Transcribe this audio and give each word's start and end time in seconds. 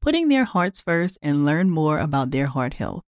putting 0.00 0.28
their 0.28 0.44
hearts 0.44 0.80
first 0.80 1.18
and 1.22 1.44
learn 1.44 1.70
more 1.70 1.98
about 1.98 2.30
their 2.30 2.46
heart 2.46 2.74
health. 2.74 3.02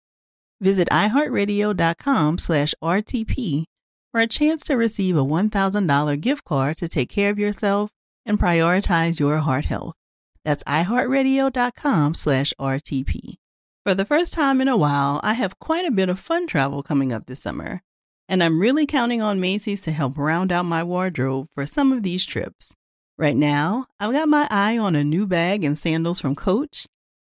Visit 0.60 0.88
iHeartRadio.com 0.90 2.38
slash 2.38 2.74
RTP 2.82 3.64
for 4.10 4.20
a 4.20 4.26
chance 4.26 4.62
to 4.64 4.76
receive 4.76 5.16
a 5.16 5.24
$1,000 5.24 6.20
gift 6.20 6.44
card 6.44 6.76
to 6.78 6.88
take 6.88 7.08
care 7.10 7.30
of 7.30 7.38
yourself 7.38 7.90
and 8.26 8.38
prioritize 8.38 9.20
your 9.20 9.38
heart 9.38 9.66
health. 9.66 9.94
That's 10.44 10.64
iHeartRadio.com 10.64 12.14
slash 12.14 12.52
RTP. 12.58 13.34
For 13.84 13.94
the 13.94 14.04
first 14.04 14.32
time 14.32 14.60
in 14.60 14.68
a 14.68 14.76
while, 14.76 15.20
I 15.22 15.34
have 15.34 15.58
quite 15.58 15.86
a 15.86 15.90
bit 15.90 16.08
of 16.08 16.18
fun 16.18 16.46
travel 16.46 16.82
coming 16.82 17.12
up 17.12 17.26
this 17.26 17.40
summer, 17.40 17.82
and 18.28 18.42
I'm 18.42 18.60
really 18.60 18.86
counting 18.86 19.22
on 19.22 19.40
Macy's 19.40 19.80
to 19.82 19.92
help 19.92 20.18
round 20.18 20.52
out 20.52 20.64
my 20.64 20.82
wardrobe 20.82 21.48
for 21.54 21.64
some 21.64 21.92
of 21.92 22.02
these 22.02 22.26
trips. 22.26 22.74
Right 23.18 23.36
now, 23.36 23.88
I've 23.98 24.12
got 24.12 24.28
my 24.28 24.46
eye 24.48 24.78
on 24.78 24.94
a 24.94 25.02
new 25.02 25.26
bag 25.26 25.64
and 25.64 25.76
sandals 25.76 26.20
from 26.20 26.36
Coach 26.36 26.86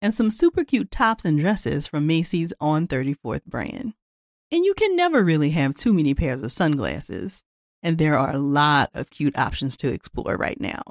and 0.03 0.13
some 0.13 0.31
super 0.31 0.63
cute 0.63 0.91
tops 0.91 1.25
and 1.25 1.41
dresses 1.41 1.87
from 1.87 2.07
Macy's 2.07 2.53
On 2.61 2.87
34th 2.87 3.47
brand. 3.47 3.95
And 4.53 4.63
you 4.63 4.75
can 4.75 4.95
never 4.95 5.25
really 5.25 5.51
have 5.51 5.75
too 5.75 5.95
many 5.95 6.13
pairs 6.13 6.43
of 6.43 6.53
sunglasses, 6.53 7.43
and 7.83 7.97
there 7.97 8.19
are 8.19 8.31
a 8.31 8.39
lot 8.39 8.91
of 8.93 9.09
cute 9.09 9.39
options 9.39 9.75
to 9.79 9.89
explore 9.89 10.37
right 10.37 10.61
now. 10.61 10.83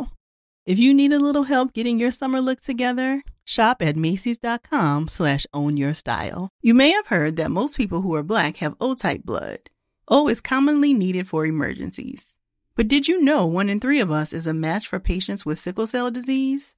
If 0.65 0.79
you 0.79 0.95
need 0.95 1.13
a 1.13 1.19
little 1.19 1.43
help 1.43 1.73
getting 1.73 1.99
your 1.99 2.09
summer 2.11 2.41
look 2.41 2.61
together, 2.61 3.21
shop 3.45 3.83
at 3.83 3.95
macys.com 3.95 5.07
slash 5.07 5.45
own 5.53 5.77
your 5.77 5.93
style. 5.93 6.49
You 6.63 6.73
may 6.73 6.89
have 6.93 7.07
heard 7.07 7.35
that 7.35 7.51
most 7.51 7.77
people 7.77 8.01
who 8.01 8.15
are 8.15 8.23
black 8.23 8.57
have 8.57 8.75
O-type 8.81 9.21
blood. 9.23 9.59
O 10.07 10.27
is 10.27 10.41
commonly 10.41 10.95
needed 10.95 11.27
for 11.27 11.45
emergencies. 11.45 12.33
But 12.79 12.87
did 12.87 13.09
you 13.09 13.21
know 13.21 13.45
one 13.45 13.67
in 13.67 13.81
three 13.81 13.99
of 13.99 14.09
us 14.09 14.31
is 14.31 14.47
a 14.47 14.53
match 14.53 14.87
for 14.87 15.01
patients 15.01 15.45
with 15.45 15.59
sickle 15.59 15.85
cell 15.85 16.09
disease? 16.09 16.75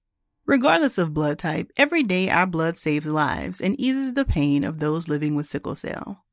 Regardless 0.48 0.98
of 0.98 1.14
blood 1.14 1.38
type, 1.38 1.72
every 1.78 2.02
day 2.02 2.28
our 2.28 2.48
blood 2.48 2.80
saves 2.80 3.06
lives 3.06 3.62
and 3.62 3.80
eases 3.80 4.14
the 4.14 4.26
pain 4.26 4.64
of 4.64 4.80
those 4.80 5.08
living 5.08 5.36
with 5.36 5.46
sickle 5.46 5.76
cell. 5.76 6.26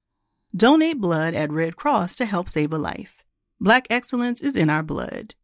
Donate 0.57 0.99
blood 0.99 1.35
at 1.35 1.53
Red 1.53 1.77
Cross 1.77 2.17
to 2.17 2.25
help 2.25 2.49
save 2.49 2.73
a 2.73 2.79
life. 2.79 3.23
Black 3.61 3.87
excellence 3.91 4.41
is 4.41 4.57
in 4.57 4.71
our 4.71 4.83
blood. 4.83 5.35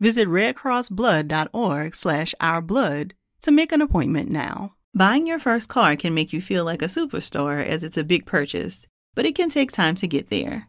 Visit 0.00 0.28
redcrossblood.org 0.28 1.94
slash 1.94 2.34
ourblood 2.40 3.12
to 3.42 3.52
make 3.52 3.70
an 3.70 3.82
appointment 3.82 4.30
now. 4.30 4.76
Buying 4.94 5.26
your 5.26 5.38
first 5.38 5.68
car 5.68 5.94
can 5.94 6.14
make 6.14 6.32
you 6.32 6.40
feel 6.40 6.64
like 6.64 6.80
a 6.80 6.86
superstar 6.86 7.62
as 7.62 7.84
it's 7.84 7.98
a 7.98 8.02
big 8.02 8.24
purchase, 8.24 8.86
but 9.14 9.26
it 9.26 9.34
can 9.34 9.50
take 9.50 9.72
time 9.72 9.94
to 9.96 10.06
get 10.06 10.30
there. 10.30 10.68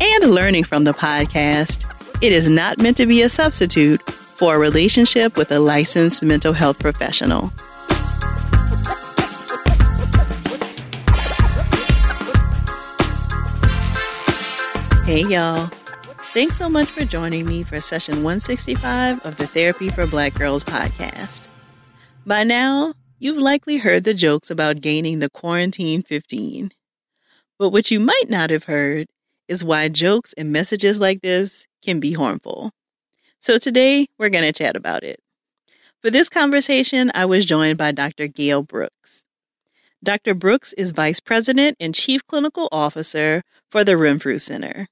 and 0.00 0.30
learning 0.30 0.64
from 0.64 0.84
the 0.84 0.92
podcast. 0.92 1.84
It 2.22 2.32
is 2.32 2.48
not 2.48 2.78
meant 2.78 2.96
to 2.96 3.06
be 3.06 3.22
a 3.22 3.28
substitute 3.28 4.02
for 4.02 4.54
a 4.54 4.58
relationship 4.58 5.36
with 5.36 5.52
a 5.52 5.60
licensed 5.60 6.22
mental 6.22 6.52
health 6.52 6.78
professional. 6.78 7.52
Hey, 15.04 15.24
y'all. 15.26 15.68
Thanks 16.32 16.56
so 16.56 16.68
much 16.68 16.88
for 16.88 17.04
joining 17.04 17.44
me 17.44 17.64
for 17.64 17.80
session 17.80 18.22
165 18.22 19.26
of 19.26 19.36
the 19.36 19.46
Therapy 19.48 19.90
for 19.90 20.06
Black 20.06 20.34
Girls 20.34 20.62
podcast. 20.62 21.48
By 22.24 22.44
now, 22.44 22.94
you've 23.18 23.36
likely 23.36 23.78
heard 23.78 24.04
the 24.04 24.14
jokes 24.14 24.50
about 24.50 24.80
gaining 24.80 25.18
the 25.18 25.28
quarantine 25.28 26.02
15. 26.02 26.70
But 27.58 27.70
what 27.70 27.90
you 27.90 27.98
might 27.98 28.28
not 28.28 28.50
have 28.50 28.64
heard 28.64 29.08
is 29.50 29.64
why 29.64 29.88
jokes 29.88 30.32
and 30.34 30.52
messages 30.52 31.00
like 31.00 31.22
this 31.22 31.66
can 31.82 31.98
be 31.98 32.12
harmful. 32.12 32.70
So 33.40 33.58
today 33.58 34.06
we're 34.16 34.30
going 34.30 34.44
to 34.44 34.52
chat 34.52 34.76
about 34.76 35.02
it. 35.02 35.20
For 36.00 36.08
this 36.08 36.28
conversation, 36.28 37.10
I 37.14 37.24
was 37.26 37.44
joined 37.44 37.76
by 37.76 37.90
Dr. 37.90 38.28
Gayle 38.28 38.62
Brooks. 38.62 39.26
Dr. 40.02 40.34
Brooks 40.34 40.72
is 40.74 40.92
Vice 40.92 41.18
President 41.18 41.76
and 41.80 41.94
Chief 41.94 42.24
Clinical 42.26 42.68
Officer 42.70 43.42
for 43.70 43.82
the 43.82 43.96
Renfrew 43.96 44.38
Center. 44.38 44.86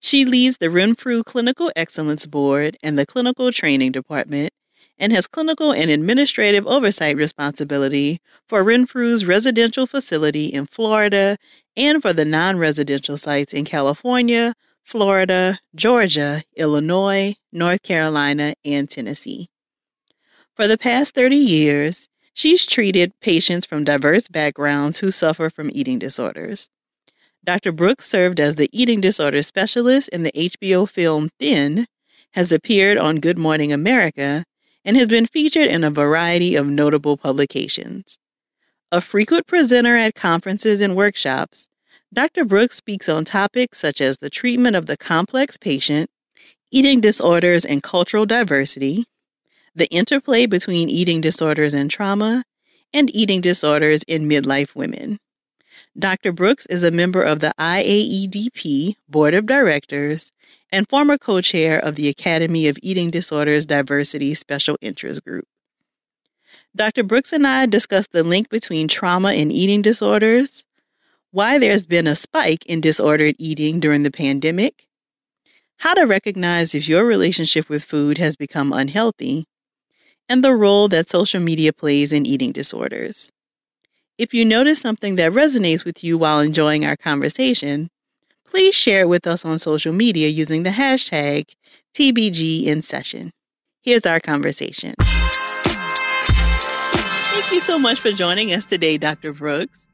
She 0.00 0.24
leads 0.24 0.58
the 0.58 0.70
Renfrew 0.70 1.22
Clinical 1.22 1.70
Excellence 1.76 2.24
Board 2.24 2.78
and 2.82 2.98
the 2.98 3.06
Clinical 3.06 3.52
Training 3.52 3.92
Department 3.92 4.50
and 4.98 5.12
has 5.12 5.26
clinical 5.26 5.72
and 5.72 5.90
administrative 5.90 6.66
oversight 6.66 7.16
responsibility 7.16 8.20
for 8.46 8.64
Renfrew's 8.64 9.24
residential 9.24 9.86
facility 9.86 10.46
in 10.46 10.66
Florida 10.66 11.36
and 11.78 12.02
for 12.02 12.12
the 12.12 12.24
non 12.24 12.58
residential 12.58 13.16
sites 13.16 13.54
in 13.54 13.64
California, 13.64 14.54
Florida, 14.82 15.60
Georgia, 15.74 16.42
Illinois, 16.56 17.36
North 17.52 17.82
Carolina, 17.82 18.54
and 18.64 18.90
Tennessee. 18.90 19.48
For 20.54 20.66
the 20.66 20.76
past 20.76 21.14
30 21.14 21.36
years, 21.36 22.08
she's 22.34 22.66
treated 22.66 23.12
patients 23.20 23.64
from 23.64 23.84
diverse 23.84 24.26
backgrounds 24.26 24.98
who 24.98 25.12
suffer 25.12 25.48
from 25.48 25.70
eating 25.72 26.00
disorders. 26.00 26.68
Dr. 27.44 27.70
Brooks 27.70 28.06
served 28.06 28.40
as 28.40 28.56
the 28.56 28.68
eating 28.72 29.00
disorder 29.00 29.42
specialist 29.42 30.08
in 30.08 30.24
the 30.24 30.32
HBO 30.32 30.88
film 30.88 31.30
Thin, 31.38 31.86
has 32.32 32.50
appeared 32.50 32.98
on 32.98 33.20
Good 33.20 33.38
Morning 33.38 33.72
America, 33.72 34.44
and 34.84 34.96
has 34.96 35.08
been 35.08 35.26
featured 35.26 35.68
in 35.68 35.84
a 35.84 35.90
variety 35.90 36.56
of 36.56 36.66
notable 36.66 37.16
publications. 37.16 38.18
A 38.90 39.02
frequent 39.02 39.46
presenter 39.46 39.96
at 39.96 40.14
conferences 40.14 40.80
and 40.80 40.96
workshops, 40.96 41.68
Dr. 42.10 42.46
Brooks 42.46 42.76
speaks 42.76 43.06
on 43.06 43.26
topics 43.26 43.78
such 43.78 44.00
as 44.00 44.16
the 44.16 44.30
treatment 44.30 44.76
of 44.76 44.86
the 44.86 44.96
complex 44.96 45.58
patient, 45.58 46.08
eating 46.70 46.98
disorders 46.98 47.66
and 47.66 47.82
cultural 47.82 48.24
diversity, 48.24 49.04
the 49.74 49.88
interplay 49.88 50.46
between 50.46 50.88
eating 50.88 51.20
disorders 51.20 51.74
and 51.74 51.90
trauma, 51.90 52.44
and 52.94 53.14
eating 53.14 53.42
disorders 53.42 54.04
in 54.04 54.26
midlife 54.26 54.74
women. 54.74 55.18
Dr. 55.98 56.32
Brooks 56.32 56.64
is 56.66 56.82
a 56.82 56.90
member 56.90 57.22
of 57.22 57.40
the 57.40 57.52
IAEDP 57.60 58.96
Board 59.06 59.34
of 59.34 59.44
Directors 59.44 60.32
and 60.72 60.88
former 60.88 61.18
co 61.18 61.42
chair 61.42 61.78
of 61.78 61.94
the 61.96 62.08
Academy 62.08 62.66
of 62.68 62.78
Eating 62.82 63.10
Disorders 63.10 63.66
Diversity 63.66 64.32
Special 64.32 64.78
Interest 64.80 65.22
Group. 65.22 65.44
Dr. 66.78 67.02
Brooks 67.02 67.32
and 67.32 67.44
I 67.44 67.66
discussed 67.66 68.12
the 68.12 68.22
link 68.22 68.50
between 68.50 68.86
trauma 68.86 69.32
and 69.32 69.50
eating 69.50 69.82
disorders, 69.82 70.64
why 71.32 71.58
there's 71.58 71.86
been 71.86 72.06
a 72.06 72.14
spike 72.14 72.64
in 72.66 72.80
disordered 72.80 73.34
eating 73.36 73.80
during 73.80 74.04
the 74.04 74.12
pandemic, 74.12 74.86
how 75.78 75.94
to 75.94 76.06
recognize 76.06 76.76
if 76.76 76.88
your 76.88 77.04
relationship 77.04 77.68
with 77.68 77.82
food 77.82 78.18
has 78.18 78.36
become 78.36 78.72
unhealthy, 78.72 79.46
and 80.28 80.44
the 80.44 80.54
role 80.54 80.86
that 80.86 81.08
social 81.08 81.40
media 81.40 81.72
plays 81.72 82.12
in 82.12 82.24
eating 82.24 82.52
disorders. 82.52 83.32
If 84.16 84.32
you 84.32 84.44
notice 84.44 84.80
something 84.80 85.16
that 85.16 85.32
resonates 85.32 85.84
with 85.84 86.04
you 86.04 86.16
while 86.16 86.38
enjoying 86.38 86.86
our 86.86 86.96
conversation, 86.96 87.90
please 88.46 88.76
share 88.76 89.00
it 89.00 89.08
with 89.08 89.26
us 89.26 89.44
on 89.44 89.58
social 89.58 89.92
media 89.92 90.28
using 90.28 90.62
the 90.62 90.70
hashtag 90.70 91.54
TBGInSession. 91.96 93.30
Here's 93.82 94.06
our 94.06 94.20
conversation. 94.20 94.94
Thank 97.48 97.62
you 97.62 97.66
so 97.66 97.78
much 97.78 97.98
for 97.98 98.12
joining 98.12 98.52
us 98.52 98.66
today, 98.66 98.98
Dr. 98.98 99.32
Brooks. 99.32 99.86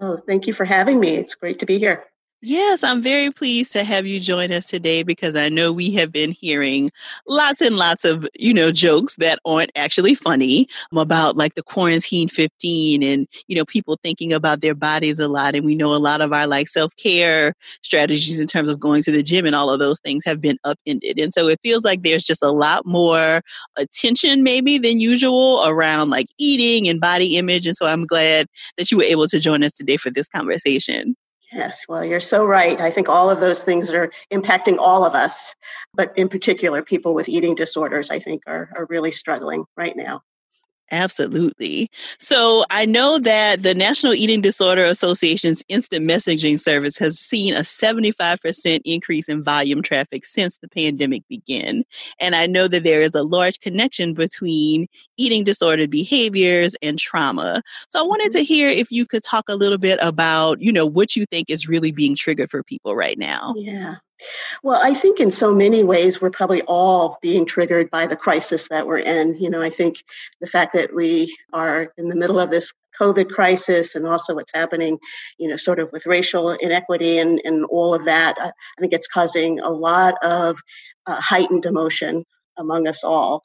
Oh, 0.00 0.18
thank 0.28 0.46
you 0.46 0.52
for 0.52 0.64
having 0.64 1.00
me. 1.00 1.16
It's 1.16 1.34
great 1.34 1.58
to 1.58 1.66
be 1.66 1.76
here. 1.76 2.04
Yes, 2.42 2.82
I'm 2.82 3.02
very 3.02 3.30
pleased 3.30 3.70
to 3.74 3.84
have 3.84 4.06
you 4.06 4.18
join 4.18 4.50
us 4.50 4.64
today 4.66 5.02
because 5.02 5.36
I 5.36 5.50
know 5.50 5.72
we 5.74 5.90
have 5.92 6.10
been 6.10 6.30
hearing 6.32 6.90
lots 7.28 7.60
and 7.60 7.76
lots 7.76 8.02
of, 8.06 8.26
you 8.34 8.54
know, 8.54 8.72
jokes 8.72 9.14
that 9.16 9.38
aren't 9.44 9.70
actually 9.76 10.14
funny 10.14 10.66
about 10.96 11.36
like 11.36 11.54
the 11.54 11.62
quarantine 11.62 12.28
15 12.28 13.02
and, 13.02 13.28
you 13.48 13.56
know, 13.56 13.66
people 13.66 13.98
thinking 14.02 14.32
about 14.32 14.62
their 14.62 14.74
bodies 14.74 15.18
a 15.18 15.28
lot. 15.28 15.54
And 15.54 15.66
we 15.66 15.74
know 15.74 15.94
a 15.94 15.96
lot 16.00 16.22
of 16.22 16.32
our 16.32 16.46
like 16.46 16.68
self 16.68 16.96
care 16.96 17.52
strategies 17.82 18.40
in 18.40 18.46
terms 18.46 18.70
of 18.70 18.80
going 18.80 19.02
to 19.02 19.10
the 19.10 19.22
gym 19.22 19.44
and 19.44 19.54
all 19.54 19.70
of 19.70 19.78
those 19.78 20.00
things 20.00 20.24
have 20.24 20.40
been 20.40 20.56
upended. 20.64 21.18
And 21.18 21.34
so 21.34 21.46
it 21.46 21.60
feels 21.62 21.84
like 21.84 22.02
there's 22.04 22.24
just 22.24 22.42
a 22.42 22.50
lot 22.50 22.86
more 22.86 23.42
attention 23.76 24.42
maybe 24.42 24.78
than 24.78 24.98
usual 24.98 25.62
around 25.66 26.08
like 26.08 26.28
eating 26.38 26.88
and 26.88 27.02
body 27.02 27.36
image. 27.36 27.66
And 27.66 27.76
so 27.76 27.84
I'm 27.84 28.06
glad 28.06 28.46
that 28.78 28.90
you 28.90 28.96
were 28.96 29.04
able 29.04 29.28
to 29.28 29.38
join 29.38 29.62
us 29.62 29.72
today 29.74 29.98
for 29.98 30.08
this 30.10 30.26
conversation. 30.26 31.16
Yes, 31.52 31.84
well, 31.88 32.04
you're 32.04 32.20
so 32.20 32.46
right. 32.46 32.80
I 32.80 32.90
think 32.90 33.08
all 33.08 33.28
of 33.28 33.40
those 33.40 33.64
things 33.64 33.90
are 33.90 34.10
impacting 34.30 34.78
all 34.78 35.04
of 35.04 35.14
us, 35.14 35.54
but 35.94 36.16
in 36.16 36.28
particular, 36.28 36.82
people 36.82 37.12
with 37.12 37.28
eating 37.28 37.56
disorders, 37.56 38.10
I 38.10 38.20
think, 38.20 38.42
are, 38.46 38.70
are 38.76 38.86
really 38.88 39.10
struggling 39.10 39.64
right 39.76 39.96
now. 39.96 40.22
Absolutely. 40.90 41.90
So 42.18 42.64
I 42.70 42.84
know 42.84 43.18
that 43.20 43.62
the 43.62 43.74
National 43.74 44.14
Eating 44.14 44.40
Disorder 44.40 44.84
Association's 44.84 45.62
instant 45.68 46.08
messaging 46.08 46.58
service 46.58 46.96
has 46.98 47.18
seen 47.18 47.54
a 47.54 47.60
75% 47.60 48.80
increase 48.84 49.28
in 49.28 49.44
volume 49.44 49.82
traffic 49.82 50.26
since 50.26 50.58
the 50.58 50.68
pandemic 50.68 51.22
began. 51.28 51.84
And 52.18 52.34
I 52.34 52.46
know 52.46 52.66
that 52.68 52.82
there 52.82 53.02
is 53.02 53.14
a 53.14 53.22
large 53.22 53.60
connection 53.60 54.14
between 54.14 54.88
eating 55.16 55.44
disordered 55.44 55.90
behaviors 55.90 56.74
and 56.82 56.98
trauma. 56.98 57.62
So 57.90 58.00
I 58.00 58.02
wanted 58.02 58.32
mm-hmm. 58.32 58.38
to 58.38 58.44
hear 58.44 58.68
if 58.68 58.90
you 58.90 59.06
could 59.06 59.22
talk 59.22 59.48
a 59.48 59.54
little 59.54 59.78
bit 59.78 59.98
about, 60.02 60.60
you 60.60 60.72
know, 60.72 60.86
what 60.86 61.14
you 61.14 61.24
think 61.26 61.50
is 61.50 61.68
really 61.68 61.92
being 61.92 62.16
triggered 62.16 62.50
for 62.50 62.64
people 62.64 62.96
right 62.96 63.18
now. 63.18 63.54
Yeah. 63.56 63.96
Well, 64.62 64.80
I 64.82 64.94
think 64.94 65.20
in 65.20 65.30
so 65.30 65.54
many 65.54 65.82
ways 65.82 66.20
we're 66.20 66.30
probably 66.30 66.62
all 66.62 67.18
being 67.22 67.46
triggered 67.46 67.90
by 67.90 68.06
the 68.06 68.16
crisis 68.16 68.68
that 68.68 68.86
we're 68.86 68.98
in. 68.98 69.38
You 69.40 69.50
know, 69.50 69.62
I 69.62 69.70
think 69.70 70.04
the 70.40 70.46
fact 70.46 70.72
that 70.74 70.94
we 70.94 71.36
are 71.52 71.92
in 71.96 72.08
the 72.08 72.16
middle 72.16 72.38
of 72.38 72.50
this 72.50 72.72
COVID 73.00 73.30
crisis 73.30 73.94
and 73.94 74.06
also 74.06 74.34
what's 74.34 74.52
happening, 74.52 74.98
you 75.38 75.48
know, 75.48 75.56
sort 75.56 75.78
of 75.78 75.90
with 75.92 76.06
racial 76.06 76.50
inequity 76.50 77.18
and, 77.18 77.40
and 77.44 77.64
all 77.66 77.94
of 77.94 78.04
that, 78.04 78.36
I 78.38 78.52
think 78.80 78.92
it's 78.92 79.08
causing 79.08 79.60
a 79.60 79.70
lot 79.70 80.14
of 80.22 80.60
uh, 81.06 81.20
heightened 81.20 81.66
emotion 81.66 82.24
among 82.58 82.86
us 82.86 83.02
all. 83.04 83.42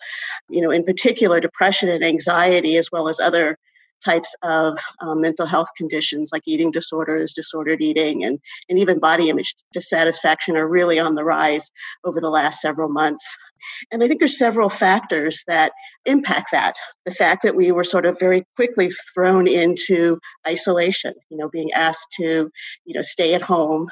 You 0.49 0.61
know, 0.61 0.71
in 0.71 0.83
particular, 0.83 1.39
depression 1.39 1.89
and 1.89 2.03
anxiety, 2.03 2.75
as 2.77 2.91
well 2.91 3.07
as 3.07 3.19
other 3.19 3.57
types 4.03 4.35
of 4.43 4.77
um, 5.01 5.21
mental 5.21 5.45
health 5.45 5.69
conditions 5.77 6.29
like 6.31 6.43
eating 6.45 6.71
disorders, 6.71 7.33
disordered 7.33 7.81
eating, 7.81 8.23
and, 8.23 8.39
and 8.69 8.79
even 8.79 8.99
body 8.99 9.29
image 9.29 9.53
dissatisfaction 9.73 10.57
are 10.57 10.67
really 10.67 10.99
on 10.99 11.15
the 11.15 11.23
rise 11.23 11.71
over 12.03 12.19
the 12.19 12.29
last 12.29 12.61
several 12.61 12.89
months. 12.89 13.37
And 13.91 14.03
I 14.03 14.07
think 14.07 14.19
there's 14.19 14.37
several 14.37 14.69
factors 14.69 15.43
that 15.47 15.71
impact 16.05 16.49
that. 16.51 16.75
The 17.05 17.13
fact 17.13 17.43
that 17.43 17.55
we 17.55 17.71
were 17.71 17.83
sort 17.83 18.05
of 18.05 18.19
very 18.19 18.43
quickly 18.55 18.89
thrown 19.13 19.47
into 19.47 20.19
isolation, 20.47 21.13
you 21.29 21.37
know, 21.37 21.49
being 21.49 21.71
asked 21.71 22.11
to, 22.19 22.49
you 22.85 22.93
know, 22.93 23.01
stay 23.01 23.33
at 23.33 23.41
home, 23.41 23.87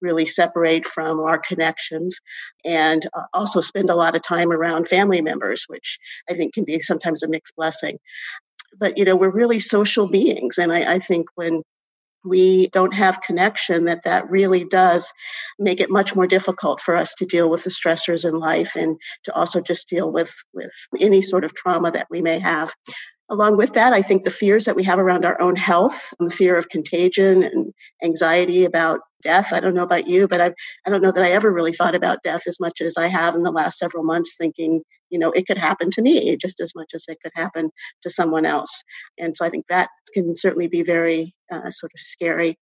really 0.00 0.26
separate 0.26 0.84
from 0.84 1.20
our 1.20 1.38
connections, 1.38 2.20
and 2.64 3.06
uh, 3.14 3.22
also 3.34 3.60
spend 3.60 3.90
a 3.90 3.96
lot 3.96 4.16
of 4.16 4.22
time 4.22 4.52
around 4.52 4.88
family 4.88 5.22
members, 5.22 5.64
which 5.68 5.98
I 6.30 6.34
think 6.34 6.54
can 6.54 6.64
be 6.64 6.80
sometimes 6.80 7.22
a 7.22 7.28
mixed 7.28 7.56
blessing 7.56 7.98
but 8.78 8.96
you 8.98 9.04
know 9.04 9.16
we're 9.16 9.30
really 9.30 9.60
social 9.60 10.08
beings 10.08 10.58
and 10.58 10.72
I, 10.72 10.94
I 10.94 10.98
think 10.98 11.26
when 11.34 11.62
we 12.24 12.68
don't 12.68 12.94
have 12.94 13.20
connection 13.20 13.84
that 13.84 14.02
that 14.04 14.28
really 14.28 14.64
does 14.64 15.12
make 15.58 15.80
it 15.80 15.90
much 15.90 16.16
more 16.16 16.26
difficult 16.26 16.80
for 16.80 16.96
us 16.96 17.14
to 17.14 17.24
deal 17.24 17.48
with 17.48 17.64
the 17.64 17.70
stressors 17.70 18.28
in 18.28 18.38
life 18.38 18.74
and 18.74 18.96
to 19.24 19.32
also 19.34 19.60
just 19.60 19.88
deal 19.88 20.10
with 20.10 20.34
with 20.52 20.72
any 21.00 21.22
sort 21.22 21.44
of 21.44 21.54
trauma 21.54 21.90
that 21.90 22.08
we 22.10 22.22
may 22.22 22.38
have 22.38 22.72
Along 23.28 23.56
with 23.56 23.72
that, 23.72 23.92
I 23.92 24.02
think 24.02 24.22
the 24.22 24.30
fears 24.30 24.66
that 24.66 24.76
we 24.76 24.84
have 24.84 25.00
around 25.00 25.24
our 25.24 25.40
own 25.40 25.56
health, 25.56 26.14
and 26.18 26.30
the 26.30 26.34
fear 26.34 26.56
of 26.56 26.68
contagion 26.68 27.42
and 27.42 27.72
anxiety 28.02 28.64
about 28.64 29.00
death. 29.22 29.52
I 29.52 29.58
don't 29.58 29.74
know 29.74 29.82
about 29.82 30.06
you, 30.06 30.28
but 30.28 30.40
I, 30.40 30.52
I 30.86 30.90
don't 30.90 31.02
know 31.02 31.10
that 31.10 31.24
I 31.24 31.32
ever 31.32 31.52
really 31.52 31.72
thought 31.72 31.96
about 31.96 32.22
death 32.22 32.42
as 32.46 32.60
much 32.60 32.80
as 32.80 32.96
I 32.96 33.08
have 33.08 33.34
in 33.34 33.42
the 33.42 33.50
last 33.50 33.78
several 33.78 34.04
months, 34.04 34.36
thinking, 34.36 34.82
you 35.10 35.18
know, 35.18 35.32
it 35.32 35.46
could 35.48 35.58
happen 35.58 35.90
to 35.90 36.02
me 36.02 36.36
just 36.36 36.60
as 36.60 36.72
much 36.76 36.92
as 36.94 37.04
it 37.08 37.18
could 37.20 37.32
happen 37.34 37.70
to 38.02 38.10
someone 38.10 38.46
else. 38.46 38.84
And 39.18 39.36
so 39.36 39.44
I 39.44 39.50
think 39.50 39.66
that 39.68 39.88
can 40.14 40.34
certainly 40.34 40.68
be 40.68 40.82
very 40.82 41.34
uh, 41.50 41.70
sort 41.70 41.92
of 41.94 42.00
scary. 42.00 42.56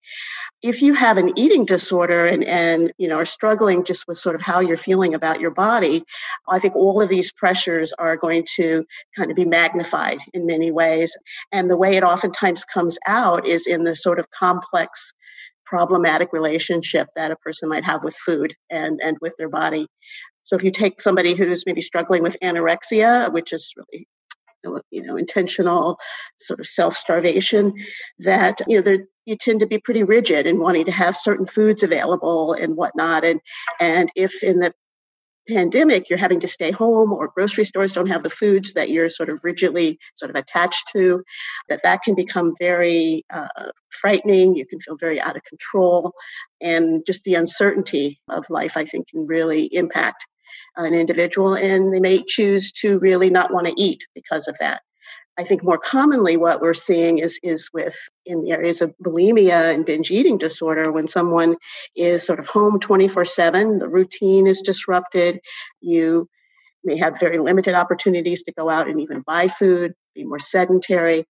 If 0.62 0.82
you 0.82 0.94
have 0.94 1.16
an 1.16 1.38
eating 1.38 1.64
disorder 1.64 2.26
and, 2.26 2.44
and, 2.44 2.92
you 2.98 3.08
know, 3.08 3.18
are 3.18 3.24
struggling 3.24 3.84
just 3.84 4.06
with 4.06 4.18
sort 4.18 4.34
of 4.34 4.40
how 4.40 4.60
you're 4.60 4.76
feeling 4.76 5.14
about 5.14 5.40
your 5.40 5.50
body, 5.50 6.04
I 6.48 6.58
think 6.58 6.76
all 6.76 7.00
of 7.00 7.08
these 7.08 7.32
pressures 7.32 7.92
are 7.98 8.16
going 8.16 8.44
to 8.56 8.84
kind 9.16 9.30
of 9.30 9.36
be 9.36 9.44
magnified 9.44 10.18
in 10.32 10.46
many 10.46 10.70
ways. 10.70 11.16
And 11.52 11.70
the 11.70 11.76
way 11.76 11.96
it 11.96 12.04
oftentimes 12.04 12.64
comes 12.64 12.98
out 13.06 13.46
is 13.46 13.66
in 13.66 13.84
the 13.84 13.96
sort 13.96 14.18
of 14.18 14.30
complex 14.30 15.12
problematic 15.64 16.32
relationship 16.32 17.08
that 17.16 17.30
a 17.30 17.36
person 17.36 17.68
might 17.68 17.84
have 17.84 18.04
with 18.04 18.14
food 18.14 18.54
and, 18.70 19.00
and 19.02 19.16
with 19.20 19.34
their 19.38 19.48
body. 19.48 19.86
So 20.42 20.56
if 20.56 20.62
you 20.62 20.70
take 20.70 21.00
somebody 21.00 21.34
who's 21.34 21.64
maybe 21.64 21.80
struggling 21.80 22.22
with 22.22 22.36
anorexia, 22.42 23.32
which 23.32 23.52
is 23.52 23.72
really 23.76 24.06
you 24.90 25.02
know 25.02 25.16
intentional 25.16 25.98
sort 26.38 26.60
of 26.60 26.66
self-starvation 26.66 27.72
that 28.18 28.60
you 28.66 28.80
know 28.80 28.98
you 29.26 29.36
tend 29.36 29.60
to 29.60 29.66
be 29.66 29.78
pretty 29.78 30.04
rigid 30.04 30.46
in 30.46 30.58
wanting 30.58 30.84
to 30.84 30.92
have 30.92 31.16
certain 31.16 31.46
foods 31.46 31.82
available 31.82 32.52
and 32.52 32.76
whatnot. 32.76 33.24
And 33.24 33.40
and 33.80 34.10
if 34.16 34.42
in 34.42 34.58
the 34.58 34.72
pandemic 35.46 36.08
you're 36.08 36.18
having 36.18 36.40
to 36.40 36.48
stay 36.48 36.70
home 36.70 37.12
or 37.12 37.28
grocery 37.28 37.64
stores 37.64 37.92
don't 37.92 38.08
have 38.08 38.22
the 38.22 38.30
foods 38.30 38.72
that 38.72 38.88
you're 38.88 39.10
sort 39.10 39.28
of 39.28 39.38
rigidly 39.44 39.98
sort 40.14 40.30
of 40.30 40.36
attached 40.36 40.88
to 40.96 41.22
that 41.68 41.82
that 41.82 42.02
can 42.02 42.14
become 42.14 42.54
very 42.58 43.26
uh, 43.28 43.70
frightening. 43.90 44.56
You 44.56 44.64
can 44.64 44.80
feel 44.80 44.96
very 44.96 45.20
out 45.20 45.36
of 45.36 45.44
control. 45.44 46.14
And 46.62 47.02
just 47.06 47.24
the 47.24 47.34
uncertainty 47.34 48.20
of 48.28 48.48
life 48.48 48.76
i 48.76 48.84
think 48.84 49.08
can 49.08 49.26
really 49.26 49.64
impact 49.74 50.26
an 50.76 50.94
individual 50.94 51.54
and 51.54 51.92
they 51.92 52.00
may 52.00 52.22
choose 52.22 52.72
to 52.72 52.98
really 52.98 53.30
not 53.30 53.52
want 53.52 53.66
to 53.66 53.74
eat 53.76 54.06
because 54.14 54.48
of 54.48 54.56
that. 54.60 54.82
I 55.36 55.42
think 55.42 55.64
more 55.64 55.78
commonly 55.78 56.36
what 56.36 56.60
we're 56.60 56.74
seeing 56.74 57.18
is 57.18 57.40
is 57.42 57.68
with 57.74 57.96
in 58.24 58.42
the 58.42 58.52
areas 58.52 58.80
of 58.80 58.94
bulimia 59.04 59.74
and 59.74 59.84
binge 59.84 60.10
eating 60.10 60.38
disorder 60.38 60.92
when 60.92 61.08
someone 61.08 61.56
is 61.96 62.24
sort 62.24 62.38
of 62.38 62.46
home 62.46 62.78
24/7, 62.78 63.80
the 63.80 63.88
routine 63.88 64.46
is 64.46 64.60
disrupted, 64.60 65.40
you 65.80 66.28
may 66.84 66.96
have 66.96 67.18
very 67.18 67.38
limited 67.38 67.74
opportunities 67.74 68.42
to 68.44 68.52
go 68.52 68.68
out 68.68 68.88
and 68.88 69.00
even 69.00 69.22
buy 69.22 69.48
food, 69.48 69.94
be 70.14 70.24
more 70.24 70.38
sedentary. 70.38 71.24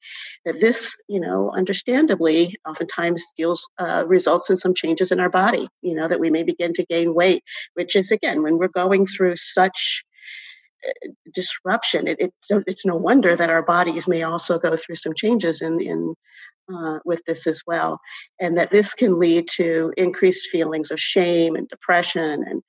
That 0.44 0.60
this, 0.60 0.96
you 1.08 1.20
know, 1.20 1.50
understandably, 1.50 2.54
oftentimes 2.66 3.24
deals 3.36 3.66
uh, 3.78 4.04
results 4.06 4.50
in 4.50 4.56
some 4.56 4.74
changes 4.74 5.10
in 5.10 5.20
our 5.20 5.30
body. 5.30 5.68
You 5.82 5.94
know, 5.94 6.08
that 6.08 6.20
we 6.20 6.30
may 6.30 6.42
begin 6.42 6.72
to 6.74 6.86
gain 6.86 7.14
weight, 7.14 7.42
which 7.74 7.96
is 7.96 8.10
again 8.10 8.42
when 8.42 8.58
we're 8.58 8.68
going 8.68 9.06
through 9.06 9.36
such 9.36 10.04
disruption, 11.32 12.06
it, 12.06 12.18
it, 12.20 12.32
it's 12.66 12.86
no 12.86 12.96
wonder 12.96 13.34
that 13.36 13.50
our 13.50 13.62
bodies 13.62 14.08
may 14.08 14.22
also 14.22 14.58
go 14.58 14.76
through 14.76 14.96
some 14.96 15.14
changes 15.14 15.62
in, 15.62 15.80
in 15.80 16.14
uh, 16.72 16.98
with 17.04 17.22
this 17.26 17.46
as 17.46 17.62
well, 17.66 17.98
and 18.40 18.56
that 18.56 18.70
this 18.70 18.94
can 18.94 19.18
lead 19.18 19.46
to 19.48 19.92
increased 19.96 20.48
feelings 20.50 20.90
of 20.90 21.00
shame 21.00 21.56
and 21.56 21.68
depression, 21.68 22.44
and 22.46 22.62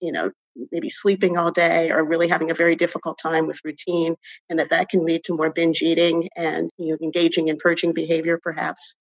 you 0.00 0.12
know 0.12 0.30
maybe 0.72 0.88
sleeping 0.88 1.36
all 1.38 1.50
day 1.50 1.90
or 1.90 2.04
really 2.04 2.28
having 2.28 2.50
a 2.50 2.54
very 2.54 2.76
difficult 2.76 3.18
time 3.18 3.46
with 3.46 3.60
routine, 3.64 4.14
and 4.48 4.58
that 4.58 4.70
that 4.70 4.88
can 4.88 5.04
lead 5.04 5.24
to 5.24 5.36
more 5.36 5.52
binge 5.52 5.82
eating 5.82 6.28
and 6.36 6.70
you 6.78 6.92
know, 6.92 6.98
engaging 7.02 7.48
in 7.48 7.56
purging 7.56 7.92
behavior, 7.92 8.38
perhaps. 8.42 8.96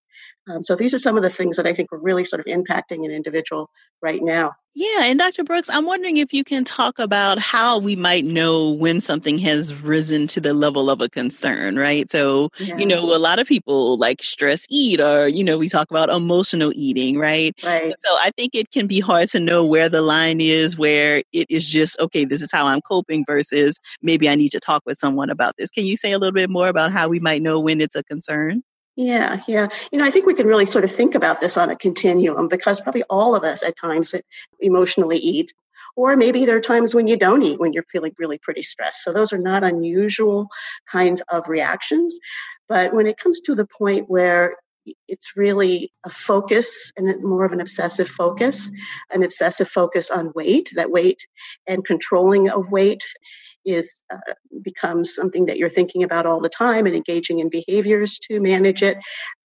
Um, 0.50 0.64
so 0.64 0.76
these 0.76 0.94
are 0.94 1.00
some 1.00 1.16
of 1.16 1.24
the 1.24 1.30
things 1.30 1.58
that 1.58 1.68
I 1.68 1.74
think 1.74 1.92
are 1.92 2.00
really 2.00 2.26
sort 2.26 2.40
of 2.40 2.46
impacting 2.46 3.06
an 3.06 3.12
individual 3.12 3.70
right 4.02 4.22
now. 4.22 4.54
Yeah, 4.76 5.04
and 5.04 5.20
Dr. 5.20 5.44
Brooks, 5.44 5.70
I'm 5.70 5.86
wondering 5.86 6.18
if 6.18 6.32
you 6.32 6.44
can 6.44 6.64
talk 6.64 7.00
about 7.00 7.38
how 7.38 7.80
we 7.80 7.96
might 7.98 8.24
know 8.24 8.70
when 8.70 9.02
something 9.02 9.38
has 9.40 9.74
risen 9.74 10.26
to 10.28 10.40
the 10.40 10.54
level 10.54 10.90
of 10.90 11.02
a 11.02 11.10
concern, 11.10 11.76
right? 11.76 12.10
So, 12.10 12.50
yeah. 12.60 12.78
you 12.78 12.86
know, 12.86 13.02
a 13.14 13.18
lot 13.18 13.40
of 13.40 13.48
people 13.48 13.98
like 13.98 14.24
stress 14.24 14.66
eat, 14.70 15.02
or, 15.02 15.28
you 15.28 15.44
know, 15.44 15.58
we 15.58 15.68
talk 15.68 15.90
about 15.90 16.10
emotional 16.10 16.72
eating, 16.76 17.18
right? 17.18 17.54
Right. 17.62 17.94
So 18.00 18.10
I 18.22 18.32
think 18.38 18.56
it 18.56 18.72
can 18.72 18.88
be 18.88 19.00
hard 19.00 19.28
to 19.30 19.40
know 19.40 19.66
where 19.66 19.90
the 19.90 20.02
line 20.02 20.40
is 20.40 20.78
where 20.78 21.24
it 21.34 21.48
is 21.50 21.68
just, 21.68 22.00
okay, 22.00 22.24
this 22.24 22.42
is 22.42 22.52
how 22.52 22.66
I'm 22.66 22.82
coping 22.82 23.26
versus 23.26 23.78
maybe 24.02 24.30
I 24.30 24.36
need 24.36 24.52
to 24.54 24.60
talk 24.60 24.84
with 24.86 24.98
someone 24.98 25.30
about 25.30 25.56
this. 25.58 25.72
Can 25.72 25.86
you 25.86 25.98
say 25.98 26.14
a 26.14 26.20
little 26.20 26.34
bit 26.34 26.50
more 26.50 26.70
about 26.70 26.94
how 26.94 27.10
we 27.10 27.20
might 27.20 27.42
know 27.42 27.60
when 27.60 27.82
it's 27.82 27.96
a 27.96 28.04
concern? 28.04 28.64
Yeah, 29.00 29.40
yeah. 29.48 29.70
You 29.94 29.98
know, 30.00 30.04
I 30.04 30.10
think 30.10 30.26
we 30.26 30.34
can 30.34 30.46
really 30.46 30.66
sort 30.66 30.84
of 30.84 30.92
think 30.92 31.16
about 31.16 31.40
this 31.40 31.56
on 31.56 31.70
a 31.70 31.76
continuum 31.78 32.50
because 32.50 32.82
probably 32.82 33.04
all 33.04 33.34
of 33.34 33.46
us 33.46 33.64
at 33.64 33.78
times 33.78 34.14
emotionally 34.60 35.18
eat. 35.18 35.54
Or 35.96 36.18
maybe 36.18 36.44
there 36.44 36.58
are 36.58 36.62
times 36.62 36.94
when 36.94 37.08
you 37.08 37.16
don't 37.16 37.42
eat 37.42 37.62
when 37.62 37.72
you're 37.72 37.86
feeling 37.90 38.14
really 38.20 38.38
pretty 38.38 38.62
stressed. 38.62 39.02
So 39.06 39.14
those 39.14 39.32
are 39.32 39.38
not 39.38 39.64
unusual 39.64 40.50
kinds 40.92 41.22
of 41.32 41.48
reactions. 41.48 42.20
But 42.68 42.94
when 42.94 43.08
it 43.08 43.18
comes 43.18 43.40
to 43.42 43.56
the 43.56 43.66
point 43.66 44.10
where 44.10 44.58
it's 45.08 45.36
really 45.36 45.92
a 46.06 46.10
focus 46.10 46.92
and 46.98 47.08
it's 47.10 47.24
more 47.24 47.46
of 47.46 47.52
an 47.52 47.62
obsessive 47.62 48.08
focus, 48.08 48.72
an 49.12 49.24
obsessive 49.24 49.70
focus 49.70 50.12
on 50.12 50.32
weight, 50.36 50.72
that 50.76 50.92
weight 50.92 51.26
and 51.68 51.86
controlling 51.86 52.50
of 52.50 52.72
weight 52.72 53.04
is 53.66 54.04
uh, 54.12 54.34
becomes 54.62 55.14
something 55.14 55.46
that 55.46 55.58
you're 55.58 55.70
thinking 55.70 56.04
about 56.04 56.26
all 56.26 56.40
the 56.40 56.50
time 56.50 56.86
and 56.86 56.96
engaging 56.96 57.40
in 57.40 57.50
behaviors 57.50 58.20
to 58.20 58.40
manage 58.40 58.84
it. 58.84 58.98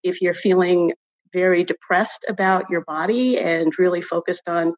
If 0.03 0.21
you're 0.21 0.33
feeling 0.33 0.93
very 1.33 1.65
depressed 1.65 2.23
about 2.29 2.69
your 2.69 2.81
body 2.85 3.37
and 3.37 3.77
really 3.77 4.01
focused 4.01 4.47
on 4.47 4.73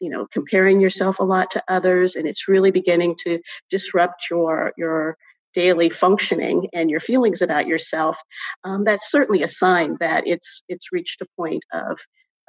you 0.00 0.10
know 0.10 0.26
comparing 0.32 0.80
yourself 0.80 1.20
a 1.20 1.24
lot 1.24 1.52
to 1.52 1.62
others 1.68 2.16
and 2.16 2.26
it's 2.26 2.48
really 2.48 2.72
beginning 2.72 3.14
to 3.16 3.38
disrupt 3.70 4.28
your 4.28 4.72
your 4.76 5.16
daily 5.54 5.90
functioning 5.90 6.68
and 6.72 6.90
your 6.90 7.00
feelings 7.00 7.42
about 7.42 7.66
yourself 7.66 8.18
um, 8.64 8.84
that's 8.84 9.10
certainly 9.10 9.42
a 9.42 9.48
sign 9.48 9.96
that 10.00 10.26
it's 10.26 10.62
it's 10.68 10.92
reached 10.92 11.20
a 11.20 11.26
point 11.36 11.64
of 11.72 11.98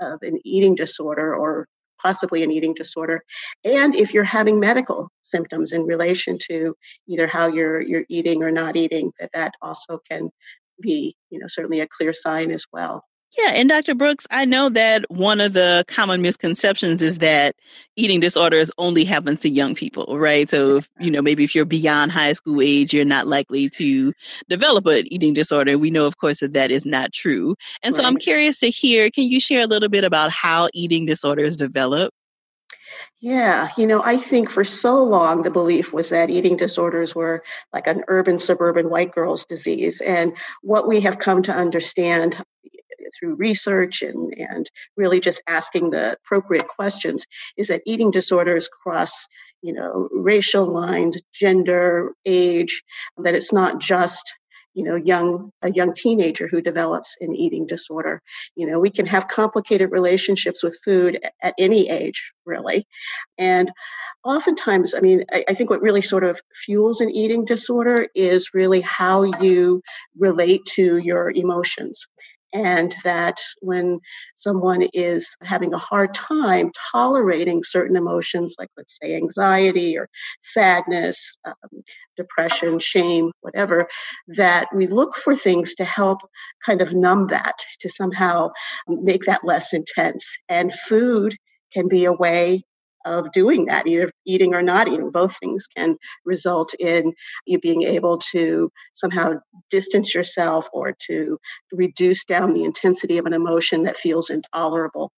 of 0.01 0.19
an 0.21 0.39
eating 0.43 0.75
disorder 0.75 1.35
or 1.35 1.67
possibly 2.03 2.43
an 2.43 2.51
eating 2.51 2.73
disorder, 2.73 3.23
and 3.63 3.95
if 3.95 4.13
you're 4.13 4.23
having 4.23 4.59
medical 4.59 5.09
symptoms 5.23 5.71
in 5.71 5.83
relation 5.83 6.37
to 6.49 6.75
either 7.07 7.25
how 7.25 7.47
you're 7.47 7.81
you're 7.81 8.05
eating 8.09 8.43
or 8.43 8.51
not 8.51 8.75
eating, 8.75 9.11
that 9.19 9.31
that 9.31 9.53
also 9.61 9.99
can 10.09 10.29
be 10.81 11.15
you 11.29 11.39
know 11.39 11.47
certainly 11.47 11.79
a 11.79 11.87
clear 11.87 12.13
sign 12.13 12.51
as 12.51 12.65
well. 12.71 13.03
Yeah, 13.37 13.53
and 13.55 13.67
Dr. 13.67 13.95
Brooks, 13.95 14.27
I 14.29 14.45
know 14.45 14.69
that 14.69 15.09
one 15.09 15.41
of 15.41 15.53
the 15.53 15.83
common 15.87 16.21
misconceptions 16.21 17.01
is 17.01 17.17
that 17.17 17.55
eating 17.95 18.19
disorders 18.19 18.69
only 18.77 19.03
happens 19.03 19.39
to 19.39 19.49
young 19.49 19.73
people, 19.73 20.19
right? 20.19 20.47
So, 20.47 20.77
if, 20.77 20.89
you 20.99 21.09
know, 21.09 21.21
maybe 21.21 21.43
if 21.43 21.55
you're 21.55 21.65
beyond 21.65 22.11
high 22.11 22.33
school 22.33 22.61
age, 22.61 22.93
you're 22.93 23.05
not 23.05 23.25
likely 23.25 23.69
to 23.71 24.13
develop 24.49 24.85
an 24.85 25.11
eating 25.11 25.33
disorder. 25.33 25.79
We 25.79 25.89
know, 25.89 26.05
of 26.05 26.17
course, 26.17 26.41
that 26.41 26.53
that 26.53 26.69
is 26.69 26.85
not 26.85 27.11
true. 27.11 27.55
And 27.81 27.95
so. 27.95 28.03
I'm 28.03 28.17
curious 28.17 28.59
to 28.59 28.69
hear 28.69 29.09
can 29.09 29.23
you 29.23 29.39
share 29.39 29.63
a 29.63 29.67
little 29.67 29.89
bit 29.89 30.03
about 30.03 30.29
how 30.29 30.69
eating 30.73 31.05
disorders 31.05 31.55
develop? 31.55 32.13
Yeah, 33.19 33.69
you 33.77 33.87
know, 33.87 34.01
I 34.03 34.17
think 34.17 34.49
for 34.49 34.63
so 34.63 35.03
long 35.03 35.41
the 35.41 35.49
belief 35.49 35.93
was 35.93 36.09
that 36.09 36.29
eating 36.29 36.57
disorders 36.57 37.15
were 37.15 37.43
like 37.71 37.87
an 37.87 38.03
urban 38.09 38.37
suburban 38.37 38.89
white 38.89 39.11
girl's 39.11 39.45
disease. 39.45 40.01
And 40.01 40.35
what 40.61 40.87
we 40.87 40.99
have 41.01 41.17
come 41.17 41.41
to 41.43 41.53
understand 41.53 42.43
through 43.17 43.35
research 43.35 44.01
and, 44.01 44.33
and 44.37 44.69
really 44.97 45.19
just 45.19 45.41
asking 45.47 45.89
the 45.89 46.13
appropriate 46.13 46.67
questions 46.67 47.25
is 47.57 47.67
that 47.67 47.81
eating 47.85 48.11
disorders 48.11 48.67
cross 48.67 49.27
you 49.61 49.73
know 49.73 50.09
racial 50.11 50.65
lines 50.65 51.21
gender 51.33 52.11
age 52.25 52.83
that 53.17 53.35
it's 53.35 53.53
not 53.53 53.79
just 53.79 54.35
you 54.73 54.83
know 54.83 54.95
young 54.95 55.51
a 55.61 55.71
young 55.71 55.93
teenager 55.93 56.47
who 56.47 56.61
develops 56.61 57.15
an 57.21 57.35
eating 57.35 57.65
disorder. 57.65 58.21
You 58.55 58.67
know 58.67 58.79
we 58.79 58.89
can 58.89 59.05
have 59.05 59.27
complicated 59.27 59.91
relationships 59.91 60.63
with 60.63 60.77
food 60.83 61.19
at 61.41 61.53
any 61.57 61.89
age 61.89 62.31
really. 62.45 62.85
And 63.37 63.71
oftentimes 64.25 64.95
i 64.95 65.01
mean 65.01 65.25
I, 65.33 65.43
I, 65.49 65.53
think 65.53 65.69
what 65.69 65.81
really 65.81 66.01
sort 66.01 66.23
of 66.23 66.39
fuels 66.53 67.01
an 67.01 67.09
eating 67.09 67.43
disorder 67.43 68.07
is 68.15 68.53
really 68.53 68.79
how 68.79 69.23
you 69.23 69.81
relate 70.17 70.61
to 70.75 70.97
your 70.97 71.31
emotions 71.31 72.07
and 72.53 72.95
that 73.03 73.41
when 73.61 73.99
someone 74.35 74.83
is 74.93 75.35
having 75.41 75.73
a 75.73 75.77
hard 75.77 76.13
time 76.13 76.71
tolerating 76.91 77.63
certain 77.63 77.95
emotions, 77.95 78.55
like 78.59 78.69
let's 78.77 78.97
say 79.01 79.15
anxiety 79.15 79.97
or 79.97 80.07
sadness, 80.41 81.37
um, 81.45 81.83
depression, 82.15 82.79
shame, 82.79 83.31
whatever, 83.41 83.87
that 84.27 84.67
we 84.73 84.87
look 84.87 85.15
for 85.15 85.35
things 85.35 85.73
to 85.75 85.83
help 85.83 86.21
kind 86.65 86.81
of 86.81 86.93
numb 86.93 87.27
that, 87.27 87.55
to 87.79 87.89
somehow 87.89 88.49
make 88.87 89.23
that 89.25 89.43
less 89.43 89.73
intense. 89.73 90.25
And 90.47 90.73
food 90.73 91.35
can 91.73 91.87
be 91.87 92.05
a 92.05 92.13
way 92.13 92.63
of 93.05 93.31
doing 93.31 93.65
that, 93.65 93.87
either 93.87 94.09
eating 94.25 94.53
or 94.53 94.61
not 94.61 94.87
eating. 94.87 95.11
Both 95.11 95.37
things 95.37 95.67
can 95.67 95.97
result 96.25 96.73
in 96.79 97.13
you 97.45 97.59
being 97.59 97.83
able 97.83 98.17
to 98.31 98.71
somehow 98.93 99.33
distance 99.69 100.13
yourself 100.13 100.67
or 100.73 100.95
to 101.07 101.37
reduce 101.71 102.23
down 102.25 102.53
the 102.53 102.63
intensity 102.63 103.17
of 103.17 103.25
an 103.25 103.33
emotion 103.33 103.83
that 103.83 103.97
feels 103.97 104.29
intolerable. 104.29 105.11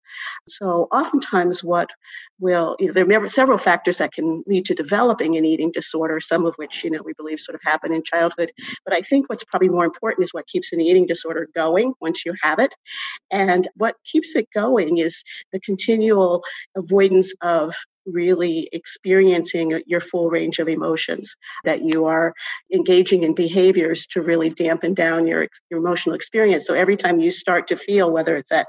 So, 0.48 0.88
oftentimes, 0.92 1.64
what 1.64 1.90
will, 2.40 2.76
you 2.80 2.88
know, 2.88 2.94
there 2.94 3.24
are 3.24 3.28
several 3.28 3.58
factors 3.58 3.98
that 3.98 4.14
can 4.14 4.44
lead 4.48 4.66
to 4.66 4.74
developing 4.74 5.38
an 5.38 5.46
eating 5.46 5.72
disorder, 5.72 6.20
some 6.20 6.46
of 6.46 6.56
which, 6.56 6.84
you 6.84 6.90
know, 6.90 7.02
we 7.04 7.14
believe 7.14 7.40
sort 7.40 7.56
of 7.56 7.62
happen 7.64 7.94
in 7.94 8.04
childhood. 8.04 8.52
But 8.86 8.94
I 8.94 9.02
think 9.02 9.30
what's 9.30 9.44
probably 9.44 9.70
more 9.70 9.86
important 9.86 10.24
is 10.24 10.34
what 10.34 10.48
keeps 10.48 10.72
an 10.72 10.82
eating 10.82 11.06
disorder 11.06 11.48
going 11.56 11.94
once 12.02 12.26
you 12.26 12.34
have 12.42 12.60
it. 12.60 12.76
And 13.32 13.68
what 13.76 13.96
keeps 14.06 14.36
it 14.36 14.48
going 14.54 14.98
is 14.98 15.24
the 15.52 15.60
continual 15.60 16.44
avoidance 16.76 17.34
of 17.42 17.75
really 18.06 18.70
experiencing 18.72 19.82
your 19.86 20.00
full 20.00 20.30
range 20.30 20.60
of 20.60 20.68
emotions, 20.68 21.36
that 21.64 21.82
you 21.82 22.06
are 22.06 22.34
engaging 22.74 23.24
in 23.24 23.34
behaviors 23.34 24.06
to 24.08 24.22
really 24.22 24.50
dampen 24.50 24.94
down 24.94 25.28
your, 25.28 25.48
your 25.70 25.80
emotional 25.80 26.16
experience. 26.16 26.66
So 26.66 26.74
every 26.74 26.98
time 26.98 27.20
you 27.20 27.32
start 27.32 27.68
to 27.68 27.76
feel, 27.76 28.12
whether 28.12 28.36
it's 28.36 28.50
that 28.50 28.68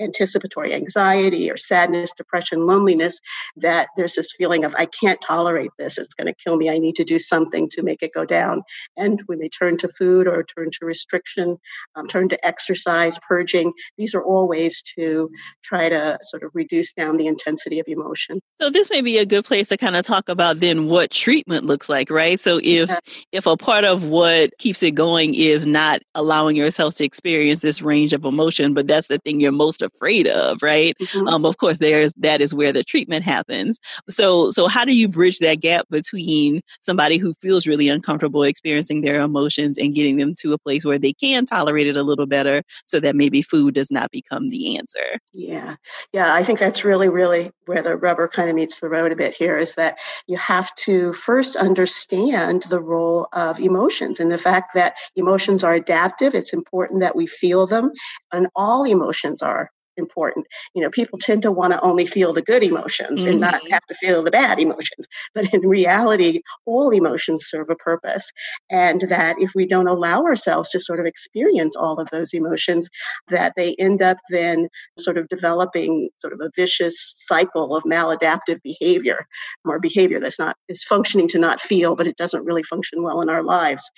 anticipatory 0.00 0.74
anxiety 0.74 1.50
or 1.50 1.56
sadness, 1.56 2.12
depression, 2.12 2.66
loneliness, 2.66 3.20
that 3.56 3.88
there's 3.96 4.14
this 4.14 4.32
feeling 4.36 4.64
of, 4.64 4.74
I 4.76 4.86
can't 4.86 5.20
tolerate 5.20 5.70
this. 5.78 5.98
It's 5.98 6.14
going 6.14 6.26
to 6.26 6.34
kill 6.34 6.56
me. 6.56 6.70
I 6.70 6.78
need 6.78 6.96
to 6.96 7.04
do 7.04 7.18
something 7.18 7.68
to 7.70 7.82
make 7.82 8.02
it 8.02 8.12
go 8.14 8.24
down. 8.24 8.62
And 8.96 9.22
we 9.28 9.36
may 9.36 9.48
turn 9.48 9.76
to 9.78 9.88
food 9.88 10.26
or 10.26 10.42
turn 10.44 10.70
to 10.72 10.84
restriction, 10.84 11.58
um, 11.94 12.06
turn 12.06 12.28
to 12.28 12.46
exercise, 12.46 13.18
purging. 13.26 13.72
These 13.96 14.14
are 14.14 14.22
all 14.22 14.48
ways 14.48 14.82
to 14.98 15.30
try 15.62 15.88
to 15.88 16.18
sort 16.22 16.42
of 16.42 16.50
reduce 16.54 16.92
down 16.92 17.16
the 17.16 17.26
intensity 17.26 17.78
of 17.80 17.86
emotion. 17.88 18.40
So 18.60 18.70
this 18.70 18.90
may 18.90 19.00
be 19.00 19.18
a 19.18 19.26
good 19.26 19.44
place 19.44 19.68
to 19.68 19.76
kind 19.76 19.96
of 19.96 20.04
talk 20.04 20.28
about 20.28 20.60
then 20.60 20.86
what 20.86 21.10
treatment 21.10 21.66
looks 21.66 21.88
like, 21.88 22.10
right? 22.10 22.40
So 22.40 22.60
if 22.62 22.88
yeah. 22.88 22.98
if 23.32 23.46
a 23.46 23.56
part 23.56 23.84
of 23.84 24.04
what 24.04 24.50
keeps 24.58 24.82
it 24.82 24.92
going 24.92 25.34
is 25.34 25.66
not 25.66 26.00
allowing 26.14 26.56
yourself 26.56 26.96
to 26.96 27.04
experience 27.04 27.60
this 27.60 27.82
range 27.82 28.12
of 28.12 28.24
emotion, 28.24 28.74
but 28.74 28.86
that's 28.86 29.08
the 29.08 29.18
thing 29.18 29.40
you're 29.40 29.52
most 29.52 29.82
afraid 29.94 30.26
of, 30.26 30.62
right? 30.62 30.96
Mm-hmm. 31.00 31.28
Um, 31.28 31.44
of 31.44 31.56
course, 31.58 31.78
there's 31.78 32.12
that 32.18 32.40
is 32.40 32.54
where 32.54 32.72
the 32.72 32.84
treatment 32.84 33.24
happens. 33.24 33.78
So, 34.08 34.50
so 34.50 34.68
how 34.68 34.84
do 34.84 34.94
you 34.96 35.08
bridge 35.08 35.38
that 35.38 35.60
gap 35.60 35.86
between 35.90 36.60
somebody 36.80 37.16
who 37.16 37.34
feels 37.34 37.66
really 37.66 37.88
uncomfortable 37.88 38.42
experiencing 38.42 39.00
their 39.00 39.20
emotions 39.20 39.78
and 39.78 39.94
getting 39.94 40.16
them 40.16 40.34
to 40.40 40.52
a 40.52 40.58
place 40.58 40.84
where 40.84 40.98
they 40.98 41.12
can 41.12 41.44
tolerate 41.44 41.86
it 41.86 41.96
a 41.96 42.02
little 42.02 42.26
better, 42.26 42.62
so 42.86 43.00
that 43.00 43.16
maybe 43.16 43.42
food 43.42 43.74
does 43.74 43.90
not 43.90 44.10
become 44.10 44.50
the 44.50 44.76
answer? 44.76 45.18
Yeah, 45.32 45.76
yeah, 46.12 46.34
I 46.34 46.42
think 46.44 46.58
that's 46.58 46.84
really, 46.84 47.08
really 47.08 47.50
where 47.66 47.82
the 47.82 47.96
rubber 47.96 48.28
kind 48.28 48.48
of 48.48 48.56
meets 48.56 48.80
the 48.80 48.88
road 48.88 49.12
a 49.12 49.16
bit 49.16 49.34
here. 49.34 49.58
Is 49.58 49.74
that 49.74 49.98
you 50.26 50.36
have 50.36 50.74
to 50.76 51.12
first 51.12 51.56
understand 51.56 52.64
the 52.64 52.80
role 52.80 53.28
of 53.32 53.60
emotions 53.60 54.20
and 54.20 54.30
the 54.30 54.38
fact 54.38 54.74
that 54.74 54.96
emotions 55.16 55.64
are 55.64 55.74
adaptive. 55.74 56.34
It's 56.34 56.52
important 56.52 57.00
that 57.00 57.16
we 57.16 57.26
feel 57.26 57.66
them, 57.66 57.92
and 58.32 58.48
all 58.56 58.84
emotions 58.84 59.42
are 59.42 59.70
important. 59.98 60.46
You 60.74 60.82
know, 60.82 60.90
people 60.90 61.18
tend 61.18 61.42
to 61.42 61.52
want 61.52 61.72
to 61.72 61.80
only 61.80 62.06
feel 62.06 62.32
the 62.32 62.42
good 62.42 62.62
emotions 62.62 63.20
mm-hmm. 63.20 63.28
and 63.28 63.40
not 63.40 63.54
mm-hmm. 63.54 63.72
have 63.72 63.86
to 63.86 63.94
feel 63.94 64.22
the 64.22 64.30
bad 64.30 64.60
emotions. 64.60 65.06
But 65.34 65.52
in 65.52 65.60
reality, 65.60 66.40
all 66.66 66.90
emotions 66.90 67.46
serve 67.48 67.68
a 67.70 67.76
purpose. 67.76 68.30
And 68.70 69.02
that 69.08 69.36
if 69.38 69.52
we 69.54 69.66
don't 69.66 69.88
allow 69.88 70.24
ourselves 70.24 70.68
to 70.70 70.80
sort 70.80 71.00
of 71.00 71.06
experience 71.06 71.76
all 71.76 72.00
of 72.00 72.10
those 72.10 72.32
emotions, 72.32 72.88
that 73.28 73.54
they 73.56 73.74
end 73.78 74.02
up 74.02 74.18
then 74.30 74.68
sort 74.98 75.18
of 75.18 75.28
developing 75.28 76.10
sort 76.18 76.32
of 76.32 76.40
a 76.40 76.50
vicious 76.54 77.14
cycle 77.16 77.74
of 77.74 77.84
maladaptive 77.84 78.60
behavior 78.62 79.26
or 79.64 79.78
behavior 79.78 80.20
that's 80.20 80.38
not 80.38 80.56
is 80.68 80.84
functioning 80.84 81.28
to 81.28 81.38
not 81.38 81.60
feel, 81.60 81.96
but 81.96 82.06
it 82.06 82.16
doesn't 82.16 82.44
really 82.44 82.62
function 82.62 83.02
well 83.02 83.20
in 83.20 83.28
our 83.28 83.42
lives. 83.42 83.90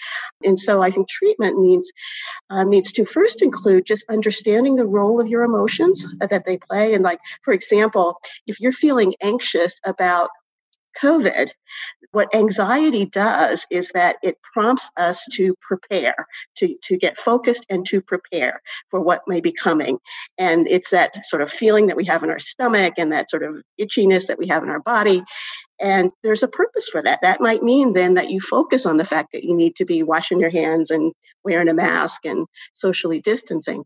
And 0.45 0.59
so 0.59 0.83
I 0.83 0.91
think 0.91 1.09
treatment 1.09 1.59
needs 1.59 1.91
uh, 2.51 2.65
needs 2.65 2.93
to 2.93 3.05
first 3.05 3.43
include 3.43 3.85
just 3.87 4.05
understanding 4.09 4.77
the 4.77 4.87
role 4.87 5.21
of 5.21 5.29
your 5.29 5.43
emotions 5.43 5.90
that 6.21 6.45
they 6.47 6.59
play. 6.59 6.95
And, 6.95 7.05
like, 7.05 7.21
for 7.43 7.53
example, 7.53 8.19
if 8.47 8.61
you're 8.61 8.73
feeling 8.73 9.15
anxious 9.23 9.81
about 9.85 10.31
COVID, 11.01 11.51
what 12.13 12.35
anxiety 12.35 13.05
does 13.05 13.67
is 13.71 13.91
that 13.91 14.17
it 14.23 14.43
prompts 14.43 14.91
us 14.97 15.25
to 15.33 15.55
prepare, 15.61 16.15
to, 16.57 16.77
to 16.83 16.97
get 16.97 17.17
focused 17.17 17.65
and 17.71 17.87
to 17.87 18.01
prepare 18.01 18.61
for 18.89 19.01
what 19.01 19.23
may 19.29 19.41
be 19.41 19.53
coming. 19.53 19.99
And 20.37 20.67
it's 20.69 20.91
that 20.91 21.25
sort 21.27 21.43
of 21.43 21.51
feeling 21.51 21.87
that 21.87 21.97
we 21.97 22.05
have 22.07 22.25
in 22.25 22.31
our 22.31 22.41
stomach 22.41 22.95
and 22.99 23.13
that 23.13 23.31
sort 23.31 23.45
of 23.45 23.63
itchiness 23.81 24.27
that 24.27 24.39
we 24.39 24.49
have 24.49 24.65
in 24.65 24.69
our 24.69 24.81
body. 24.81 25.23
And 25.79 26.11
there's 26.23 26.43
a 26.43 26.49
purpose 26.49 26.89
for 26.89 27.01
that. 27.03 27.21
That 27.23 27.41
might 27.41 27.63
mean 27.63 27.93
then 27.93 28.15
that 28.15 28.31
you 28.31 28.41
focus 28.41 28.85
on 28.85 28.97
the 28.97 29.05
fact 29.05 29.29
that 29.33 29.45
you 29.45 29.57
need 29.57 29.77
to 29.77 29.85
be 29.85 30.03
washing 30.03 30.41
your 30.41 30.51
hands 30.51 30.91
and 30.91 31.13
wearing 31.45 31.69
a 31.69 31.75
mask 31.75 32.27
and 32.27 32.47
socially 32.75 33.21
distancing. 33.21 33.85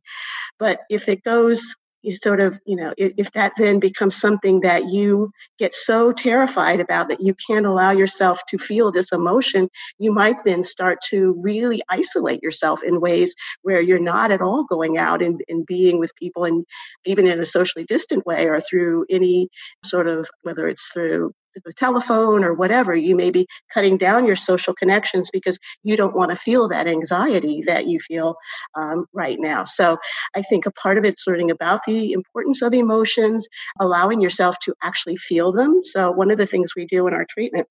But 0.59 0.81
if 0.89 1.09
it 1.09 1.23
goes 1.23 1.77
you 2.05 2.13
sort 2.13 2.41
of, 2.41 2.61
you 2.67 2.77
know, 2.77 2.93
if, 2.99 3.13
if, 3.17 3.33
that 3.33 3.53
then 3.57 3.81
becomes 3.81 4.15
something 4.15 4.61
that 4.61 4.85
you 4.93 5.33
get 5.59 5.75
so 5.75 6.13
terrified 6.13 6.79
about 6.79 7.09
that 7.09 7.21
you 7.21 7.35
can't 7.47 7.67
allow 7.67 7.91
yourself 7.91 8.43
to 8.49 8.59
feel 8.59 8.93
this 8.93 9.11
emotion, 9.11 9.69
you 9.99 10.13
might 10.13 10.37
then 10.45 10.63
start 10.63 10.99
to 11.09 11.35
really 11.41 11.83
isolate 11.89 12.43
yourself 12.43 12.83
in 12.83 13.01
ways 13.01 13.35
where 13.63 13.81
you're 13.81 13.99
not 13.99 14.31
at 14.31 14.43
all 14.43 14.65
going 14.65 14.99
out 14.99 15.23
and, 15.23 15.43
and 15.49 15.65
being 15.67 15.99
with 15.99 16.15
people 16.17 16.45
and 16.45 16.67
even 17.07 17.27
in 17.27 17.41
a 17.41 17.47
socially 17.47 17.85
distant 17.85 18.27
way 18.27 18.47
or 18.47 18.61
through 18.61 19.07
any 19.09 19.49
sort 19.83 20.07
of, 20.07 20.29
whether 20.43 20.69
it's 20.69 20.89
through 20.89 21.33
the 21.65 21.73
telephone 21.73 22.45
or 22.45 22.55
whatever, 22.55 22.95
you 22.95 23.17
may 23.17 23.31
be 23.31 23.47
cutting 23.73 23.97
down 23.97 24.27
your 24.27 24.37
social 24.37 24.75
connections 24.75 25.31
because 25.33 25.59
you 25.83 25.97
don't 25.97 26.17
want 26.17 26.31
to 26.31 26.37
feel 26.37 26.69
that 26.69 26.87
anxiety 26.87 27.63
that 27.67 27.87
you 27.87 27.99
feel 27.99 28.37
um, 28.75 29.07
right 29.13 29.39
now. 29.41 29.65
So 29.65 29.99
I 30.35 30.43
think 30.43 30.67
a 30.67 30.73
part 30.73 30.99
of 30.99 31.05
it's 31.05 31.27
learning 31.27 31.51
about 31.51 31.81
the 31.87 32.13
importance 32.13 32.63
of 32.63 32.75
emotions, 32.75 33.49
allowing 33.81 34.21
yourself 34.21 34.59
to 34.61 34.75
actually 34.83 35.17
feel 35.17 35.53
them. 35.53 35.83
So 35.83 36.11
one 36.11 36.31
of 36.31 36.39
the 36.39 36.47
things 36.47 36.75
we 36.75 36.87
do 36.87 37.07
in 37.07 37.15
our 37.15 37.27
treatment 37.29 37.69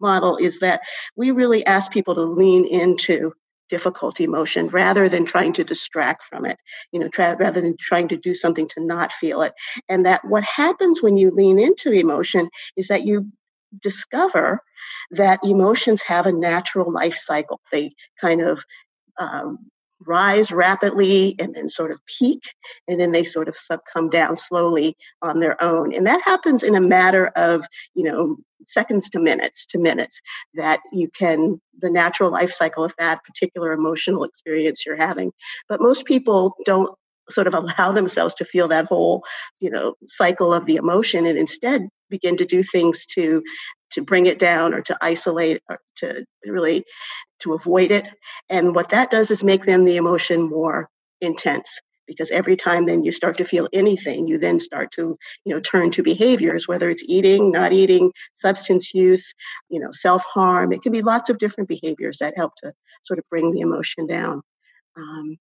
model 0.00 0.36
is 0.36 0.58
that 0.60 0.82
we 1.16 1.30
really 1.30 1.64
ask 1.64 1.90
people 1.90 2.14
to 2.14 2.22
lean 2.22 2.66
into 2.66 3.32
difficult 3.68 4.20
emotion 4.20 4.68
rather 4.68 5.08
than 5.08 5.24
trying 5.24 5.52
to 5.52 5.64
distract 5.64 6.22
from 6.22 6.44
it 6.44 6.58
you 6.92 7.00
know 7.00 7.08
tra- 7.08 7.36
rather 7.38 7.60
than 7.60 7.76
trying 7.78 8.08
to 8.08 8.16
do 8.16 8.34
something 8.34 8.68
to 8.68 8.84
not 8.84 9.12
feel 9.12 9.42
it. 9.42 9.52
And 9.88 10.06
that 10.06 10.24
what 10.24 10.44
happens 10.44 11.02
when 11.02 11.16
you 11.16 11.30
lean 11.30 11.58
into 11.58 11.92
emotion 11.92 12.48
is 12.76 12.88
that 12.88 13.04
you 13.04 13.30
discover 13.82 14.60
that 15.10 15.40
emotions 15.44 16.02
have 16.02 16.26
a 16.26 16.32
natural 16.32 16.90
life 16.90 17.14
cycle. 17.14 17.60
They 17.72 17.94
kind 18.20 18.40
of 18.40 18.64
um, 19.18 19.58
rise 20.06 20.52
rapidly 20.52 21.36
and 21.38 21.54
then 21.54 21.68
sort 21.68 21.90
of 21.90 22.00
peak 22.06 22.42
and 22.86 23.00
then 23.00 23.12
they 23.12 23.24
sort 23.24 23.48
of 23.48 23.56
come 23.92 24.10
down 24.10 24.36
slowly 24.36 24.96
on 25.22 25.40
their 25.40 25.62
own. 25.62 25.94
And 25.94 26.06
that 26.06 26.22
happens 26.22 26.62
in 26.62 26.74
a 26.74 26.80
matter 26.80 27.28
of 27.36 27.66
you 27.94 28.04
know 28.04 28.36
seconds 28.66 29.08
to 29.10 29.20
minutes 29.20 29.66
to 29.66 29.78
minutes 29.78 30.20
that 30.54 30.80
you 30.92 31.08
can 31.08 31.60
the 31.78 31.90
natural 31.90 32.30
life 32.30 32.52
cycle 32.52 32.84
of 32.84 32.94
that 32.98 33.24
particular 33.24 33.72
emotional 33.72 34.24
experience 34.24 34.84
you're 34.84 34.96
having. 34.96 35.32
But 35.68 35.80
most 35.80 36.04
people 36.04 36.54
don't 36.64 36.94
sort 37.28 37.46
of 37.46 37.54
allow 37.54 37.92
themselves 37.92 38.34
to 38.34 38.44
feel 38.44 38.68
that 38.68 38.86
whole 38.86 39.24
you 39.60 39.70
know 39.70 39.94
cycle 40.06 40.52
of 40.52 40.66
the 40.66 40.76
emotion 40.76 41.26
and 41.26 41.38
instead 41.38 41.88
begin 42.08 42.36
to 42.36 42.44
do 42.44 42.62
things 42.62 43.06
to 43.06 43.42
to 43.90 44.02
bring 44.02 44.26
it 44.26 44.38
down 44.38 44.74
or 44.74 44.82
to 44.82 44.96
isolate 45.00 45.62
or 45.68 45.78
to 45.96 46.24
really 46.44 46.84
to 47.40 47.52
avoid 47.52 47.90
it. 47.90 48.08
And 48.48 48.74
what 48.74 48.90
that 48.90 49.10
does 49.10 49.30
is 49.30 49.44
make 49.44 49.64
then 49.64 49.84
the 49.84 49.96
emotion 49.96 50.48
more 50.48 50.88
intense 51.20 51.80
because 52.06 52.30
every 52.30 52.56
time 52.56 52.86
then 52.86 53.04
you 53.04 53.12
start 53.12 53.38
to 53.38 53.44
feel 53.44 53.68
anything 53.72 54.26
you 54.26 54.38
then 54.38 54.58
start 54.58 54.90
to 54.92 55.18
you 55.44 55.54
know 55.54 55.60
turn 55.60 55.90
to 55.90 56.02
behaviors 56.02 56.68
whether 56.68 56.88
it's 56.88 57.04
eating 57.06 57.50
not 57.50 57.72
eating 57.72 58.12
substance 58.34 58.94
use 58.94 59.34
you 59.68 59.80
know 59.80 59.90
self-harm. 59.90 60.72
It 60.72 60.82
can 60.82 60.92
be 60.92 61.02
lots 61.02 61.30
of 61.30 61.38
different 61.38 61.68
behaviors 61.68 62.18
that 62.18 62.36
help 62.36 62.54
to 62.56 62.72
sort 63.02 63.18
of 63.18 63.24
bring 63.30 63.52
the 63.52 63.60
emotion 63.60 64.06
down. 64.06 64.42
Um, 64.96 65.36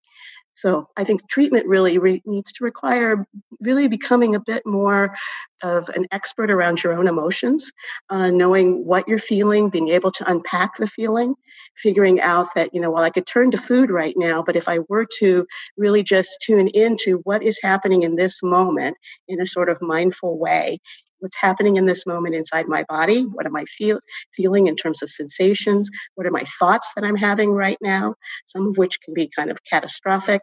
so 0.56 0.88
I 0.96 1.04
think 1.04 1.28
treatment 1.30 1.68
really 1.68 1.98
re- 1.98 2.24
needs 2.26 2.54
to 2.54 2.64
require 2.64 3.28
really 3.60 3.88
becoming 3.88 4.36
a 4.36 4.40
bit 4.40 4.66
more 4.66 5.16
of 5.62 5.90
an 5.90 6.08
expert 6.12 6.50
around 6.50 6.84
your 6.84 6.94
own 6.94 7.08
emotions, 7.08 7.72
uh, 8.10 8.30
knowing 8.32 8.86
what 8.86 9.08
you're 9.08 9.20
feeling, 9.20 9.70
being 9.70 9.90
able 9.90 10.12
to 10.12 10.30
unpack 10.30 10.78
the 10.78 10.88
feeling, 10.88 11.36
figuring 11.76 12.22
out 12.22 12.48
that, 12.56 12.74
you 12.74 12.80
know, 12.80 12.92
well, 12.92 13.04
I 13.04 13.10
could 13.10 13.28
turn 13.28 13.52
to 13.52 13.58
food 13.58 13.90
right 13.90 14.14
now, 14.18 14.44
but 14.44 14.56
if 14.56 14.70
I 14.70 14.80
were 14.88 15.06
to 15.20 15.46
really 15.78 16.04
just 16.04 16.38
tune 16.42 16.68
into 16.70 17.20
what 17.24 17.44
is 17.44 17.60
happening 17.62 18.04
in 18.04 18.16
this 18.16 18.42
moment 18.42 18.96
in 19.28 19.42
a 19.42 19.48
sort 19.48 19.70
of 19.70 19.82
mindful 19.82 20.38
way, 20.38 20.80
what's 21.26 21.36
happening 21.36 21.76
in 21.76 21.86
this 21.86 22.06
moment 22.06 22.36
inside 22.36 22.68
my 22.68 22.84
body? 22.88 23.24
What 23.24 23.48
am 23.48 23.56
i 23.56 23.66
feel, 23.66 24.00
feeling 24.36 24.68
in 24.68 24.76
terms 24.76 25.02
of 25.02 25.10
sensations? 25.10 25.90
What 26.14 26.28
are 26.28 26.32
my 26.32 26.44
thoughts 26.60 26.94
that 26.94 27.04
i'm 27.04 27.16
having 27.16 27.52
right 27.52 27.80
now? 27.82 28.14
Some 28.46 28.68
of 28.68 28.78
which 28.78 29.02
can 29.02 29.16
be 29.16 29.28
kind 29.36 29.50
of 29.50 29.58
catastrophic. 29.64 30.42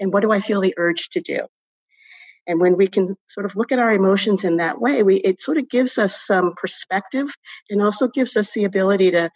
And 0.00 0.12
what 0.12 0.22
do 0.22 0.32
i 0.32 0.40
feel 0.40 0.60
the 0.60 0.74
urge 0.76 1.08
to 1.10 1.20
do? 1.20 1.46
And 2.48 2.60
when 2.60 2.76
we 2.76 2.88
can 2.88 3.14
sort 3.28 3.46
of 3.46 3.54
look 3.54 3.70
at 3.70 3.78
our 3.78 3.92
emotions 3.92 4.42
in 4.42 4.56
that 4.56 4.80
way 4.80 5.04
we 5.04 5.16
it 5.18 5.40
sort 5.40 5.56
of 5.56 5.68
gives 5.68 5.98
us 5.98 6.20
some 6.20 6.54
perspective 6.56 7.28
and 7.70 7.80
also 7.80 8.08
gives 8.08 8.36
us 8.36 8.52
the 8.52 8.64
ability 8.64 9.12
to 9.12 9.30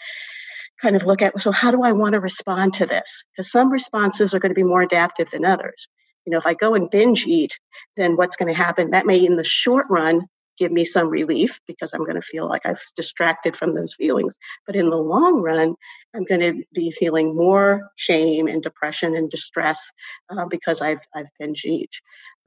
kind 0.83 0.97
of 0.97 1.07
look 1.07 1.23
at 1.23 1.39
so 1.39 1.53
how 1.53 1.71
do 1.71 1.85
i 1.85 1.93
want 1.93 2.15
to 2.15 2.21
respond 2.21 2.75
to 2.75 2.87
this? 2.87 3.25
Because 3.31 3.53
some 3.53 3.71
responses 3.71 4.35
are 4.35 4.41
going 4.41 4.51
to 4.51 4.63
be 4.63 4.73
more 4.73 4.83
adaptive 4.83 5.31
than 5.31 5.45
others. 5.45 5.87
You 6.27 6.33
know 6.33 6.39
if 6.39 6.47
i 6.47 6.55
go 6.55 6.75
and 6.75 6.91
binge 6.91 7.25
eat 7.25 7.57
then 7.97 8.17
what's 8.17 8.35
going 8.35 8.53
to 8.53 8.65
happen? 8.65 8.91
That 8.91 9.07
may 9.07 9.25
in 9.25 9.37
the 9.37 9.45
short 9.45 9.87
run 9.89 10.27
give 10.59 10.73
me 10.73 10.85
some 10.85 11.09
relief 11.09 11.61
because 11.67 11.93
I'm 11.93 12.05
going 12.05 12.17
to 12.17 12.23
feel 12.23 12.49
like 12.49 12.63
I've 12.65 12.83
distracted 12.97 13.57
from 13.57 13.75
those 13.75 13.95
feelings. 13.95 14.37
But 14.67 14.77
in 14.77 14.91
the 14.91 14.97
long 14.97 15.41
run, 15.41 15.75
I'm 16.15 16.25
going 16.25 16.41
to 16.41 16.63
be 16.75 16.91
feeling 16.91 17.37
more 17.37 17.91
shame 17.97 18.49
and 18.49 18.63
depression 18.63 19.15
and 19.15 19.31
distress 19.31 19.91
uh, 20.31 20.47
because 20.47 20.83
I've 20.83 21.01
I've 21.15 21.31
binge 21.39 21.65
eat 21.65 21.91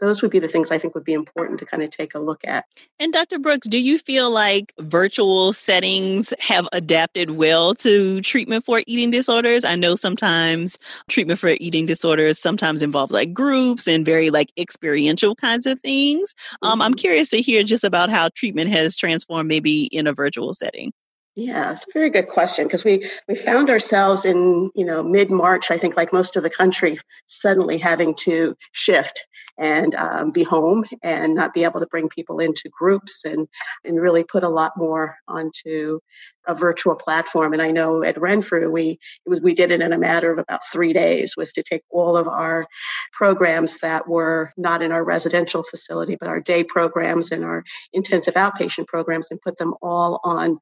those 0.02 0.22
would 0.22 0.32
be 0.32 0.40
the 0.40 0.48
things 0.48 0.72
I 0.72 0.78
think 0.80 0.96
would 0.96 1.04
be 1.04 1.14
important 1.14 1.60
to 1.60 1.66
kind 1.66 1.84
of 1.84 1.92
take 1.92 2.16
a 2.16 2.20
look 2.20 2.42
at. 2.44 2.66
And 3.00 3.14
Dr. 3.14 3.40
Brooks, 3.40 3.68
do 3.68 3.78
you 3.78 4.00
feel 4.00 4.32
like 4.32 4.74
virtual 4.80 5.54
settings 5.54 6.34
have 6.40 6.68
adapted 6.74 7.32
well 7.32 7.76
to 7.76 8.20
treatment 8.22 8.66
for 8.66 8.82
eating 8.88 9.12
disorders? 9.12 9.64
I 9.64 9.76
know 9.76 9.96
sometimes 9.96 10.78
treatment 11.08 11.40
for 11.40 11.56
eating 11.60 11.86
disorders 11.86 12.40
sometimes 12.40 12.82
involves 12.82 13.14
like 13.14 13.32
groups 13.32 13.88
and 13.88 14.04
very 14.04 14.32
like 14.32 14.52
experiential 14.58 15.36
kinds 15.36 15.68
of 15.68 15.80
things. 15.80 16.34
Um, 16.64 16.74
mm-hmm. 16.74 16.82
I'm 16.82 16.94
curious 16.96 17.30
to 17.30 17.42
hear 17.42 17.64
just 17.64 17.84
about 17.84 18.10
how 18.10 18.30
treatment 18.36 18.72
has 18.72 18.96
transformed 18.96 19.48
maybe 19.48 19.86
in 19.86 20.08
a 20.08 20.14
virtual 20.14 20.54
setting. 20.56 20.92
Yeah, 21.36 21.72
it's 21.72 21.88
a 21.88 21.92
very 21.94 22.10
good 22.10 22.28
question 22.28 22.68
because 22.68 22.84
we 22.84 23.10
we 23.30 23.36
found 23.36 23.70
ourselves 23.70 24.26
in 24.26 24.70
you 24.76 24.84
know 24.84 25.02
mid 25.02 25.32
March, 25.32 25.72
I 25.72 25.78
think, 25.78 25.96
like 25.96 26.12
most 26.12 26.36
of 26.36 26.44
the 26.44 26.50
country, 26.50 26.98
suddenly 27.28 27.78
having 27.78 28.16
to 28.26 28.54
shift 28.74 29.26
and 29.58 29.96
um, 29.96 30.32
be 30.32 30.44
home 30.44 30.84
and 31.02 31.34
not 31.34 31.54
be 31.54 31.64
able 31.64 31.80
to 31.80 31.88
bring 31.88 32.10
people 32.10 32.42
into 32.42 32.68
groups 32.70 33.24
and 33.24 33.48
and 33.86 34.02
really 34.02 34.26
put 34.26 34.44
a 34.44 34.50
lot 34.50 34.74
more 34.76 35.16
onto 35.30 36.02
a 36.48 36.54
virtual 36.54 36.96
platform. 36.98 37.54
And 37.54 37.62
I 37.62 37.72
know 37.72 38.04
at 38.04 38.20
Renfrew 38.20 38.70
we 38.70 39.00
it 39.26 39.30
was 39.30 39.42
we 39.42 39.54
did 39.54 39.72
it 39.72 39.82
in 39.82 39.94
a 39.94 39.98
matter 40.00 40.34
of 40.34 40.38
about 40.38 40.66
three 40.70 40.92
days 40.92 41.38
was 41.38 41.54
to 41.54 41.64
take 41.64 41.84
all 41.90 42.18
of 42.18 42.28
our 42.28 42.66
programs 43.14 43.78
that 43.78 44.06
were 44.06 44.52
not 44.58 44.82
in 44.82 44.92
our 44.92 45.06
residential 45.06 45.64
facility 45.64 46.18
but 46.20 46.28
our 46.28 46.42
day 46.42 46.66
programs 46.66 47.32
and 47.32 47.46
our 47.46 47.64
intensive 47.94 48.34
outpatient 48.34 48.88
programs 48.88 49.28
and 49.32 49.42
put 49.42 49.58
them 49.58 49.74
all 49.82 50.20
on 50.26 50.60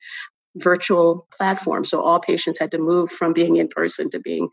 virtual 0.55 1.27
platform. 1.35 1.83
So 1.83 2.01
all 2.01 2.19
patients 2.19 2.59
had 2.59 2.71
to 2.71 2.79
move 2.79 3.11
from 3.11 3.33
being 3.33 3.57
in 3.57 3.67
person 3.67 4.09
to 4.11 4.19
being 4.19 4.49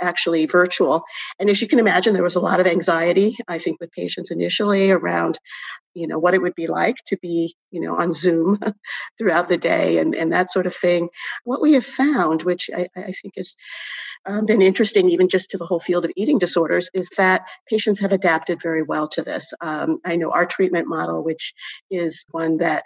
actually 0.00 0.46
virtual. 0.46 1.04
And 1.38 1.48
as 1.48 1.62
you 1.62 1.68
can 1.68 1.78
imagine, 1.78 2.14
there 2.14 2.22
was 2.22 2.36
a 2.36 2.40
lot 2.40 2.60
of 2.60 2.66
anxiety, 2.66 3.36
I 3.48 3.58
think, 3.58 3.80
with 3.80 3.92
patients 3.92 4.30
initially 4.30 4.90
around, 4.90 5.38
you 5.94 6.06
know, 6.06 6.18
what 6.18 6.34
it 6.34 6.42
would 6.42 6.54
be 6.54 6.66
like 6.66 6.96
to 7.06 7.16
be, 7.16 7.54
you 7.70 7.80
know, 7.80 7.94
on 7.94 8.12
Zoom 8.12 8.58
throughout 9.18 9.48
the 9.48 9.56
day 9.56 9.98
and, 9.98 10.14
and 10.14 10.32
that 10.32 10.50
sort 10.50 10.66
of 10.66 10.74
thing. 10.74 11.08
What 11.44 11.62
we 11.62 11.74
have 11.74 11.86
found, 11.86 12.42
which 12.42 12.68
I, 12.74 12.88
I 12.96 13.12
think 13.12 13.34
has 13.36 13.56
um, 14.26 14.46
been 14.46 14.62
interesting 14.62 15.08
even 15.10 15.28
just 15.28 15.50
to 15.50 15.58
the 15.58 15.66
whole 15.66 15.80
field 15.80 16.04
of 16.04 16.12
eating 16.16 16.38
disorders, 16.38 16.90
is 16.92 17.08
that 17.16 17.48
patients 17.68 18.00
have 18.00 18.12
adapted 18.12 18.60
very 18.60 18.82
well 18.82 19.08
to 19.08 19.22
this. 19.22 19.54
Um, 19.60 20.00
I 20.04 20.16
know 20.16 20.30
our 20.30 20.46
treatment 20.46 20.88
model, 20.88 21.22
which 21.24 21.54
is 21.90 22.26
one 22.32 22.58
that 22.58 22.84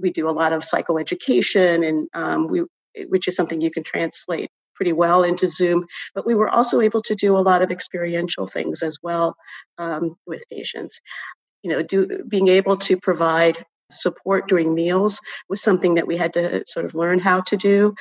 we 0.00 0.10
do 0.10 0.28
a 0.28 0.32
lot 0.32 0.52
of 0.52 0.62
psychoeducation 0.62 1.86
and 1.86 2.08
um, 2.14 2.48
we 2.48 2.64
which 3.08 3.28
is 3.28 3.36
something 3.36 3.60
you 3.60 3.70
can 3.70 3.84
translate 3.84 4.50
pretty 4.74 4.92
well 4.92 5.22
into 5.22 5.48
Zoom. 5.48 5.86
But 6.14 6.26
we 6.26 6.34
were 6.34 6.48
also 6.48 6.80
able 6.80 7.02
to 7.02 7.14
do 7.14 7.36
a 7.36 7.38
lot 7.38 7.62
of 7.62 7.70
experiential 7.70 8.46
things 8.46 8.82
as 8.82 8.98
well 9.02 9.36
um, 9.78 10.16
with 10.26 10.42
patients. 10.50 11.00
You 11.62 11.70
know, 11.70 11.82
do, 11.82 12.24
being 12.26 12.48
able 12.48 12.78
to 12.78 12.96
provide 12.96 13.62
support 13.90 14.48
during 14.48 14.74
meals 14.74 15.20
was 15.48 15.60
something 15.60 15.96
that 15.96 16.06
we 16.06 16.16
had 16.16 16.32
to 16.32 16.64
sort 16.66 16.86
of 16.86 16.94
learn 16.94 17.18
how 17.18 17.42
to 17.42 17.56
do. 17.56 17.94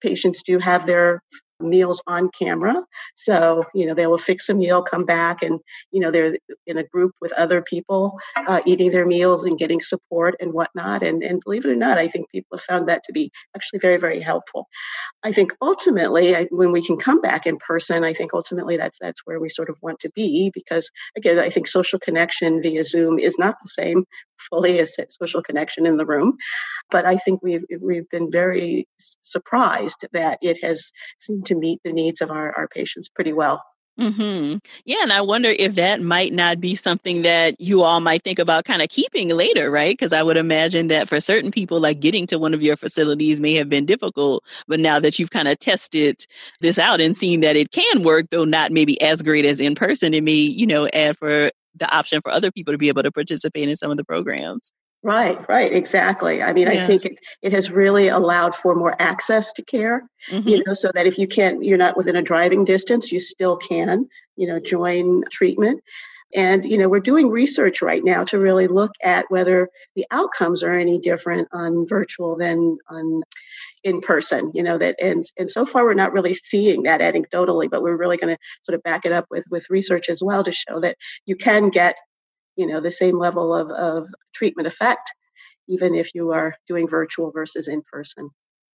Patients 0.00 0.42
do 0.42 0.58
have 0.58 0.86
their 0.86 1.20
meals 1.60 2.02
on 2.06 2.30
camera. 2.30 2.82
So, 3.14 3.64
you 3.74 3.86
know, 3.86 3.94
they 3.94 4.06
will 4.06 4.18
fix 4.18 4.48
a 4.48 4.54
meal, 4.54 4.82
come 4.82 5.04
back, 5.04 5.42
and, 5.42 5.60
you 5.92 6.00
know, 6.00 6.10
they're 6.10 6.36
in 6.66 6.78
a 6.78 6.84
group 6.84 7.12
with 7.20 7.32
other 7.34 7.62
people 7.62 8.18
uh, 8.36 8.60
eating 8.66 8.90
their 8.90 9.06
meals 9.06 9.44
and 9.44 9.58
getting 9.58 9.80
support 9.80 10.34
and 10.40 10.52
whatnot. 10.52 11.02
And, 11.02 11.22
and 11.22 11.40
believe 11.44 11.64
it 11.64 11.70
or 11.70 11.76
not, 11.76 11.98
I 11.98 12.08
think 12.08 12.30
people 12.30 12.58
have 12.58 12.64
found 12.64 12.88
that 12.88 13.04
to 13.04 13.12
be 13.12 13.30
actually 13.56 13.78
very, 13.78 13.96
very 13.96 14.20
helpful. 14.20 14.68
I 15.22 15.32
think 15.32 15.52
ultimately, 15.62 16.36
I, 16.36 16.44
when 16.50 16.72
we 16.72 16.84
can 16.84 16.96
come 16.96 17.20
back 17.20 17.46
in 17.46 17.56
person, 17.58 18.04
I 18.04 18.12
think 18.12 18.34
ultimately 18.34 18.76
that's 18.76 18.98
that's 18.98 19.22
where 19.24 19.40
we 19.40 19.48
sort 19.48 19.70
of 19.70 19.78
want 19.82 20.00
to 20.00 20.10
be 20.14 20.50
because, 20.52 20.90
again, 21.16 21.38
I 21.38 21.50
think 21.50 21.66
social 21.68 21.98
connection 21.98 22.62
via 22.62 22.84
Zoom 22.84 23.18
is 23.18 23.38
not 23.38 23.56
the 23.62 23.68
same 23.68 24.04
fully 24.50 24.78
a 24.78 24.86
social 24.86 25.42
connection 25.42 25.86
in 25.86 25.96
the 25.96 26.06
room. 26.06 26.36
But 26.90 27.04
I 27.04 27.16
think 27.16 27.42
we've 27.42 27.64
we've 27.80 28.08
been 28.10 28.30
very 28.30 28.86
surprised 29.22 30.06
that 30.12 30.38
it 30.42 30.62
has 30.62 30.92
seemed 31.18 31.46
to 31.46 31.54
meet 31.54 31.80
the 31.84 31.92
needs 31.92 32.20
of 32.20 32.30
our, 32.30 32.52
our 32.52 32.68
patients 32.68 33.08
pretty 33.08 33.32
well. 33.32 33.62
Mm-hmm. 33.98 34.56
Yeah, 34.86 35.02
and 35.02 35.12
I 35.12 35.20
wonder 35.20 35.50
if 35.50 35.76
that 35.76 36.00
might 36.00 36.32
not 36.32 36.60
be 36.60 36.74
something 36.74 37.22
that 37.22 37.60
you 37.60 37.82
all 37.82 38.00
might 38.00 38.24
think 38.24 38.40
about 38.40 38.64
kind 38.64 38.82
of 38.82 38.88
keeping 38.88 39.28
later, 39.28 39.70
right? 39.70 39.92
Because 39.92 40.12
I 40.12 40.22
would 40.22 40.36
imagine 40.36 40.88
that 40.88 41.08
for 41.08 41.20
certain 41.20 41.52
people, 41.52 41.78
like 41.78 42.00
getting 42.00 42.26
to 42.26 42.38
one 42.38 42.54
of 42.54 42.62
your 42.62 42.76
facilities 42.76 43.38
may 43.38 43.54
have 43.54 43.68
been 43.68 43.86
difficult, 43.86 44.42
but 44.66 44.80
now 44.80 44.98
that 44.98 45.18
you've 45.18 45.30
kind 45.30 45.46
of 45.46 45.60
tested 45.60 46.26
this 46.60 46.76
out 46.76 47.00
and 47.00 47.16
seen 47.16 47.40
that 47.42 47.54
it 47.54 47.70
can 47.70 48.02
work, 48.02 48.26
though 48.30 48.44
not 48.44 48.72
maybe 48.72 49.00
as 49.00 49.22
great 49.22 49.44
as 49.44 49.60
in 49.60 49.76
person, 49.76 50.12
it 50.12 50.24
may, 50.24 50.32
you 50.32 50.66
know, 50.66 50.88
add 50.88 51.16
for 51.16 51.52
the 51.76 51.90
option 51.94 52.20
for 52.20 52.30
other 52.30 52.50
people 52.50 52.72
to 52.72 52.78
be 52.78 52.88
able 52.88 53.02
to 53.02 53.12
participate 53.12 53.68
in 53.68 53.76
some 53.76 53.90
of 53.90 53.96
the 53.96 54.04
programs. 54.04 54.72
Right, 55.02 55.38
right, 55.50 55.70
exactly. 55.70 56.42
I 56.42 56.54
mean, 56.54 56.66
yeah. 56.66 56.82
I 56.82 56.86
think 56.86 57.04
it, 57.04 57.18
it 57.42 57.52
has 57.52 57.70
really 57.70 58.08
allowed 58.08 58.54
for 58.54 58.74
more 58.74 58.96
access 58.98 59.52
to 59.52 59.62
care, 59.62 60.08
mm-hmm. 60.30 60.48
you 60.48 60.62
know, 60.66 60.72
so 60.72 60.90
that 60.94 61.06
if 61.06 61.18
you 61.18 61.28
can't, 61.28 61.62
you're 61.62 61.76
not 61.76 61.94
within 61.94 62.16
a 62.16 62.22
driving 62.22 62.64
distance, 62.64 63.12
you 63.12 63.20
still 63.20 63.58
can, 63.58 64.08
you 64.36 64.46
know, 64.46 64.58
join 64.58 65.22
treatment. 65.30 65.82
And, 66.34 66.64
you 66.64 66.76
know, 66.76 66.88
we're 66.88 67.00
doing 67.00 67.30
research 67.30 67.80
right 67.80 68.02
now 68.02 68.24
to 68.24 68.38
really 68.38 68.66
look 68.66 68.92
at 69.02 69.26
whether 69.28 69.68
the 69.94 70.04
outcomes 70.10 70.62
are 70.64 70.72
any 70.72 70.98
different 70.98 71.48
on 71.52 71.86
virtual 71.86 72.36
than 72.36 72.76
on 72.90 73.22
in 73.84 74.00
person, 74.00 74.50
you 74.54 74.62
know, 74.62 74.78
that, 74.78 74.96
and, 75.00 75.24
and 75.38 75.50
so 75.50 75.64
far 75.64 75.84
we're 75.84 75.94
not 75.94 76.12
really 76.12 76.34
seeing 76.34 76.84
that 76.84 77.00
anecdotally, 77.00 77.70
but 77.70 77.82
we're 77.82 77.96
really 77.96 78.16
going 78.16 78.34
to 78.34 78.40
sort 78.62 78.74
of 78.74 78.82
back 78.82 79.04
it 79.04 79.12
up 79.12 79.26
with, 79.30 79.44
with 79.50 79.68
research 79.70 80.08
as 80.08 80.22
well 80.22 80.42
to 80.42 80.52
show 80.52 80.80
that 80.80 80.96
you 81.26 81.36
can 81.36 81.68
get 81.68 81.96
you 82.56 82.66
know 82.66 82.80
the 82.80 82.90
same 82.90 83.18
level 83.18 83.54
of, 83.54 83.70
of 83.70 84.08
treatment 84.34 84.66
effect 84.66 85.12
even 85.68 85.94
if 85.94 86.14
you 86.14 86.32
are 86.32 86.54
doing 86.68 86.88
virtual 86.88 87.30
versus 87.30 87.68
in 87.68 87.82
person 87.90 88.30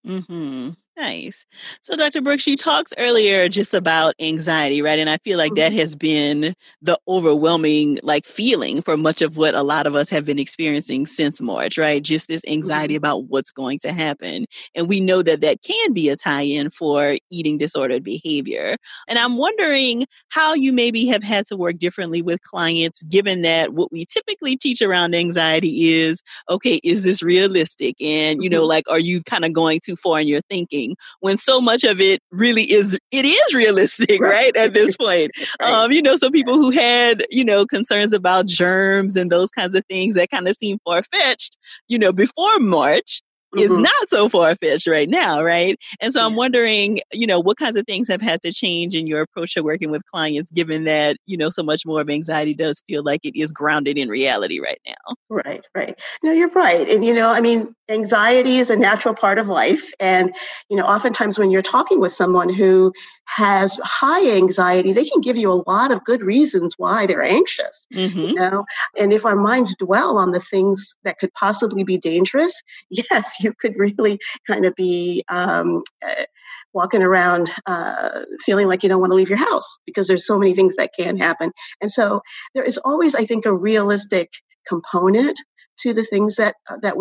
mm-hmm. 0.06 0.72
Nice. 1.00 1.46
So, 1.82 1.96
Dr. 1.96 2.20
Brooks, 2.20 2.46
you 2.46 2.58
talked 2.58 2.94
earlier 2.98 3.48
just 3.48 3.74
about 3.74 4.16
anxiety, 4.20 4.82
right? 4.82 5.00
And 5.00 5.10
I 5.10 5.16
feel 5.20 5.38
like 5.38 5.56
that 5.56 5.72
mm-hmm. 5.72 5.80
has 5.80 5.96
been 5.96 6.54
the 6.82 7.00
overwhelming 7.08 8.00
like 8.04 8.26
feeling 8.26 8.82
for 8.82 8.98
much 8.98 9.22
of 9.22 9.38
what 9.38 9.56
a 9.56 9.64
lot 9.64 9.88
of 9.88 9.96
us 9.96 10.10
have 10.10 10.26
been 10.26 10.40
experiencing 10.40 11.06
since 11.06 11.40
March, 11.40 11.78
right? 11.78 12.04
Just 12.04 12.28
this 12.28 12.42
anxiety 12.46 12.96
mm-hmm. 12.96 12.98
about 12.98 13.30
what's 13.30 13.50
going 13.50 13.80
to 13.80 13.94
happen. 13.94 14.46
And 14.76 14.90
we 14.90 15.00
know 15.00 15.24
that 15.24 15.40
that 15.40 15.62
can 15.62 15.94
be 15.94 16.10
a 16.10 16.18
tie 16.18 16.42
in 16.42 16.70
for 16.70 17.16
eating 17.30 17.58
disordered 17.58 18.04
behavior. 18.04 18.76
And 19.08 19.18
I'm 19.18 19.38
wondering 19.38 20.06
how 20.28 20.54
you 20.54 20.74
maybe 20.74 21.06
have 21.08 21.24
had 21.24 21.46
to 21.46 21.56
work 21.56 21.80
differently 21.80 22.22
with 22.22 22.42
clients, 22.42 23.04
given 23.04 23.42
that 23.44 23.72
what 23.72 23.90
we 23.90 24.04
typically 24.04 24.58
teach 24.58 24.82
around 24.82 25.16
anxiety 25.16 25.94
is 25.94 26.22
okay, 26.50 26.82
is 26.84 27.04
this 27.04 27.24
realistic? 27.24 27.96
And, 28.02 28.44
you 28.44 28.50
know, 28.50 28.64
mm-hmm. 28.64 28.70
like, 28.70 28.90
are 28.90 29.00
you 29.00 29.24
kind 29.24 29.46
of 29.46 29.54
going 29.54 29.80
too 29.80 29.96
far 29.96 30.20
in 30.20 30.28
your 30.28 30.42
thinking? 30.50 30.89
When 31.20 31.38
so 31.38 31.60
much 31.60 31.84
of 31.84 32.00
it 32.00 32.22
really 32.32 32.72
is 32.72 32.98
it 33.12 33.26
is 33.26 33.54
realistic 33.54 34.20
right, 34.22 34.30
right 34.30 34.56
at 34.56 34.74
this 34.74 34.96
point 34.98 35.32
right. 35.62 35.74
um 35.74 35.92
you 35.92 36.02
know 36.02 36.16
so 36.16 36.30
people 36.30 36.56
who 36.56 36.70
had 36.70 37.26
you 37.30 37.44
know 37.44 37.66
concerns 37.66 38.14
about 38.14 38.46
germs 38.46 39.16
and 39.16 39.32
those 39.32 39.50
kinds 39.50 39.76
of 39.76 39.84
things 39.90 40.16
that 40.16 40.30
kind 40.30 40.48
of 40.48 40.56
seem 40.56 40.78
far-fetched 40.86 41.58
you 41.88 41.98
know 41.98 42.12
before 42.12 42.60
march 42.60 43.22
mm-hmm. 43.56 43.64
is 43.64 43.72
not 43.72 44.10
so 44.10 44.30
far 44.30 44.56
fetched 44.56 44.88
right 44.88 45.10
now, 45.10 45.42
right? 45.42 45.78
And 46.02 46.14
so 46.14 46.26
I'm 46.26 46.36
wondering, 46.36 47.02
you 47.12 47.28
know, 47.28 47.40
what 47.40 47.58
kinds 47.58 47.78
of 47.78 47.86
things 47.86 48.08
have 48.08 48.22
had 48.22 48.42
to 48.44 48.52
change 48.52 48.96
in 48.96 49.08
your 49.08 49.22
approach 49.22 49.54
to 49.54 49.64
working 49.64 49.92
with 49.92 50.06
clients, 50.06 50.52
given 50.52 50.84
that, 50.86 51.18
you 51.26 51.38
know, 51.38 51.50
so 51.50 51.64
much 51.64 51.86
more 51.86 52.02
of 52.02 52.10
anxiety 52.10 52.54
does 52.54 52.82
feel 52.88 53.04
like 53.04 53.22
it 53.24 53.38
is 53.40 53.52
grounded 53.52 53.98
in 53.98 54.10
reality 54.10 54.60
right 54.60 54.82
now. 54.88 55.16
Right, 55.30 55.64
right. 55.76 56.00
No, 56.24 56.32
you're 56.32 56.50
right. 56.50 56.90
And, 56.90 57.06
you 57.06 57.14
know, 57.14 57.30
I 57.30 57.42
mean, 57.42 57.74
anxiety 57.90 58.58
is 58.58 58.70
a 58.70 58.76
natural 58.76 59.16
part 59.16 59.40
of 59.40 59.48
life. 59.48 59.92
And, 60.00 60.36
you 60.70 60.78
know, 60.78 60.86
oftentimes 60.86 61.40
when 61.40 61.50
you're 61.50 61.62
talking 61.62 62.00
with 62.00 62.12
someone 62.12 62.54
who 62.54 62.94
has 63.26 63.80
high 63.84 64.32
anxiety, 64.32 64.94
they 64.94 65.06
can 65.06 65.22
give 65.22 65.38
you 65.38 65.52
a 65.52 65.64
lot 65.68 65.92
of 65.92 66.04
good 66.04 66.22
reasons 66.22 66.76
why 66.78 67.06
they're 67.06 67.24
anxious, 67.24 67.86
mm-hmm. 67.94 68.20
you 68.20 68.34
know? 68.34 68.66
And 68.98 69.12
if 69.12 69.26
our 69.26 69.36
minds 69.36 69.76
dwell 69.76 70.18
on 70.18 70.32
the 70.32 70.40
things 70.40 70.96
that 71.04 71.18
could 71.18 71.34
possibly 71.34 71.84
be 71.84 71.98
dangerous, 71.98 72.62
yes, 72.90 73.38
you 73.42 73.54
could 73.54 73.78
really 73.78 74.20
kind 74.48 74.66
of 74.66 74.76
be 74.76 75.24
um, 75.30 75.84
uh, 76.06 76.26
walking 76.74 77.02
around 77.02 77.50
uh, 77.66 78.26
feeling 78.42 78.68
like 78.68 78.84
you 78.84 78.90
don't 78.90 79.00
want 79.00 79.12
to 79.12 79.16
leave 79.16 79.30
your 79.30 79.40
house 79.40 79.80
because 79.86 80.08
there's 80.08 80.26
so 80.26 80.38
many 80.38 80.54
things 80.54 80.76
that 80.76 80.92
can 80.98 81.18
happen. 81.18 81.52
And 81.82 81.92
so 81.92 82.22
there 82.54 82.64
is 82.64 82.78
always, 82.80 83.16
I 83.16 83.26
think, 83.26 83.46
a 83.46 83.54
realistic 83.54 84.30
component 84.68 85.40
to 85.80 85.94
the 85.94 86.04
things 86.04 86.36
that 86.36 86.56
uh, 86.70 86.78
that 86.82 86.98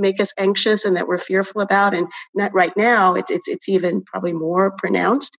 make 0.00 0.20
us 0.20 0.32
anxious 0.38 0.84
and 0.84 0.96
that 0.96 1.06
we're 1.06 1.18
fearful 1.18 1.60
about 1.60 1.94
and 1.94 2.08
not 2.34 2.52
right 2.54 2.76
now 2.76 3.14
it's 3.14 3.30
it's 3.30 3.48
it's 3.48 3.68
even 3.68 4.02
probably 4.02 4.32
more 4.32 4.72
pronounced 4.72 5.36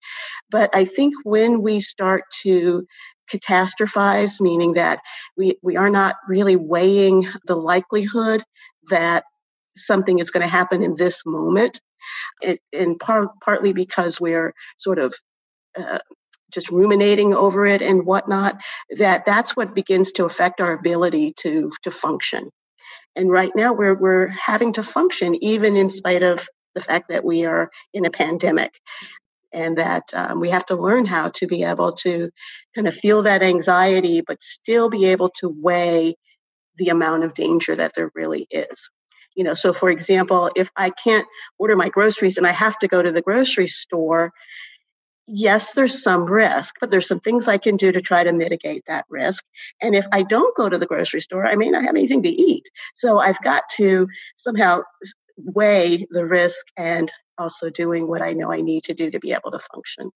but 0.50 0.70
i 0.74 0.86
think 0.86 1.14
when 1.24 1.62
we 1.62 1.80
start 1.80 2.24
to 2.44 2.86
catastrophize 3.32 4.42
meaning 4.42 4.74
that 4.74 5.00
we 5.38 5.56
we 5.62 5.78
are 5.78 5.90
not 5.90 6.16
really 6.28 6.56
weighing 6.56 7.28
the 7.46 7.56
likelihood 7.56 8.44
that 8.90 9.24
something 9.76 10.20
is 10.20 10.32
going 10.32 10.42
to 10.42 10.48
happen 10.48 10.84
in 10.84 10.96
this 10.96 11.26
moment, 11.26 11.82
it, 12.42 12.60
and 12.74 13.00
par- 13.00 13.32
partly 13.44 13.74
because 13.74 14.20
we're 14.20 14.54
sort 14.78 15.00
of 15.00 15.14
uh, 15.78 16.00
just 16.52 16.70
ruminating 16.70 17.34
over 17.34 17.66
it 17.66 17.82
and 17.82 18.06
whatnot. 18.06 18.62
That 18.98 19.26
that's 19.26 19.56
what 19.56 19.76
begins 19.76 20.12
to 20.14 20.26
affect 20.26 20.62
our 20.62 20.74
ability 20.74 21.34
to 21.40 21.72
to 21.84 21.92
function. 21.92 22.50
And 23.16 23.30
right 23.30 23.52
now, 23.56 23.74
we're 23.74 23.98
we're 23.98 24.28
having 24.28 24.74
to 24.74 24.84
function 24.84 25.36
even 25.44 25.76
in 25.76 25.90
spite 25.90 26.24
of 26.24 26.48
the 26.76 26.82
fact 26.82 27.10
that 27.10 27.26
we 27.26 27.46
are 27.46 27.70
in 27.94 28.06
a 28.06 28.12
pandemic 28.12 28.80
and 29.54 29.78
that 29.78 30.04
um, 30.14 30.40
we 30.40 30.50
have 30.50 30.66
to 30.68 30.76
learn 30.76 31.06
how 31.06 31.30
to 31.30 31.48
be 31.48 31.64
able 31.64 31.92
to 31.92 32.30
kind 32.74 32.88
of 32.88 32.94
feel 32.94 33.24
that 33.24 33.44
anxiety, 33.44 34.22
but 34.22 34.42
still 34.42 34.90
be 34.90 35.06
able 35.08 35.30
to 35.40 35.54
weigh 35.62 36.16
the 36.78 36.90
amount 36.90 37.24
of 37.24 37.34
danger 37.34 37.76
that 37.76 37.94
there 37.96 38.12
really 38.16 38.48
is. 38.50 38.90
You 39.36 39.44
know, 39.44 39.54
so 39.54 39.74
for 39.74 39.90
example, 39.90 40.50
if 40.56 40.70
I 40.76 40.90
can't 40.90 41.28
order 41.58 41.76
my 41.76 41.90
groceries 41.90 42.38
and 42.38 42.48
I 42.48 42.52
have 42.52 42.78
to 42.80 42.88
go 42.88 43.02
to 43.02 43.12
the 43.12 43.22
grocery 43.22 43.68
store, 43.68 44.32
yes, 45.28 45.74
there's 45.74 46.02
some 46.02 46.26
risk, 46.26 46.76
but 46.80 46.92
there's 46.92 47.08
some 47.08 47.20
things 47.20 47.48
I 47.48 47.58
can 47.58 47.78
do 47.78 47.92
to 47.92 48.02
try 48.02 48.24
to 48.24 48.34
mitigate 48.34 48.84
that 48.88 49.06
risk. 49.10 49.46
And 49.82 49.96
if 49.96 50.06
I 50.12 50.24
don't 50.24 50.56
go 50.56 50.70
to 50.70 50.78
the 50.78 50.86
grocery 50.86 51.22
store, 51.22 51.46
I 51.46 51.56
may 51.56 51.70
not 51.70 51.84
have 51.84 51.96
anything 51.96 52.24
to 52.24 52.30
eat. 52.30 52.70
So 52.96 53.20
I've 53.20 53.42
got 53.42 53.64
to 53.78 54.08
somehow 54.36 54.82
weigh 55.38 56.06
the 56.10 56.26
risk 56.26 56.68
and 56.78 57.12
also 57.38 57.70
doing 57.70 58.08
what 58.08 58.22
I 58.22 58.34
know 58.34 58.52
I 58.52 58.62
need 58.62 58.84
to 58.84 58.94
do 58.94 59.10
to 59.12 59.20
be 59.20 59.32
able 59.32 59.52
to 59.52 59.60
function. 59.60 60.12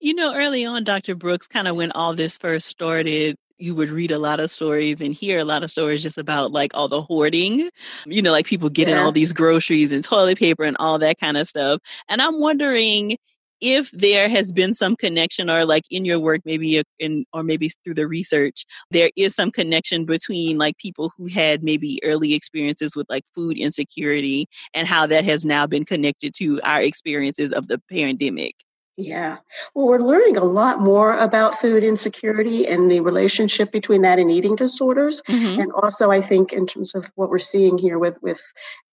You 0.00 0.14
know, 0.14 0.34
early 0.34 0.64
on, 0.64 0.84
Dr. 0.84 1.14
Brooks, 1.14 1.46
kind 1.46 1.68
of 1.68 1.76
when 1.76 1.92
all 1.92 2.14
this 2.14 2.36
first 2.36 2.66
started, 2.66 3.36
you 3.58 3.74
would 3.74 3.90
read 3.90 4.10
a 4.10 4.18
lot 4.18 4.40
of 4.40 4.50
stories 4.50 5.00
and 5.00 5.14
hear 5.14 5.38
a 5.38 5.44
lot 5.44 5.62
of 5.62 5.70
stories 5.70 6.02
just 6.02 6.18
about 6.18 6.50
like 6.50 6.72
all 6.74 6.88
the 6.88 7.00
hoarding, 7.00 7.70
you 8.06 8.20
know, 8.20 8.32
like 8.32 8.46
people 8.46 8.68
getting 8.68 8.96
yeah. 8.96 9.04
all 9.04 9.12
these 9.12 9.32
groceries 9.32 9.92
and 9.92 10.02
toilet 10.02 10.38
paper 10.38 10.64
and 10.64 10.76
all 10.80 10.98
that 10.98 11.20
kind 11.20 11.36
of 11.36 11.46
stuff. 11.46 11.80
And 12.08 12.20
I'm 12.20 12.40
wondering 12.40 13.16
if 13.62 13.90
there 13.92 14.28
has 14.28 14.50
been 14.50 14.74
some 14.74 14.96
connection 14.96 15.48
or 15.48 15.64
like 15.64 15.84
in 15.90 16.04
your 16.04 16.18
work 16.18 16.40
maybe 16.44 16.82
in 16.98 17.24
or 17.32 17.44
maybe 17.44 17.70
through 17.84 17.94
the 17.94 18.08
research 18.08 18.66
there 18.90 19.10
is 19.16 19.34
some 19.34 19.50
connection 19.50 20.04
between 20.04 20.58
like 20.58 20.76
people 20.78 21.12
who 21.16 21.28
had 21.28 21.62
maybe 21.62 22.00
early 22.04 22.34
experiences 22.34 22.96
with 22.96 23.06
like 23.08 23.24
food 23.34 23.56
insecurity 23.56 24.48
and 24.74 24.88
how 24.88 25.06
that 25.06 25.24
has 25.24 25.44
now 25.44 25.66
been 25.66 25.84
connected 25.84 26.34
to 26.34 26.60
our 26.62 26.82
experiences 26.82 27.52
of 27.52 27.68
the 27.68 27.80
pandemic 27.90 28.56
yeah. 28.98 29.38
Well, 29.74 29.86
we're 29.86 30.00
learning 30.00 30.36
a 30.36 30.44
lot 30.44 30.78
more 30.78 31.16
about 31.16 31.54
food 31.54 31.82
insecurity 31.82 32.66
and 32.66 32.90
the 32.90 33.00
relationship 33.00 33.72
between 33.72 34.02
that 34.02 34.18
and 34.18 34.30
eating 34.30 34.54
disorders. 34.54 35.22
Mm-hmm. 35.22 35.60
And 35.60 35.72
also, 35.72 36.10
I 36.10 36.20
think, 36.20 36.52
in 36.52 36.66
terms 36.66 36.94
of 36.94 37.10
what 37.14 37.30
we're 37.30 37.38
seeing 37.38 37.78
here 37.78 37.98
with, 37.98 38.20
with 38.20 38.42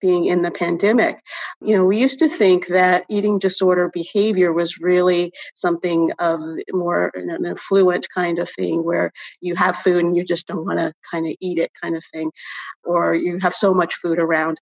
being 0.00 0.24
in 0.24 0.40
the 0.40 0.50
pandemic, 0.50 1.20
you 1.60 1.76
know, 1.76 1.84
we 1.84 1.98
used 1.98 2.18
to 2.20 2.30
think 2.30 2.68
that 2.68 3.04
eating 3.10 3.38
disorder 3.38 3.90
behavior 3.92 4.54
was 4.54 4.80
really 4.80 5.32
something 5.54 6.12
of 6.18 6.40
more 6.72 7.12
an 7.14 7.44
affluent 7.44 8.08
kind 8.08 8.38
of 8.38 8.48
thing 8.48 8.82
where 8.82 9.12
you 9.42 9.54
have 9.54 9.76
food 9.76 10.02
and 10.02 10.16
you 10.16 10.24
just 10.24 10.46
don't 10.46 10.64
want 10.64 10.78
to 10.78 10.94
kind 11.10 11.26
of 11.26 11.34
eat 11.40 11.58
it 11.58 11.72
kind 11.80 11.94
of 11.94 12.02
thing, 12.06 12.30
or 12.84 13.14
you 13.14 13.38
have 13.38 13.52
so 13.52 13.74
much 13.74 13.96
food 13.96 14.18
around. 14.18 14.58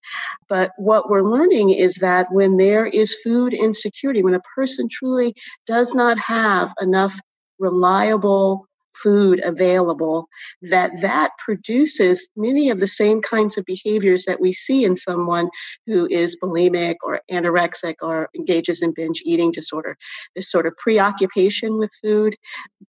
But 0.48 0.72
what 0.78 1.08
we're 1.08 1.22
learning 1.22 1.70
is 1.70 1.94
that 1.96 2.26
when 2.32 2.56
there 2.56 2.86
is 2.86 3.16
food 3.22 3.54
insecurity, 3.54 4.24
when 4.24 4.34
a 4.34 4.40
person 4.40 4.88
truly 4.90 5.27
does 5.66 5.94
not 5.94 6.18
have 6.18 6.72
enough 6.80 7.18
reliable 7.58 8.68
food 9.02 9.40
available 9.44 10.28
that 10.62 10.90
that 11.00 11.30
produces 11.38 12.28
many 12.36 12.70
of 12.70 12.80
the 12.80 12.86
same 12.86 13.22
kinds 13.22 13.56
of 13.56 13.64
behaviors 13.64 14.24
that 14.24 14.40
we 14.40 14.52
see 14.52 14.84
in 14.84 14.96
someone 14.96 15.48
who 15.86 16.06
is 16.10 16.36
bulimic 16.42 16.96
or 17.02 17.20
anorexic 17.30 17.94
or 18.02 18.28
engages 18.36 18.82
in 18.82 18.92
binge 18.92 19.22
eating 19.24 19.52
disorder. 19.52 19.96
This 20.34 20.50
sort 20.50 20.66
of 20.66 20.76
preoccupation 20.76 21.78
with 21.78 21.90
food 22.02 22.34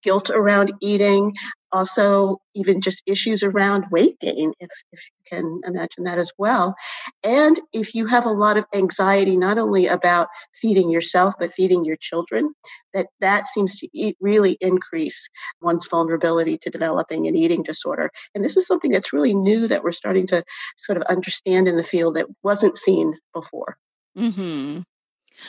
guilt 0.03 0.29
around 0.29 0.73
eating 0.81 1.33
also 1.71 2.37
even 2.55 2.81
just 2.81 3.03
issues 3.05 3.43
around 3.43 3.85
weight 3.91 4.19
gain 4.19 4.53
if, 4.59 4.69
if 4.91 5.01
you 5.05 5.37
can 5.37 5.61
imagine 5.65 6.03
that 6.03 6.17
as 6.17 6.31
well. 6.37 6.75
And 7.23 7.59
if 7.73 7.93
you 7.95 8.05
have 8.07 8.25
a 8.25 8.31
lot 8.31 8.57
of 8.57 8.65
anxiety 8.73 9.37
not 9.37 9.57
only 9.57 9.87
about 9.87 10.27
feeding 10.55 10.89
yourself 10.89 11.35
but 11.39 11.53
feeding 11.53 11.85
your 11.85 11.97
children 11.97 12.53
that 12.93 13.07
that 13.21 13.45
seems 13.45 13.79
to 13.79 13.87
eat, 13.93 14.17
really 14.19 14.57
increase 14.61 15.29
one's 15.61 15.87
vulnerability 15.87 16.57
to 16.59 16.69
developing 16.69 17.27
an 17.27 17.35
eating 17.35 17.63
disorder. 17.63 18.09
And 18.33 18.43
this 18.43 18.57
is 18.57 18.65
something 18.67 18.91
that's 18.91 19.13
really 19.13 19.33
new 19.33 19.67
that 19.67 19.83
we're 19.83 19.91
starting 19.91 20.27
to 20.27 20.43
sort 20.77 20.97
of 20.97 21.03
understand 21.03 21.67
in 21.67 21.75
the 21.75 21.83
field 21.83 22.15
that 22.15 22.27
wasn't 22.43 22.77
seen 22.77 23.15
before. 23.33 23.77
Mm-hmm. 24.17 24.81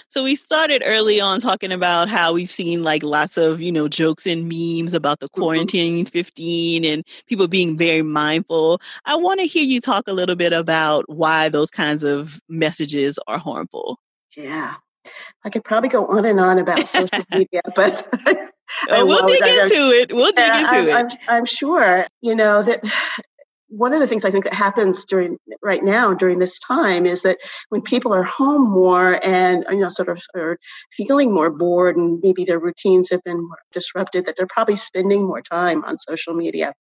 So 0.09 0.25
we 0.25 0.35
started 0.35 0.83
early 0.85 1.21
on 1.21 1.41
talking 1.41 1.73
about 1.73 2.09
how 2.09 2.33
we've 2.33 2.51
seen 2.51 2.83
like 2.83 3.03
lots 3.03 3.37
of, 3.37 3.61
you 3.61 3.73
know, 3.73 3.89
jokes 3.89 4.27
and 4.27 4.45
memes 4.49 4.95
about 4.95 5.21
the 5.21 5.27
mm-hmm. 5.27 5.41
quarantine 5.41 6.07
15 6.07 6.85
and 6.85 7.05
people 7.27 7.49
being 7.49 7.77
very 7.77 8.03
mindful. 8.03 8.81
I 9.05 9.17
want 9.17 9.41
to 9.41 9.47
hear 9.47 9.65
you 9.65 9.81
talk 9.81 10.09
a 10.09 10.13
little 10.13 10.37
bit 10.37 10.53
about 10.53 11.05
why 11.09 11.49
those 11.49 11.71
kinds 11.71 12.03
of 12.03 12.41
messages 12.49 13.19
are 13.27 13.39
harmful. 13.39 13.99
Yeah. 14.37 14.75
I 15.45 15.51
could 15.51 15.65
probably 15.65 15.89
go 15.89 16.07
on 16.07 16.25
and 16.25 16.39
on 16.41 16.59
about 16.59 16.87
social 16.87 17.25
media, 17.33 17.63
but 17.75 18.07
oh, 18.91 19.07
we'll 19.07 19.27
dig 19.27 19.43
into 19.43 19.91
it. 19.91 20.15
We'll 20.15 20.33
dig 20.33 20.55
into 20.55 20.75
I'm, 20.75 20.89
it. 20.89 20.95
I'm, 20.95 21.09
I'm 21.29 21.45
sure, 21.45 22.07
you 22.21 22.35
know, 22.35 22.63
that 22.63 22.85
one 23.71 23.93
of 23.93 24.01
the 24.01 24.07
things 24.07 24.25
I 24.25 24.33
think 24.33 24.45
that 24.45 24.53
happens 24.53 25.05
during 25.05 25.39
right 25.63 25.83
now 25.83 26.13
during 26.13 26.41
this 26.41 26.59
time 26.59 27.07
is 27.07 27.23
that 27.23 27.39
when 27.69 27.83
people 27.83 28.13
are 28.13 28.25
home 28.25 28.69
more 28.69 29.21
and 29.25 29.65
you 29.71 29.79
know 29.79 29.89
sort 29.89 30.09
of 30.09 30.21
are 30.35 30.59
feeling 30.93 31.33
more 31.33 31.51
bored 31.51 31.97
and 31.97 32.21
maybe 32.23 32.45
their 32.45 32.59
routines 32.59 33.11
have 33.11 33.23
been 33.23 33.49
disrupted, 33.73 34.27
that 34.27 34.37
they're 34.37 34.49
probably 34.49 34.77
spending 34.77 35.23
more 35.23 35.41
time 35.41 35.85
on 35.85 35.97
social 35.99 36.35
media. 36.35 36.75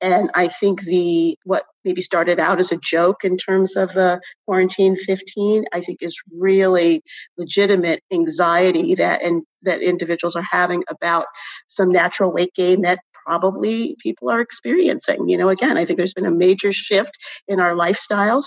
And 0.00 0.30
I 0.34 0.48
think 0.48 0.82
the 0.82 1.36
what 1.44 1.64
maybe 1.84 2.00
started 2.00 2.40
out 2.40 2.60
as 2.60 2.72
a 2.72 2.78
joke 2.78 3.24
in 3.24 3.36
terms 3.36 3.76
of 3.76 3.92
the 3.92 4.20
quarantine 4.46 4.96
15, 4.96 5.66
I 5.72 5.80
think 5.80 5.98
is 6.00 6.20
really 6.34 7.02
legitimate 7.36 8.02
anxiety 8.10 8.94
that 8.94 9.22
and 9.22 9.42
that 9.62 9.82
individuals 9.82 10.34
are 10.34 10.46
having 10.50 10.82
about 10.88 11.26
some 11.68 11.90
natural 11.90 12.32
weight 12.32 12.52
gain 12.54 12.82
that 12.82 13.00
probably 13.24 13.96
people 14.02 14.30
are 14.30 14.40
experiencing. 14.40 15.28
You 15.28 15.38
know, 15.38 15.48
again, 15.48 15.76
I 15.76 15.84
think 15.84 15.96
there's 15.96 16.14
been 16.14 16.26
a 16.26 16.30
major 16.30 16.72
shift 16.72 17.16
in 17.48 17.60
our 17.60 17.74
lifestyles, 17.74 18.46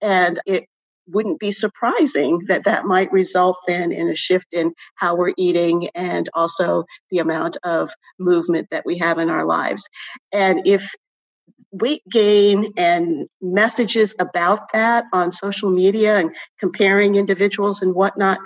and 0.00 0.40
it 0.46 0.64
wouldn't 1.08 1.38
be 1.38 1.52
surprising 1.52 2.40
that 2.48 2.64
that 2.64 2.84
might 2.84 3.12
result 3.12 3.56
then 3.66 3.92
in 3.92 4.08
a 4.08 4.16
shift 4.16 4.52
in 4.52 4.72
how 4.96 5.16
we're 5.16 5.34
eating 5.36 5.88
and 5.94 6.28
also 6.34 6.84
the 7.10 7.18
amount 7.18 7.56
of 7.64 7.90
movement 8.18 8.68
that 8.70 8.84
we 8.84 8.98
have 8.98 9.18
in 9.18 9.30
our 9.30 9.44
lives. 9.44 9.88
And 10.32 10.66
if 10.66 10.90
weight 11.72 12.02
gain 12.10 12.72
and 12.76 13.28
messages 13.40 14.14
about 14.18 14.72
that 14.72 15.04
on 15.12 15.30
social 15.30 15.70
media 15.70 16.16
and 16.16 16.34
comparing 16.58 17.16
individuals 17.16 17.82
and 17.82 17.94
whatnot 17.94 18.38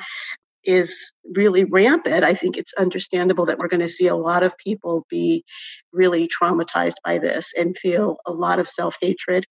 is 0.65 1.13
really 1.35 1.65
rampant, 1.65 2.25
I 2.25 2.35
think 2.35 2.57
it's 2.57 2.75
understandable 2.75 3.47
that 3.47 3.59
we're 3.59 3.69
going 3.69 3.81
to 3.81 3.89
see 3.89 4.07
a 4.07 4.17
lot 4.17 4.43
of 4.43 4.57
people 4.59 5.07
be 5.09 5.45
really 5.93 6.29
traumatized 6.29 6.97
by 7.05 7.19
this 7.19 7.53
and 7.57 7.77
feel 7.77 8.19
a 8.27 8.33
lot 8.33 8.59
of 8.59 8.69
self 8.69 8.97
hatred, 9.01 9.45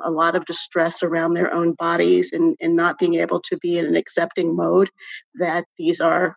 a 0.00 0.10
lot 0.10 0.36
of 0.36 0.44
distress 0.44 1.02
around 1.02 1.34
their 1.34 1.52
own 1.52 1.72
bodies, 1.72 2.32
and, 2.32 2.56
and 2.60 2.76
not 2.76 2.98
being 2.98 3.14
able 3.14 3.40
to 3.40 3.56
be 3.58 3.78
in 3.78 3.86
an 3.86 3.96
accepting 3.96 4.54
mode 4.54 4.90
that 5.36 5.64
these 5.78 6.00
are 6.00 6.36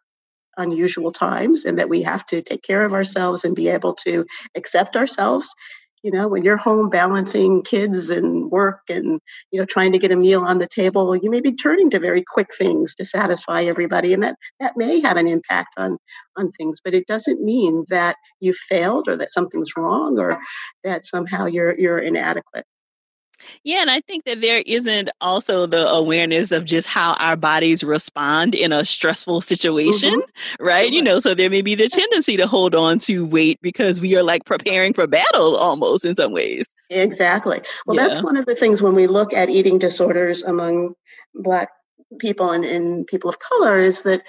unusual 0.57 1.11
times 1.11 1.65
and 1.65 1.79
that 1.79 1.89
we 1.89 2.03
have 2.03 2.25
to 2.27 2.41
take 2.41 2.61
care 2.61 2.85
of 2.85 2.93
ourselves 2.93 3.43
and 3.43 3.55
be 3.55 3.69
able 3.69 3.93
to 3.93 4.25
accept 4.55 4.95
ourselves 4.95 5.53
you 6.03 6.11
know 6.11 6.27
when 6.27 6.43
you're 6.43 6.57
home 6.57 6.89
balancing 6.89 7.63
kids 7.63 8.09
and 8.09 8.51
work 8.51 8.81
and 8.89 9.19
you 9.51 9.59
know 9.59 9.65
trying 9.65 9.93
to 9.93 9.97
get 9.97 10.11
a 10.11 10.15
meal 10.15 10.41
on 10.41 10.57
the 10.57 10.67
table 10.67 11.15
you 11.15 11.31
may 11.31 11.41
be 11.41 11.53
turning 11.53 11.89
to 11.89 11.99
very 11.99 12.23
quick 12.23 12.53
things 12.55 12.93
to 12.95 13.05
satisfy 13.05 13.63
everybody 13.63 14.13
and 14.13 14.21
that 14.21 14.35
that 14.59 14.77
may 14.77 14.99
have 14.99 15.17
an 15.17 15.27
impact 15.27 15.69
on 15.77 15.97
on 16.35 16.51
things 16.51 16.79
but 16.83 16.93
it 16.93 17.07
doesn't 17.07 17.41
mean 17.41 17.85
that 17.89 18.17
you 18.39 18.53
failed 18.53 19.07
or 19.07 19.15
that 19.15 19.31
something's 19.31 19.75
wrong 19.77 20.19
or 20.19 20.39
that 20.83 21.05
somehow 21.05 21.45
you're 21.45 21.77
you're 21.79 21.99
inadequate 21.99 22.65
yeah, 23.63 23.81
and 23.81 23.91
I 23.91 24.01
think 24.01 24.25
that 24.25 24.41
there 24.41 24.63
isn't 24.65 25.09
also 25.21 25.65
the 25.65 25.87
awareness 25.89 26.51
of 26.51 26.65
just 26.65 26.87
how 26.87 27.13
our 27.13 27.35
bodies 27.35 27.83
respond 27.83 28.55
in 28.55 28.71
a 28.71 28.85
stressful 28.85 29.41
situation, 29.41 30.21
mm-hmm. 30.21 30.63
right? 30.63 30.91
You 30.91 31.01
know, 31.01 31.19
so 31.19 31.33
there 31.33 31.49
may 31.49 31.61
be 31.61 31.75
the 31.75 31.89
tendency 31.89 32.37
to 32.37 32.47
hold 32.47 32.75
on 32.75 32.99
to 32.99 33.25
weight 33.25 33.59
because 33.61 34.01
we 34.01 34.15
are 34.15 34.23
like 34.23 34.45
preparing 34.45 34.93
for 34.93 35.07
battle 35.07 35.55
almost 35.57 36.05
in 36.05 36.15
some 36.15 36.31
ways. 36.31 36.65
Exactly. 36.89 37.61
Well, 37.85 37.95
yeah. 37.97 38.07
that's 38.07 38.23
one 38.23 38.37
of 38.37 38.45
the 38.45 38.55
things 38.55 38.81
when 38.81 38.95
we 38.95 39.07
look 39.07 39.33
at 39.33 39.49
eating 39.49 39.79
disorders 39.79 40.43
among 40.43 40.93
Black 41.35 41.69
people 42.19 42.51
and, 42.51 43.05
people 43.07 43.29
of 43.29 43.39
color 43.39 43.79
is 43.79 44.03
that 44.03 44.25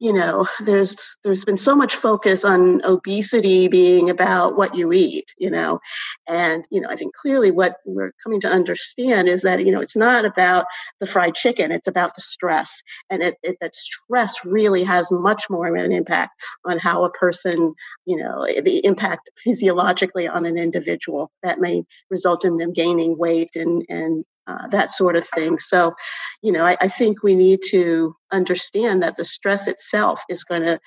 you 0.00 0.12
know 0.12 0.46
there's 0.64 1.16
there's 1.24 1.44
been 1.44 1.56
so 1.56 1.74
much 1.74 1.94
focus 1.94 2.44
on 2.44 2.84
obesity 2.84 3.68
being 3.68 4.10
about 4.10 4.56
what 4.56 4.74
you 4.74 4.92
eat 4.92 5.32
you 5.38 5.50
know? 5.50 5.80
And 6.26 6.66
you 6.70 6.80
know 6.80 6.88
i 6.88 6.96
think 6.96 7.14
clearly 7.14 7.50
what 7.50 7.76
we're 7.84 8.12
coming 8.22 8.40
to 8.40 8.48
understand 8.48 9.28
is 9.28 9.42
that 9.42 9.64
you 9.64 9.72
know 9.72 9.80
it's 9.80 9.96
not 9.96 10.24
about 10.24 10.66
the 11.00 11.06
fried 11.06 11.34
chicken 11.34 11.72
it's 11.72 11.88
about 11.88 12.14
the 12.14 12.22
stress. 12.22 12.82
And 13.10 13.22
it, 13.22 13.36
it, 13.42 13.56
that 13.60 13.74
stress 13.74 14.44
really 14.44 14.84
has 14.84 15.10
much 15.12 15.44
more 15.50 15.66
of 15.66 15.74
an 15.74 15.92
impact 15.92 16.32
on 16.64 16.78
how 16.78 17.04
a 17.04 17.10
person 17.10 17.74
you 18.06 18.16
know 18.16 18.46
the 18.46 18.84
impact 18.84 19.30
physiologically 19.36 20.28
on 20.28 20.46
an 20.46 20.58
individual 20.58 21.30
that 21.42 21.60
may 21.60 21.82
result 22.10 22.44
in 22.44 22.56
them 22.56 22.72
gaining 22.72 23.18
weight 23.18 23.50
and 23.56 23.84
and 23.88 24.24
uh, 24.46 24.66
that 24.68 24.90
sort 24.90 25.16
of 25.16 25.26
thing. 25.28 25.58
So, 25.58 25.94
you 26.42 26.52
know, 26.52 26.64
I, 26.64 26.76
I 26.80 26.88
think 26.88 27.22
we 27.22 27.34
need 27.34 27.60
to 27.70 28.14
understand 28.32 29.02
that 29.02 29.16
the 29.16 29.24
stress 29.24 29.68
itself 29.68 30.22
is 30.28 30.44
going 30.44 30.62
to 30.62 30.80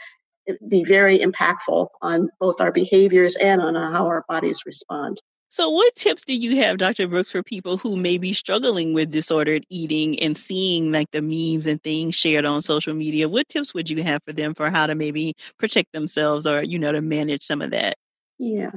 be 0.68 0.84
very 0.84 1.20
impactful 1.20 1.88
on 2.02 2.30
both 2.40 2.62
our 2.62 2.72
behaviors 2.72 3.36
and 3.38 3.62
on 3.62 3.76
how 3.76 4.06
our 4.06 4.24
bodies 4.30 4.62
respond. 4.66 5.22
So, 5.50 5.70
what 5.70 5.96
tips 5.96 6.26
do 6.26 6.36
you 6.36 6.58
have, 6.58 6.78
Dr. 6.78 7.08
Brooks, 7.08 7.32
for 7.32 7.42
people 7.42 7.78
who 7.78 7.96
may 7.96 8.18
be 8.18 8.34
struggling 8.34 8.94
with 8.94 9.12
disordered 9.12 9.66
eating 9.70 10.20
and 10.20 10.36
seeing 10.36 10.92
like 10.92 11.10
the 11.12 11.22
memes 11.22 11.68
and 11.68 11.82
things 11.82 12.16
shared 12.16 12.46
on 12.46 12.62
social 12.62 12.94
media? 12.94 13.30
What 13.30 13.48
tips 13.48 13.74
would 13.74 13.90
you 13.90 14.04
have 14.04 14.22
for 14.26 14.34
them 14.34 14.54
for 14.54 14.70
how 14.70 14.88
to 14.88 14.96
maybe 14.96 15.36
protect 15.58 15.94
themselves 15.94 16.46
or, 16.46 16.64
you 16.64 16.78
know, 16.78 16.92
to 16.92 17.02
manage 17.02 17.44
some 17.44 17.62
of 17.62 17.72
that? 17.72 17.96
Yeah. 18.40 18.72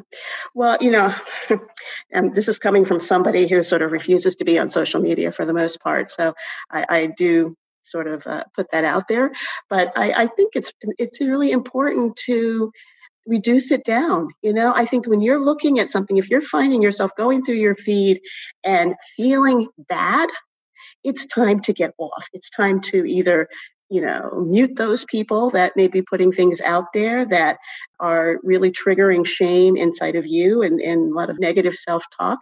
Well, 0.55 0.79
you 0.81 0.91
know, 0.91 1.15
and 2.11 2.35
this 2.35 2.49
is 2.49 2.59
coming 2.59 2.85
from 2.85 3.01
somebody 3.01 3.47
who 3.47 3.63
sort 3.63 3.83
of 3.83 3.93
refuses 3.93 4.37
to 4.37 4.45
be 4.45 4.59
on 4.59 4.71
social 4.71 5.01
media 5.01 5.33
for 5.33 5.45
the 5.45 5.53
most 5.55 5.81
part. 5.81 6.11
So 6.11 6.35
I, 6.71 6.87
I 6.89 7.07
do 7.07 7.57
sort 7.83 8.07
of 8.07 8.27
uh, 8.27 8.45
put 8.55 8.71
that 8.71 8.85
out 8.85 9.09
there. 9.09 9.33
But 9.69 9.93
I, 9.97 10.13
I 10.23 10.27
think 10.27 10.53
it's 10.55 10.73
it's 10.99 11.21
really 11.21 11.51
important 11.51 12.17
to 12.27 12.73
reduce 13.27 13.71
it 13.71 13.85
down. 13.85 14.29
You 14.43 14.53
know, 14.53 14.73
I 14.75 14.87
think 14.87 15.07
when 15.07 15.21
you're 15.21 15.45
looking 15.45 15.79
at 15.79 15.89
something, 15.89 16.17
if 16.17 16.31
you're 16.31 16.41
finding 16.41 16.83
yourself 16.83 17.15
going 17.17 17.43
through 17.43 17.57
your 17.57 17.75
feed 17.75 18.21
and 18.65 18.95
feeling 19.17 19.69
bad, 19.89 20.31
it's 21.05 21.27
time 21.27 21.61
to 21.61 21.73
get 21.73 21.93
off. 21.99 22.29
It's 22.33 22.51
time 22.51 22.81
to 22.83 23.05
either 23.05 23.49
you 23.91 24.01
know, 24.01 24.45
mute 24.47 24.77
those 24.77 25.05
people 25.05 25.51
that 25.51 25.77
may 25.77 25.89
be 25.89 26.01
putting 26.01 26.31
things 26.31 26.61
out 26.61 26.93
there 26.95 27.27
that 27.27 27.59
are 27.99 28.39
really 28.45 28.71
triggering 28.71 29.27
shame 29.27 29.77
inside 29.77 30.15
of 30.15 30.27
you 30.27 30.63
and, 30.63 30.81
and 30.81 31.11
a 31.11 31.15
lot 31.15 31.29
of 31.29 31.41
negative 31.41 31.75
self 31.75 32.05
talk. 32.17 32.39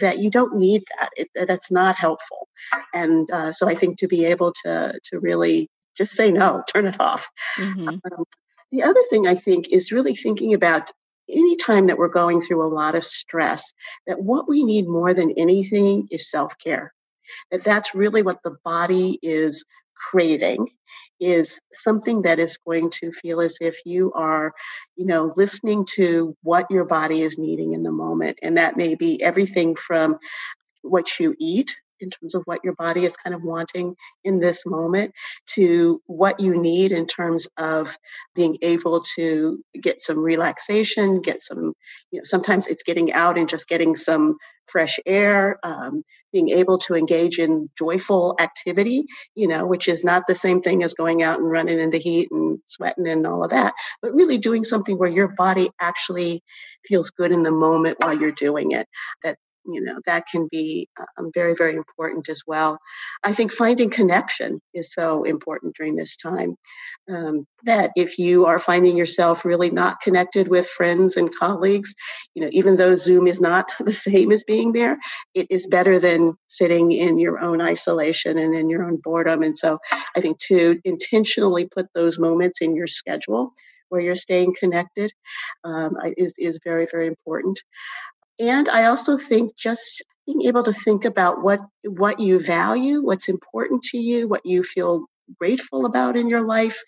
That 0.00 0.18
you 0.18 0.30
don't 0.30 0.56
need 0.56 0.82
that. 0.98 1.10
It, 1.16 1.28
that's 1.48 1.72
not 1.72 1.96
helpful. 1.96 2.46
And 2.94 3.28
uh, 3.32 3.50
so 3.50 3.68
I 3.68 3.74
think 3.74 3.98
to 3.98 4.06
be 4.06 4.24
able 4.26 4.52
to 4.64 4.98
to 5.02 5.18
really 5.18 5.68
just 5.96 6.12
say 6.12 6.30
no, 6.30 6.62
turn 6.72 6.86
it 6.86 7.00
off. 7.00 7.28
Mm-hmm. 7.56 7.88
Um, 7.88 8.24
the 8.70 8.84
other 8.84 9.02
thing 9.10 9.26
I 9.26 9.34
think 9.34 9.68
is 9.70 9.90
really 9.90 10.14
thinking 10.14 10.54
about 10.54 10.92
any 11.28 11.56
time 11.56 11.88
that 11.88 11.98
we're 11.98 12.08
going 12.08 12.40
through 12.40 12.64
a 12.64 12.68
lot 12.68 12.94
of 12.94 13.02
stress, 13.02 13.72
that 14.06 14.20
what 14.20 14.48
we 14.48 14.62
need 14.62 14.86
more 14.86 15.12
than 15.12 15.32
anything 15.32 16.06
is 16.10 16.30
self 16.30 16.56
care. 16.58 16.92
That 17.50 17.64
that's 17.64 17.94
really 17.94 18.22
what 18.22 18.42
the 18.44 18.56
body 18.64 19.18
is 19.22 19.64
craving 20.10 20.68
is 21.20 21.60
something 21.72 22.22
that 22.22 22.38
is 22.38 22.58
going 22.58 22.90
to 22.90 23.10
feel 23.12 23.40
as 23.40 23.58
if 23.60 23.76
you 23.84 24.12
are, 24.12 24.52
you 24.96 25.04
know, 25.04 25.32
listening 25.36 25.84
to 25.84 26.36
what 26.42 26.70
your 26.70 26.84
body 26.84 27.22
is 27.22 27.38
needing 27.38 27.72
in 27.72 27.82
the 27.82 27.92
moment. 27.92 28.38
And 28.42 28.56
that 28.56 28.76
may 28.76 28.94
be 28.94 29.20
everything 29.22 29.74
from 29.74 30.18
what 30.82 31.18
you 31.18 31.34
eat 31.38 31.76
in 32.00 32.10
terms 32.10 32.34
of 32.34 32.42
what 32.44 32.60
your 32.64 32.74
body 32.74 33.04
is 33.04 33.16
kind 33.16 33.34
of 33.34 33.42
wanting 33.42 33.94
in 34.24 34.40
this 34.40 34.64
moment 34.66 35.12
to 35.46 36.00
what 36.06 36.40
you 36.40 36.60
need 36.60 36.92
in 36.92 37.06
terms 37.06 37.48
of 37.58 37.96
being 38.34 38.56
able 38.62 39.02
to 39.16 39.62
get 39.80 40.00
some 40.00 40.18
relaxation, 40.18 41.20
get 41.20 41.40
some, 41.40 41.72
you 42.10 42.18
know, 42.18 42.24
sometimes 42.24 42.66
it's 42.66 42.82
getting 42.82 43.12
out 43.12 43.38
and 43.38 43.48
just 43.48 43.68
getting 43.68 43.96
some 43.96 44.36
fresh 44.66 44.98
air, 45.06 45.58
um, 45.62 46.02
being 46.32 46.50
able 46.50 46.78
to 46.78 46.94
engage 46.94 47.38
in 47.38 47.70
joyful 47.76 48.36
activity, 48.38 49.04
you 49.34 49.48
know, 49.48 49.66
which 49.66 49.88
is 49.88 50.04
not 50.04 50.24
the 50.26 50.34
same 50.34 50.60
thing 50.60 50.82
as 50.82 50.94
going 50.94 51.22
out 51.22 51.38
and 51.38 51.50
running 51.50 51.80
in 51.80 51.90
the 51.90 51.98
heat 51.98 52.28
and 52.30 52.58
sweating 52.66 53.08
and 53.08 53.26
all 53.26 53.42
of 53.42 53.50
that, 53.50 53.72
but 54.02 54.14
really 54.14 54.38
doing 54.38 54.64
something 54.64 54.98
where 54.98 55.08
your 55.08 55.28
body 55.28 55.70
actually 55.80 56.42
feels 56.84 57.10
good 57.10 57.32
in 57.32 57.42
the 57.42 57.50
moment 57.50 57.96
while 57.98 58.18
you're 58.18 58.30
doing 58.32 58.72
it. 58.72 58.86
That 59.22 59.38
you 59.68 59.80
know 59.80 59.96
that 60.06 60.24
can 60.30 60.48
be 60.50 60.88
um, 61.18 61.30
very 61.34 61.54
very 61.54 61.76
important 61.76 62.28
as 62.28 62.42
well. 62.46 62.78
I 63.22 63.32
think 63.32 63.52
finding 63.52 63.90
connection 63.90 64.60
is 64.74 64.92
so 64.92 65.24
important 65.24 65.76
during 65.76 65.96
this 65.96 66.16
time 66.16 66.56
um, 67.08 67.46
that 67.64 67.90
if 67.96 68.18
you 68.18 68.46
are 68.46 68.58
finding 68.58 68.96
yourself 68.96 69.44
really 69.44 69.70
not 69.70 70.00
connected 70.00 70.48
with 70.48 70.68
friends 70.68 71.16
and 71.16 71.34
colleagues 71.34 71.94
you 72.34 72.42
know 72.42 72.48
even 72.52 72.76
though 72.76 72.94
zoom 72.94 73.26
is 73.26 73.40
not 73.40 73.70
the 73.80 73.92
same 73.92 74.32
as 74.32 74.44
being 74.44 74.72
there 74.72 74.98
it 75.34 75.46
is 75.50 75.66
better 75.66 75.98
than 75.98 76.34
sitting 76.48 76.92
in 76.92 77.18
your 77.18 77.38
own 77.38 77.60
isolation 77.60 78.38
and 78.38 78.54
in 78.54 78.68
your 78.70 78.84
own 78.84 78.96
boredom. 78.96 79.42
And 79.42 79.56
so 79.56 79.78
i 80.16 80.20
think 80.20 80.38
to 80.48 80.80
intentionally 80.84 81.66
put 81.66 81.86
those 81.94 82.18
moments 82.18 82.60
in 82.60 82.74
your 82.74 82.86
schedule 82.86 83.52
where 83.88 84.00
you're 84.00 84.16
staying 84.16 84.54
connected 84.58 85.12
um, 85.64 85.96
is, 86.16 86.34
is 86.38 86.60
very 86.64 86.86
very 86.90 87.06
important 87.06 87.60
and 88.38 88.68
I 88.68 88.86
also 88.86 89.16
think 89.16 89.56
just 89.56 90.04
being 90.26 90.42
able 90.42 90.62
to 90.64 90.72
think 90.72 91.04
about 91.04 91.42
what 91.42 91.60
what 91.84 92.20
you 92.20 92.38
value, 92.38 93.02
what's 93.02 93.28
important 93.28 93.82
to 93.82 93.98
you, 93.98 94.28
what 94.28 94.44
you 94.44 94.62
feel 94.62 95.06
grateful 95.38 95.86
about 95.86 96.16
in 96.16 96.28
your 96.28 96.46
life, 96.46 96.82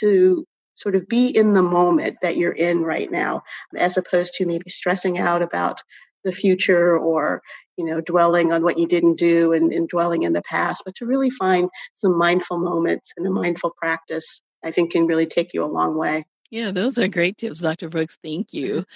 to 0.00 0.44
sort 0.74 0.94
of 0.94 1.08
be 1.08 1.28
in 1.28 1.54
the 1.54 1.62
moment 1.62 2.18
that 2.22 2.36
you're 2.36 2.52
in 2.52 2.82
right 2.82 3.10
now, 3.10 3.42
as 3.76 3.96
opposed 3.96 4.34
to 4.34 4.46
maybe 4.46 4.70
stressing 4.70 5.18
out 5.18 5.42
about 5.42 5.82
the 6.24 6.32
future 6.32 6.98
or 6.98 7.42
you 7.76 7.84
know 7.84 8.00
dwelling 8.00 8.52
on 8.52 8.62
what 8.62 8.78
you 8.78 8.86
didn't 8.86 9.16
do 9.16 9.52
and, 9.52 9.72
and 9.72 9.88
dwelling 9.88 10.22
in 10.22 10.32
the 10.32 10.42
past, 10.42 10.82
but 10.84 10.94
to 10.96 11.06
really 11.06 11.30
find 11.30 11.68
some 11.94 12.16
mindful 12.16 12.58
moments 12.58 13.12
and 13.16 13.26
a 13.26 13.30
mindful 13.30 13.72
practice, 13.76 14.40
I 14.64 14.70
think 14.70 14.92
can 14.92 15.06
really 15.06 15.26
take 15.26 15.54
you 15.54 15.62
a 15.62 15.66
long 15.66 15.96
way. 15.96 16.24
Yeah, 16.50 16.70
those 16.70 16.96
are 16.96 17.08
great 17.08 17.36
tips, 17.36 17.60
Dr. 17.60 17.88
Brooks. 17.88 18.18
Thank 18.22 18.52
you. 18.52 18.84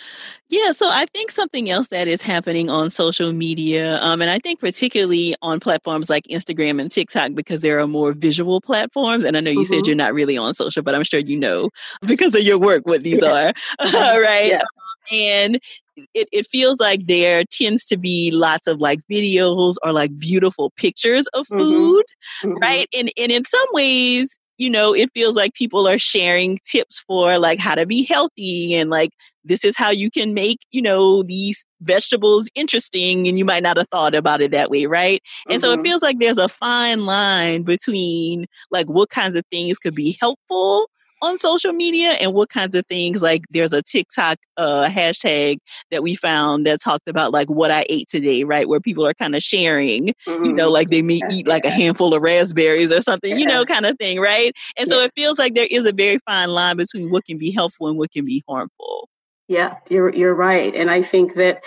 Yeah, 0.49 0.73
so 0.73 0.87
I 0.87 1.07
think 1.15 1.31
something 1.31 1.71
else 1.71 1.89
that 1.89 2.09
is 2.09 2.21
happening 2.21 2.69
on 2.69 2.91
social 2.91 3.33
media, 3.33 3.99
um, 4.03 4.21
and 4.21 4.31
I 4.31 4.39
think 4.39 4.61
particularly 4.61 5.35
on 5.41 5.61
platforms 5.61 6.11
like 6.11 6.25
Instagram 6.25 6.79
and 6.79 6.91
TikTok 6.91 7.33
because 7.35 7.63
there 7.63 7.81
are 7.81 7.87
more 7.87 8.13
visual 8.13 8.61
platforms. 8.61 9.25
And 9.25 9.35
I 9.35 9.41
know 9.41 9.51
you 9.51 9.61
mm-hmm. 9.61 9.73
said 9.73 9.87
you're 9.87 9.97
not 9.97 10.13
really 10.13 10.37
on 10.37 10.53
social, 10.53 10.83
but 10.83 10.95
I'm 10.95 11.05
sure 11.05 11.21
you 11.21 11.39
know 11.39 11.71
because 12.07 12.35
of 12.35 12.43
your 12.43 12.59
work 12.59 12.83
what 12.85 13.03
these 13.03 13.23
yes. 13.23 13.55
are, 13.95 14.21
right? 14.21 14.49
Yeah. 14.49 14.63
And 15.11 15.59
it, 15.97 16.29
it 16.33 16.47
feels 16.49 16.79
like 16.79 17.07
there 17.07 17.45
tends 17.51 17.87
to 17.87 17.97
be 17.97 18.31
lots 18.31 18.67
of 18.67 18.79
like 18.79 19.01
videos 19.11 19.77
or 19.83 19.93
like 19.93 20.19
beautiful 20.19 20.71
pictures 20.77 21.27
of 21.29 21.47
mm-hmm. 21.47 21.61
food, 21.61 22.05
mm-hmm. 22.43 22.59
right? 22.59 22.89
And 22.95 23.11
and 23.17 23.33
in 23.33 23.45
some 23.45 23.67
ways, 23.73 24.39
you 24.59 24.71
know, 24.71 24.95
it 24.95 25.11
feels 25.15 25.37
like 25.37 25.55
people 25.55 25.89
are 25.89 25.99
sharing 25.99 26.59
tips 26.65 27.01
for 27.07 27.39
like 27.39 27.59
how 27.59 27.75
to 27.75 27.87
be 27.87 28.05
healthy 28.05 28.75
and 28.75 28.91
like 28.91 29.11
this 29.45 29.65
is 29.65 29.77
how 29.77 29.91
you 29.91 30.11
can 30.11 30.35
make, 30.35 30.59
you 30.71 30.81
know, 30.81 31.23
these 31.25 31.65
vegetables 31.81 32.49
interesting 32.55 33.27
and 33.27 33.39
you 33.39 33.45
might 33.45 33.63
not 33.63 33.77
have 33.77 33.89
thought 33.89 34.15
about 34.15 34.41
it 34.41 34.53
that 34.53 34.71
way, 34.71 34.87
right? 34.87 35.21
And 35.49 35.55
mm-hmm. 35.55 35.61
so 35.61 35.73
it 35.73 35.77
mm-hmm. 35.77 35.85
feels 35.85 36.03
like 36.03 36.19
there's 36.19 36.39
a 36.39 36.49
fine 36.49 37.07
line 37.07 37.63
between 37.63 38.47
like 38.71 38.87
what 38.87 39.11
kinds 39.11 39.35
of 39.37 39.45
things 39.51 39.79
could 39.79 39.95
be 39.95 40.17
helpful 40.21 40.89
on 41.23 41.39
social 41.39 41.73
media 41.73 42.11
and 42.21 42.35
what 42.35 42.51
kinds 42.51 42.75
of 42.75 42.85
things 42.87 43.23
like 43.23 43.45
there's 43.51 43.73
a 43.73 43.83
TikTok 43.83 44.39
uh, 44.57 44.89
hashtag 44.89 45.59
that 45.91 46.03
we 46.03 46.17
found 46.17 46.67
that 46.67 46.81
talked 46.81 47.09
about 47.09 47.33
like 47.33 47.49
what 47.49 47.71
I 47.71 47.87
ate 47.89 48.09
today, 48.09 48.45
right? 48.45 48.69
Where 48.69 48.81
people 48.81 49.07
are 49.07 49.15
kind 49.15 49.37
of 49.37 49.43
sharing, 49.43 50.09
mm-hmm. 50.27 50.45
you 50.45 50.53
know, 50.53 50.69
like 50.69 50.91
they 50.91 51.01
may 51.01 51.21
eat 51.31 51.47
like 51.47 51.65
a 51.65 51.71
handful 51.71 52.13
of 52.13 52.23
raspberries 52.23 52.93
or 52.93 53.01
something, 53.01 53.39
you 53.39 53.47
know, 53.47 53.65
kind 53.65 53.87
of 53.87 53.97
thing, 53.99 54.21
right? 54.21 54.53
And 54.77 54.89
so 54.89 55.01
it 55.01 55.13
feels 55.17 55.39
like 55.39 55.55
there 55.55 55.69
is 55.71 55.87
a 55.87 55.93
very 55.93 56.19
fine 56.27 56.51
line 56.51 56.77
between 56.77 57.11
what 57.11 57.25
can 57.25 57.39
be 57.39 57.53
helpful 57.53 57.89
and 57.89 57.97
what 57.97 58.11
can 58.11 58.25
be 58.25 58.43
harmful. 58.49 59.09
Yeah, 59.49 59.77
you're 59.91 60.15
you're 60.15 60.35
right, 60.35 60.75
and 60.75 60.91
I 60.91 61.03
think 61.03 61.35
that 61.35 61.65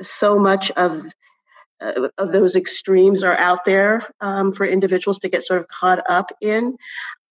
so 0.00 0.38
much 0.38 0.70
of 0.72 1.12
uh, 1.80 2.08
of 2.16 2.32
those 2.32 2.56
extremes 2.56 3.22
are 3.22 3.36
out 3.36 3.64
there 3.64 4.02
um, 4.20 4.52
for 4.52 4.64
individuals 4.64 5.18
to 5.18 5.28
get 5.28 5.42
sort 5.42 5.60
of 5.60 5.68
caught 5.68 6.02
up 6.08 6.32
in 6.40 6.76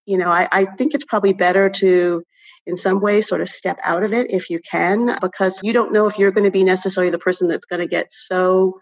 you 0.05 0.17
know, 0.17 0.29
I, 0.29 0.47
I 0.51 0.65
think 0.65 0.93
it's 0.93 1.05
probably 1.05 1.33
better 1.33 1.69
to, 1.69 2.23
in 2.65 2.75
some 2.75 2.99
way 2.99 3.21
sort 3.21 3.41
of 3.41 3.49
step 3.49 3.79
out 3.83 4.03
of 4.03 4.13
it 4.13 4.31
if 4.31 4.49
you 4.49 4.59
can, 4.59 5.17
because 5.21 5.59
you 5.63 5.73
don't 5.73 5.93
know 5.93 6.07
if 6.07 6.17
you're 6.17 6.31
going 6.31 6.45
to 6.45 6.51
be 6.51 6.63
necessarily 6.63 7.11
the 7.11 7.19
person 7.19 7.47
that's 7.47 7.65
going 7.65 7.81
to 7.81 7.87
get 7.87 8.07
so 8.11 8.81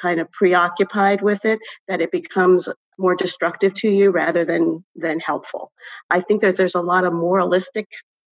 kind 0.00 0.20
of 0.20 0.30
preoccupied 0.32 1.22
with 1.22 1.44
it 1.44 1.58
that 1.88 2.00
it 2.00 2.10
becomes 2.10 2.68
more 2.98 3.16
destructive 3.16 3.74
to 3.74 3.88
you 3.88 4.10
rather 4.10 4.44
than 4.44 4.84
than 4.94 5.20
helpful. 5.20 5.70
I 6.10 6.20
think 6.20 6.42
that 6.42 6.56
there's 6.56 6.74
a 6.74 6.80
lot 6.80 7.04
of 7.04 7.12
moralistic 7.12 7.88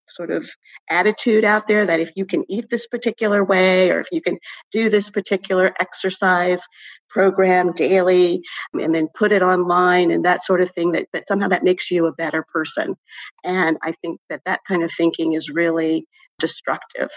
sort 0.08 0.30
of 0.30 0.48
attitude 0.90 1.44
out 1.44 1.66
there 1.66 1.86
that 1.86 2.00
if 2.00 2.12
you 2.16 2.26
can 2.26 2.44
eat 2.50 2.68
this 2.68 2.86
particular 2.86 3.44
way 3.44 3.90
or 3.90 4.00
if 4.00 4.08
you 4.12 4.20
can 4.20 4.38
do 4.70 4.90
this 4.90 5.10
particular 5.10 5.72
exercise 5.80 6.66
program 7.08 7.72
daily 7.72 8.42
and 8.74 8.94
then 8.94 9.08
put 9.14 9.32
it 9.32 9.42
online 9.42 10.10
and 10.10 10.24
that 10.24 10.42
sort 10.42 10.60
of 10.60 10.70
thing 10.72 10.92
that, 10.92 11.06
that 11.12 11.28
somehow 11.28 11.48
that 11.48 11.64
makes 11.64 11.90
you 11.90 12.06
a 12.06 12.14
better 12.14 12.44
person. 12.52 12.96
And 13.44 13.78
i 13.82 13.92
think 13.92 14.20
that 14.28 14.42
that 14.44 14.60
kind 14.66 14.82
of 14.82 14.92
thinking 14.92 15.32
is 15.34 15.50
really 15.50 16.06
destructive 16.38 17.10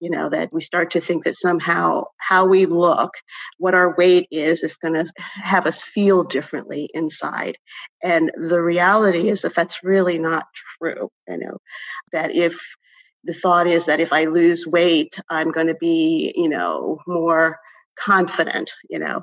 you 0.00 0.10
know 0.10 0.28
that 0.28 0.52
we 0.52 0.60
start 0.60 0.90
to 0.90 1.00
think 1.00 1.24
that 1.24 1.34
somehow 1.34 2.04
how 2.16 2.46
we 2.46 2.66
look 2.66 3.12
what 3.58 3.74
our 3.74 3.94
weight 3.96 4.26
is 4.30 4.62
is 4.62 4.76
going 4.76 4.94
to 4.94 5.10
have 5.42 5.66
us 5.66 5.82
feel 5.82 6.24
differently 6.24 6.88
inside. 6.94 7.56
And 8.02 8.32
the 8.34 8.62
reality 8.62 9.28
is 9.28 9.42
that 9.42 9.54
that's 9.54 9.84
really 9.84 10.18
not 10.18 10.46
true 10.54 11.08
you 11.28 11.38
know 11.38 11.58
that 12.12 12.34
if 12.34 12.58
the 13.24 13.34
thought 13.34 13.66
is 13.66 13.86
that 13.86 14.00
if 14.00 14.12
i 14.12 14.24
lose 14.24 14.66
weight 14.66 15.18
i'm 15.28 15.50
going 15.50 15.66
to 15.66 15.74
be 15.74 16.32
you 16.34 16.48
know 16.48 16.98
more 17.06 17.58
confident 17.96 18.70
you 18.88 18.98
know. 18.98 19.22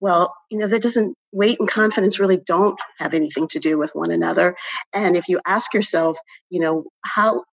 Well 0.00 0.34
you 0.50 0.58
know 0.58 0.66
that 0.68 0.82
doesn't 0.82 1.16
weight 1.32 1.58
and 1.60 1.68
confidence 1.68 2.20
really 2.20 2.38
don't 2.38 2.78
have 2.98 3.14
anything 3.14 3.48
to 3.48 3.58
do 3.58 3.78
with 3.78 3.90
one 3.94 4.10
another. 4.10 4.56
And 4.92 5.16
if 5.16 5.28
you 5.28 5.40
ask 5.46 5.72
yourself 5.74 6.18
you 6.50 6.60
know 6.60 6.84
how 7.04 7.44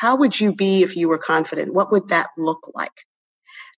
how 0.00 0.16
would 0.16 0.38
you 0.38 0.54
be 0.54 0.82
if 0.82 0.96
you 0.96 1.08
were 1.08 1.18
confident 1.18 1.74
what 1.74 1.92
would 1.92 2.08
that 2.08 2.30
look 2.36 2.70
like 2.74 3.04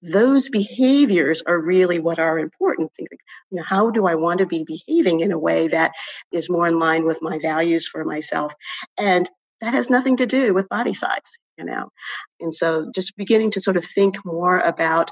those 0.05 0.51
behaviors 0.51 1.43
are 1.47 1.61
really 1.61 1.99
what 1.99 2.19
are 2.19 2.39
important. 2.39 2.91
You 2.99 3.09
know, 3.53 3.63
how 3.63 3.91
do 3.91 4.07
I 4.07 4.15
want 4.15 4.41
to 4.41 4.47
be 4.47 4.65
behaving 4.65 5.21
in 5.21 5.33
a 5.33 5.39
way 5.39 5.69
that 5.69 5.93
is 6.31 6.51
more 6.51 6.67
in 6.67 6.79
line 6.79 7.05
with 7.05 7.23
my 7.23 7.39
values 7.39 7.89
for 7.89 8.05
myself? 8.05 8.55
And 8.99 9.29
that 9.63 9.73
has 9.73 9.89
nothing 9.89 10.19
to 10.19 10.27
do 10.27 10.53
with 10.53 10.69
body 10.69 10.93
size, 10.93 11.23
you 11.57 11.65
know. 11.65 11.89
And 12.39 12.55
so 12.55 12.91
just 12.95 13.17
beginning 13.17 13.51
to 13.53 13.61
sort 13.61 13.79
of 13.79 13.85
think 13.85 14.17
more 14.27 14.59
about 14.59 15.11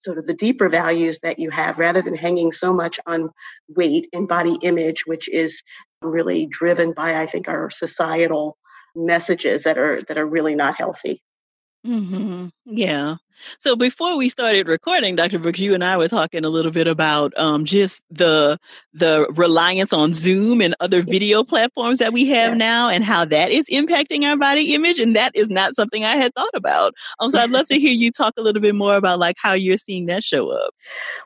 sort 0.00 0.18
of 0.18 0.26
the 0.26 0.34
deeper 0.34 0.68
values 0.68 1.20
that 1.22 1.38
you 1.38 1.50
have 1.50 1.78
rather 1.78 2.02
than 2.02 2.16
hanging 2.16 2.50
so 2.50 2.72
much 2.72 2.98
on 3.06 3.30
weight 3.68 4.08
and 4.12 4.26
body 4.26 4.58
image, 4.62 5.06
which 5.06 5.28
is 5.28 5.62
really 6.02 6.46
driven 6.46 6.92
by, 6.92 7.20
I 7.20 7.26
think, 7.26 7.48
our 7.48 7.70
societal 7.70 8.56
messages 9.06 9.64
that 9.64 9.78
are 9.78 10.02
that 10.02 10.18
are 10.18 10.26
really 10.26 10.54
not 10.54 10.76
healthy. 10.76 11.22
Mm-hmm. 11.86 12.48
Yeah. 12.66 13.16
So 13.60 13.76
before 13.76 14.16
we 14.16 14.28
started 14.28 14.66
recording, 14.66 15.14
Dr. 15.14 15.38
Brooks, 15.38 15.60
you 15.60 15.74
and 15.74 15.84
I 15.84 15.96
were 15.96 16.08
talking 16.08 16.44
a 16.44 16.48
little 16.48 16.72
bit 16.72 16.88
about 16.88 17.32
um, 17.38 17.64
just 17.64 18.02
the 18.10 18.58
the 18.92 19.28
reliance 19.34 19.92
on 19.92 20.12
Zoom 20.12 20.60
and 20.60 20.74
other 20.80 21.02
video 21.02 21.44
platforms 21.44 21.98
that 21.98 22.12
we 22.12 22.26
have 22.26 22.56
now, 22.56 22.88
and 22.88 23.04
how 23.04 23.24
that 23.26 23.50
is 23.52 23.64
impacting 23.66 24.24
our 24.24 24.36
body 24.36 24.74
image. 24.74 24.98
And 24.98 25.14
that 25.14 25.32
is 25.36 25.48
not 25.48 25.76
something 25.76 26.04
I 26.04 26.16
had 26.16 26.34
thought 26.34 26.54
about. 26.54 26.94
Um, 27.20 27.30
so 27.30 27.38
I'd 27.38 27.50
love 27.50 27.68
to 27.68 27.78
hear 27.78 27.92
you 27.92 28.10
talk 28.10 28.34
a 28.38 28.42
little 28.42 28.60
bit 28.60 28.74
more 28.74 28.96
about 28.96 29.20
like 29.20 29.36
how 29.38 29.52
you're 29.52 29.78
seeing 29.78 30.06
that 30.06 30.24
show 30.24 30.50
up. 30.50 30.74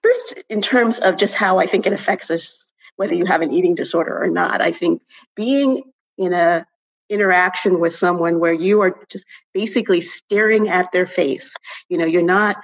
First, 0.02 0.34
in 0.50 0.60
terms 0.60 0.98
of 0.98 1.16
just 1.16 1.34
how 1.34 1.58
I 1.58 1.66
think 1.66 1.86
it 1.86 1.94
affects 1.94 2.30
us, 2.30 2.66
whether 2.96 3.14
you 3.14 3.24
have 3.24 3.40
an 3.40 3.52
eating 3.52 3.74
disorder 3.74 4.22
or 4.22 4.28
not, 4.28 4.60
I 4.60 4.70
think 4.70 5.00
being 5.34 5.82
in 6.18 6.34
a 6.34 6.66
interaction 7.12 7.78
with 7.78 7.94
someone 7.94 8.40
where 8.40 8.52
you 8.52 8.80
are 8.80 8.96
just 9.10 9.26
basically 9.52 10.00
staring 10.00 10.68
at 10.68 10.90
their 10.92 11.06
face. 11.06 11.52
You 11.88 11.98
know, 11.98 12.06
you're 12.06 12.22
not 12.22 12.56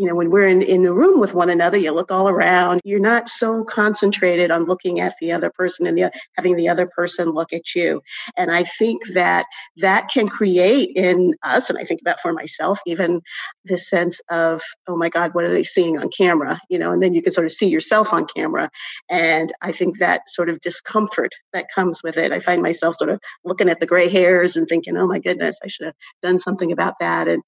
you 0.00 0.06
know, 0.06 0.14
when 0.14 0.30
we're 0.30 0.46
in, 0.46 0.62
in 0.62 0.86
a 0.86 0.92
room 0.94 1.20
with 1.20 1.34
one 1.34 1.50
another, 1.50 1.76
you 1.76 1.92
look 1.92 2.10
all 2.10 2.26
around. 2.26 2.80
You're 2.84 2.98
not 2.98 3.28
so 3.28 3.64
concentrated 3.64 4.50
on 4.50 4.64
looking 4.64 4.98
at 4.98 5.12
the 5.20 5.32
other 5.32 5.50
person 5.50 5.86
and 5.86 5.96
the, 5.96 6.10
having 6.38 6.56
the 6.56 6.70
other 6.70 6.86
person 6.86 7.28
look 7.28 7.52
at 7.52 7.74
you. 7.74 8.00
And 8.34 8.50
I 8.50 8.64
think 8.64 9.02
that 9.12 9.44
that 9.76 10.08
can 10.08 10.26
create 10.26 10.96
in 10.96 11.34
us, 11.42 11.68
and 11.68 11.78
I 11.78 11.84
think 11.84 12.00
about 12.00 12.18
for 12.18 12.32
myself, 12.32 12.80
even 12.86 13.20
this 13.66 13.90
sense 13.90 14.22
of, 14.30 14.62
oh 14.88 14.96
my 14.96 15.10
God, 15.10 15.34
what 15.34 15.44
are 15.44 15.50
they 15.50 15.64
seeing 15.64 15.98
on 15.98 16.08
camera? 16.08 16.58
You 16.70 16.78
know, 16.78 16.92
and 16.92 17.02
then 17.02 17.12
you 17.12 17.20
can 17.20 17.34
sort 17.34 17.44
of 17.44 17.52
see 17.52 17.68
yourself 17.68 18.14
on 18.14 18.24
camera. 18.24 18.70
And 19.10 19.52
I 19.60 19.70
think 19.70 19.98
that 19.98 20.30
sort 20.30 20.48
of 20.48 20.62
discomfort 20.62 21.32
that 21.52 21.66
comes 21.74 22.00
with 22.02 22.16
it. 22.16 22.32
I 22.32 22.40
find 22.40 22.62
myself 22.62 22.96
sort 22.96 23.10
of 23.10 23.20
looking 23.44 23.68
at 23.68 23.80
the 23.80 23.86
gray 23.86 24.08
hairs 24.08 24.56
and 24.56 24.66
thinking, 24.66 24.96
oh 24.96 25.06
my 25.06 25.18
goodness, 25.18 25.58
I 25.62 25.68
should 25.68 25.84
have 25.84 25.94
done 26.22 26.38
something 26.38 26.72
about 26.72 26.94
that. 27.00 27.28
And 27.28 27.42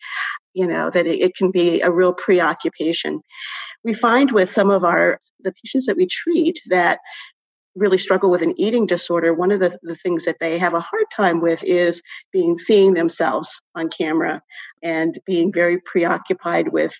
you 0.55 0.67
know, 0.67 0.91
that 0.91 1.07
it, 1.07 1.21
it 1.21 1.37
can 1.37 1.51
be 1.51 1.81
a 1.81 1.91
real 1.91 2.13
preoccupation. 2.13 3.21
We 3.85 3.95
find 3.95 4.31
with 4.33 4.49
some 4.49 4.71
of 4.71 4.85
our 4.85 5.21
the 5.41 5.53
patients 5.53 5.87
that 5.87 5.97
we 5.97 6.07
treat 6.07 6.61
that 6.69 7.01
really 7.75 7.99
struggle 7.99 8.31
with 8.31 8.43
an 8.43 8.59
eating 8.61 8.87
disorder, 8.87 9.33
one 9.33 9.51
of 9.51 9.61
the, 9.61 9.77
the 9.83 9.95
things 9.95 10.25
that 10.25 10.39
they 10.41 10.59
have 10.59 10.75
a 10.75 10.81
hard 10.81 11.05
time 11.15 11.41
with 11.41 11.63
is 11.65 12.03
being 12.33 12.59
seeing 12.59 12.95
themselves 12.95 13.61
on 13.75 13.89
camera 13.89 14.43
and 14.83 15.19
being 15.27 15.53
very 15.53 15.79
preoccupied 15.81 16.69
with 16.73 16.93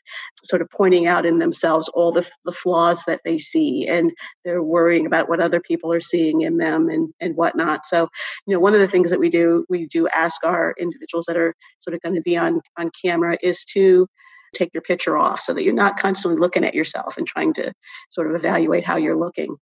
sort 0.45 0.63
of 0.63 0.71
pointing 0.71 1.07
out 1.07 1.27
in 1.27 1.39
themselves 1.39 1.89
all 1.91 2.13
the, 2.13 2.29
the 2.45 2.53
flaws 2.53 3.05
that 3.05 3.21
they 3.25 3.37
see 3.37 3.87
and 3.87 4.13
they're 4.45 4.63
worrying 4.63 5.05
about 5.05 5.29
what 5.29 5.41
other 5.41 5.61
people 5.61 5.93
are 5.93 6.01
seeing 6.01 6.41
in 6.41 6.57
them 6.57 6.89
and, 6.89 7.13
and 7.21 7.37
whatnot. 7.37 7.85
So, 7.85 8.09
you 8.47 8.55
know, 8.55 8.61
one 8.61 8.75
of 8.75 8.81
the 8.81 8.89
things 8.89 9.11
that 9.11 9.21
we 9.21 9.31
do, 9.31 9.67
we 9.69 9.87
do 9.87 10.09
ask 10.09 10.45
our 10.45 10.75
individuals 10.79 11.27
that 11.27 11.37
are 11.37 11.55
sort 11.81 11.95
of 11.95 12.01
going 12.01 12.15
to 12.15 12.23
be 12.23 12.37
on, 12.37 12.61
on 12.79 12.91
camera 13.05 13.37
is 13.43 13.65
to 13.67 14.07
take 14.55 14.71
your 14.73 14.83
picture 14.83 15.17
off 15.17 15.41
so 15.41 15.53
that 15.55 15.63
you're 15.63 15.73
not 15.73 15.99
constantly 15.99 16.39
looking 16.39 16.65
at 16.65 16.75
yourself 16.75 17.17
and 17.17 17.27
trying 17.27 17.55
to 17.55 17.73
sort 18.11 18.29
of 18.29 18.37
evaluate 18.37 18.85
how 18.85 18.97
you're 18.97 19.17
looking 19.17 19.57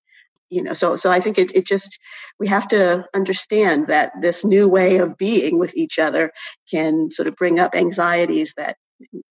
you 0.51 0.63
know 0.63 0.73
so 0.73 0.97
so 0.97 1.11
i 1.11 1.21
think 1.21 1.39
it, 1.39 1.55
it 1.55 1.67
just 1.67 1.99
we 2.39 2.47
have 2.47 2.69
to 2.69 3.05
understand 3.15 3.87
that 3.87 4.13
this 4.21 4.45
new 4.45 4.69
way 4.69 4.99
of 4.99 5.17
being 5.17 5.59
with 5.59 5.75
each 5.77 5.99
other 5.99 6.31
can 6.71 7.11
sort 7.11 7.29
of 7.29 7.37
bring 7.37 7.59
up 7.59 7.75
anxieties 7.75 8.53
that 8.57 8.77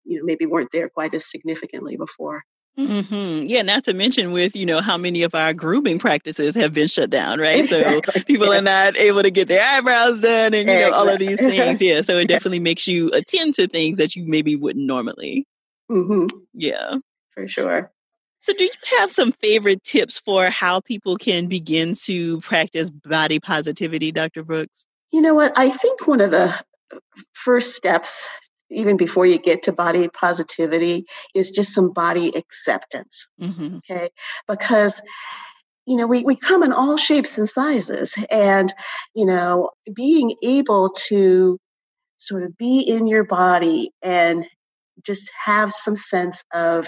you 0.04 0.18
know 0.18 0.24
maybe 0.24 0.46
weren't 0.46 0.72
there 0.72 0.90
quite 0.90 1.14
as 1.14 1.30
significantly 1.30 1.96
before 1.98 2.44
Mm-hmm. 2.80 3.44
Yeah, 3.46 3.62
not 3.62 3.84
to 3.86 3.94
mention 3.94 4.32
with 4.32 4.56
you 4.56 4.66
know 4.66 4.80
how 4.80 4.98
many 4.98 5.24
of 5.24 5.36
our 5.36 5.54
grooming 5.54 6.00
practices 6.00 6.56
have 6.56 6.74
been 6.74 6.88
shut 6.88 7.10
down, 7.10 7.40
right? 7.40 7.66
Exactly. 7.66 8.14
So 8.14 8.24
people 8.24 8.48
yeah. 8.54 8.60
are 8.60 8.62
not 8.62 8.96
able 8.96 9.22
to 9.22 9.30
get 9.30 9.50
their 9.50 9.62
eyebrows 9.62 10.22
done, 10.22 10.54
and 10.54 10.70
you 10.70 10.76
know 10.80 10.94
all 10.94 11.10
of 11.10 11.20
these 11.20 11.40
things. 11.40 11.82
Yeah, 11.90 12.02
so 12.02 12.18
it 12.18 12.28
definitely 12.28 12.60
makes 12.60 12.88
you 12.88 13.10
attend 13.10 13.56
to 13.56 13.68
things 13.68 13.98
that 13.98 14.16
you 14.16 14.26
maybe 14.26 14.56
wouldn't 14.56 14.86
normally. 14.86 15.46
Mm-hmm. 15.92 16.28
Yeah, 16.54 16.96
for 17.32 17.48
sure. 17.50 17.92
So, 18.40 18.54
do 18.54 18.64
you 18.64 18.72
have 19.00 19.12
some 19.12 19.32
favorite 19.34 19.84
tips 19.84 20.20
for 20.20 20.50
how 20.50 20.80
people 20.80 21.18
can 21.18 21.48
begin 21.48 21.94
to 22.06 22.40
practice 22.42 22.90
body 22.90 23.40
positivity, 23.40 24.12
Dr. 24.12 24.44
Brooks? 24.44 24.88
You 25.12 25.22
know 25.22 25.34
what? 25.34 25.52
I 25.58 25.70
think 25.70 26.08
one 26.08 26.22
of 26.22 26.32
the 26.32 26.58
first 27.34 27.76
steps, 27.76 28.30
even 28.70 28.96
before 28.96 29.26
you 29.26 29.38
get 29.38 29.64
to 29.64 29.74
body 29.74 30.08
positivity, 30.08 31.06
is 31.36 31.52
just 31.52 31.74
some 31.74 31.92
body 31.92 32.32
acceptance. 32.36 33.28
Mm-hmm. 33.42 33.78
Okay. 33.78 34.10
Because 34.48 35.02
you 35.90 35.98
know, 35.98 36.06
we, 36.06 36.24
we 36.24 36.36
come 36.36 36.62
in 36.62 36.72
all 36.72 36.98
shapes 36.98 37.40
and 37.40 37.50
sizes. 37.50 38.14
And, 38.30 38.72
you 39.16 39.26
know, 39.26 39.72
being 39.96 40.36
able 40.44 40.92
to 41.08 41.58
sort 42.18 42.44
of 42.44 42.56
be 42.58 42.82
in 42.82 43.08
your 43.08 43.24
body 43.24 43.90
and 44.04 44.46
just 45.04 45.32
have 45.44 45.72
some 45.72 45.96
sense 45.96 46.44
of 46.54 46.88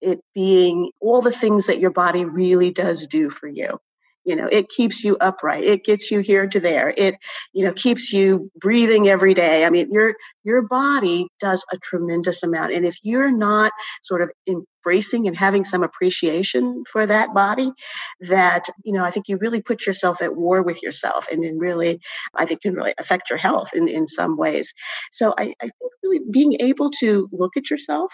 it 0.00 0.20
being 0.34 0.90
all 1.00 1.20
the 1.20 1.32
things 1.32 1.66
that 1.66 1.80
your 1.80 1.90
body 1.90 2.24
really 2.24 2.72
does 2.72 3.06
do 3.06 3.30
for 3.30 3.48
you. 3.48 3.78
You 4.24 4.36
know 4.36 4.46
it 4.46 4.68
keeps 4.68 5.02
you 5.02 5.16
upright. 5.18 5.64
It 5.64 5.82
gets 5.82 6.10
you 6.10 6.20
here 6.20 6.46
to 6.46 6.60
there. 6.60 6.92
It 6.94 7.16
you 7.54 7.64
know 7.64 7.72
keeps 7.72 8.12
you 8.12 8.50
breathing 8.60 9.08
every 9.08 9.32
day. 9.32 9.64
I 9.64 9.70
mean 9.70 9.90
your 9.90 10.14
your 10.44 10.62
body 10.62 11.28
does 11.40 11.64
a 11.72 11.78
tremendous 11.78 12.42
amount. 12.42 12.72
And 12.72 12.84
if 12.84 12.98
you're 13.02 13.34
not 13.34 13.72
sort 14.02 14.20
of 14.20 14.30
embracing 14.46 15.26
and 15.26 15.36
having 15.36 15.64
some 15.64 15.82
appreciation 15.82 16.84
for 16.90 17.06
that 17.06 17.32
body 17.32 17.72
that 18.20 18.64
you 18.84 18.92
know 18.92 19.04
i 19.04 19.10
think 19.10 19.28
you 19.28 19.38
really 19.38 19.62
put 19.62 19.86
yourself 19.86 20.22
at 20.22 20.36
war 20.36 20.62
with 20.62 20.82
yourself 20.82 21.28
and 21.30 21.44
then 21.44 21.58
really 21.58 22.00
i 22.34 22.46
think 22.46 22.62
can 22.62 22.74
really 22.74 22.94
affect 22.98 23.30
your 23.30 23.38
health 23.38 23.74
in 23.74 23.88
in 23.88 24.06
some 24.06 24.36
ways. 24.36 24.74
So 25.10 25.34
i, 25.38 25.54
I 25.60 25.64
think 25.64 25.92
really 26.02 26.20
being 26.30 26.56
able 26.60 26.90
to 27.00 27.28
look 27.32 27.56
at 27.56 27.70
yourself 27.70 28.12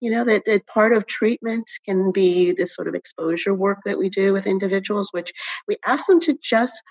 you 0.00 0.10
know 0.10 0.24
that, 0.24 0.44
that 0.46 0.66
part 0.66 0.92
of 0.92 1.06
treatment 1.06 1.70
can 1.84 2.12
be 2.12 2.52
this 2.52 2.74
sort 2.74 2.88
of 2.88 2.94
exposure 2.94 3.54
work 3.54 3.78
that 3.84 3.98
we 3.98 4.08
do 4.08 4.32
with 4.32 4.46
individuals 4.46 5.10
which 5.12 5.32
we 5.68 5.76
ask 5.86 6.06
them 6.06 6.20
to 6.20 6.36
just 6.42 6.82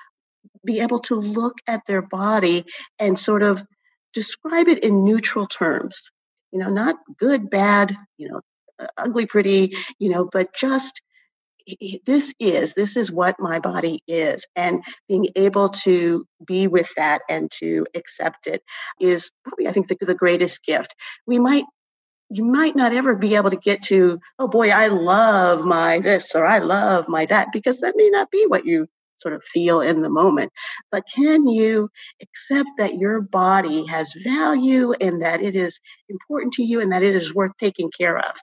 be 0.66 0.80
able 0.80 1.00
to 1.00 1.16
look 1.16 1.58
at 1.68 1.86
their 1.86 2.02
body 2.02 2.66
and 2.98 3.18
sort 3.18 3.44
of 3.44 3.64
describe 4.14 4.68
it 4.68 4.84
in 4.84 5.04
neutral 5.04 5.48
terms. 5.48 6.02
You 6.52 6.60
know 6.60 6.70
not 6.70 6.96
good 7.18 7.50
bad 7.50 7.96
you 8.18 8.30
know 8.30 8.42
uh, 8.80 8.88
ugly 8.98 9.26
pretty 9.26 9.76
you 10.00 10.10
know 10.10 10.28
but 10.32 10.54
just 10.54 11.02
this 12.08 12.34
is 12.40 12.74
this 12.74 12.98
is 12.98 13.12
what 13.12 13.36
my 13.40 13.60
body 13.60 14.02
is. 14.08 14.48
And 14.56 14.84
being 15.08 15.28
able 15.36 15.70
to 15.70 16.26
be 16.44 16.68
with 16.68 16.90
that 16.98 17.22
and 17.30 17.52
to 17.60 17.86
accept 17.94 18.48
it 18.48 18.64
is 19.00 19.32
probably 19.44 19.68
i 19.68 19.72
think 19.72 19.88
the, 19.88 19.98
the 20.04 20.16
greatest 20.16 20.64
gift. 20.64 20.96
We 21.28 21.38
might 21.38 21.66
you 22.30 22.44
might 22.44 22.76
not 22.76 22.94
ever 22.94 23.16
be 23.16 23.36
able 23.36 23.50
to 23.50 23.58
get 23.58 23.82
to, 23.84 24.20
oh 24.38 24.48
boy, 24.48 24.70
I 24.70 24.88
love 24.88 25.66
my 25.66 26.00
this 26.00 26.36
or 26.36 26.46
I 26.46 26.60
love 26.60 27.08
my 27.10 27.26
that, 27.26 27.50
because 27.52 27.82
that 27.82 27.96
may 27.98 28.10
not 28.10 28.30
be 28.32 28.46
what 28.48 28.66
you 28.66 28.88
sort 29.18 29.34
of 29.34 29.44
feel 29.44 29.82
in 29.82 30.02
the 30.02 30.10
moment. 30.10 30.52
But 30.92 31.04
can 31.14 31.48
you 31.48 31.90
accept 32.22 32.70
that 32.78 32.96
your 32.96 33.22
body 33.22 33.86
has 33.88 34.14
value 34.24 34.94
and 34.94 35.22
that 35.22 35.42
it 35.42 35.56
is 35.56 35.80
important 36.08 36.54
to 36.54 36.64
you 36.64 36.82
and 36.82 36.92
that 36.92 37.04
it 37.04 37.16
is 37.16 37.34
worth 37.34 37.52
taking 37.60 37.92
care 37.92 38.18
of 38.18 38.36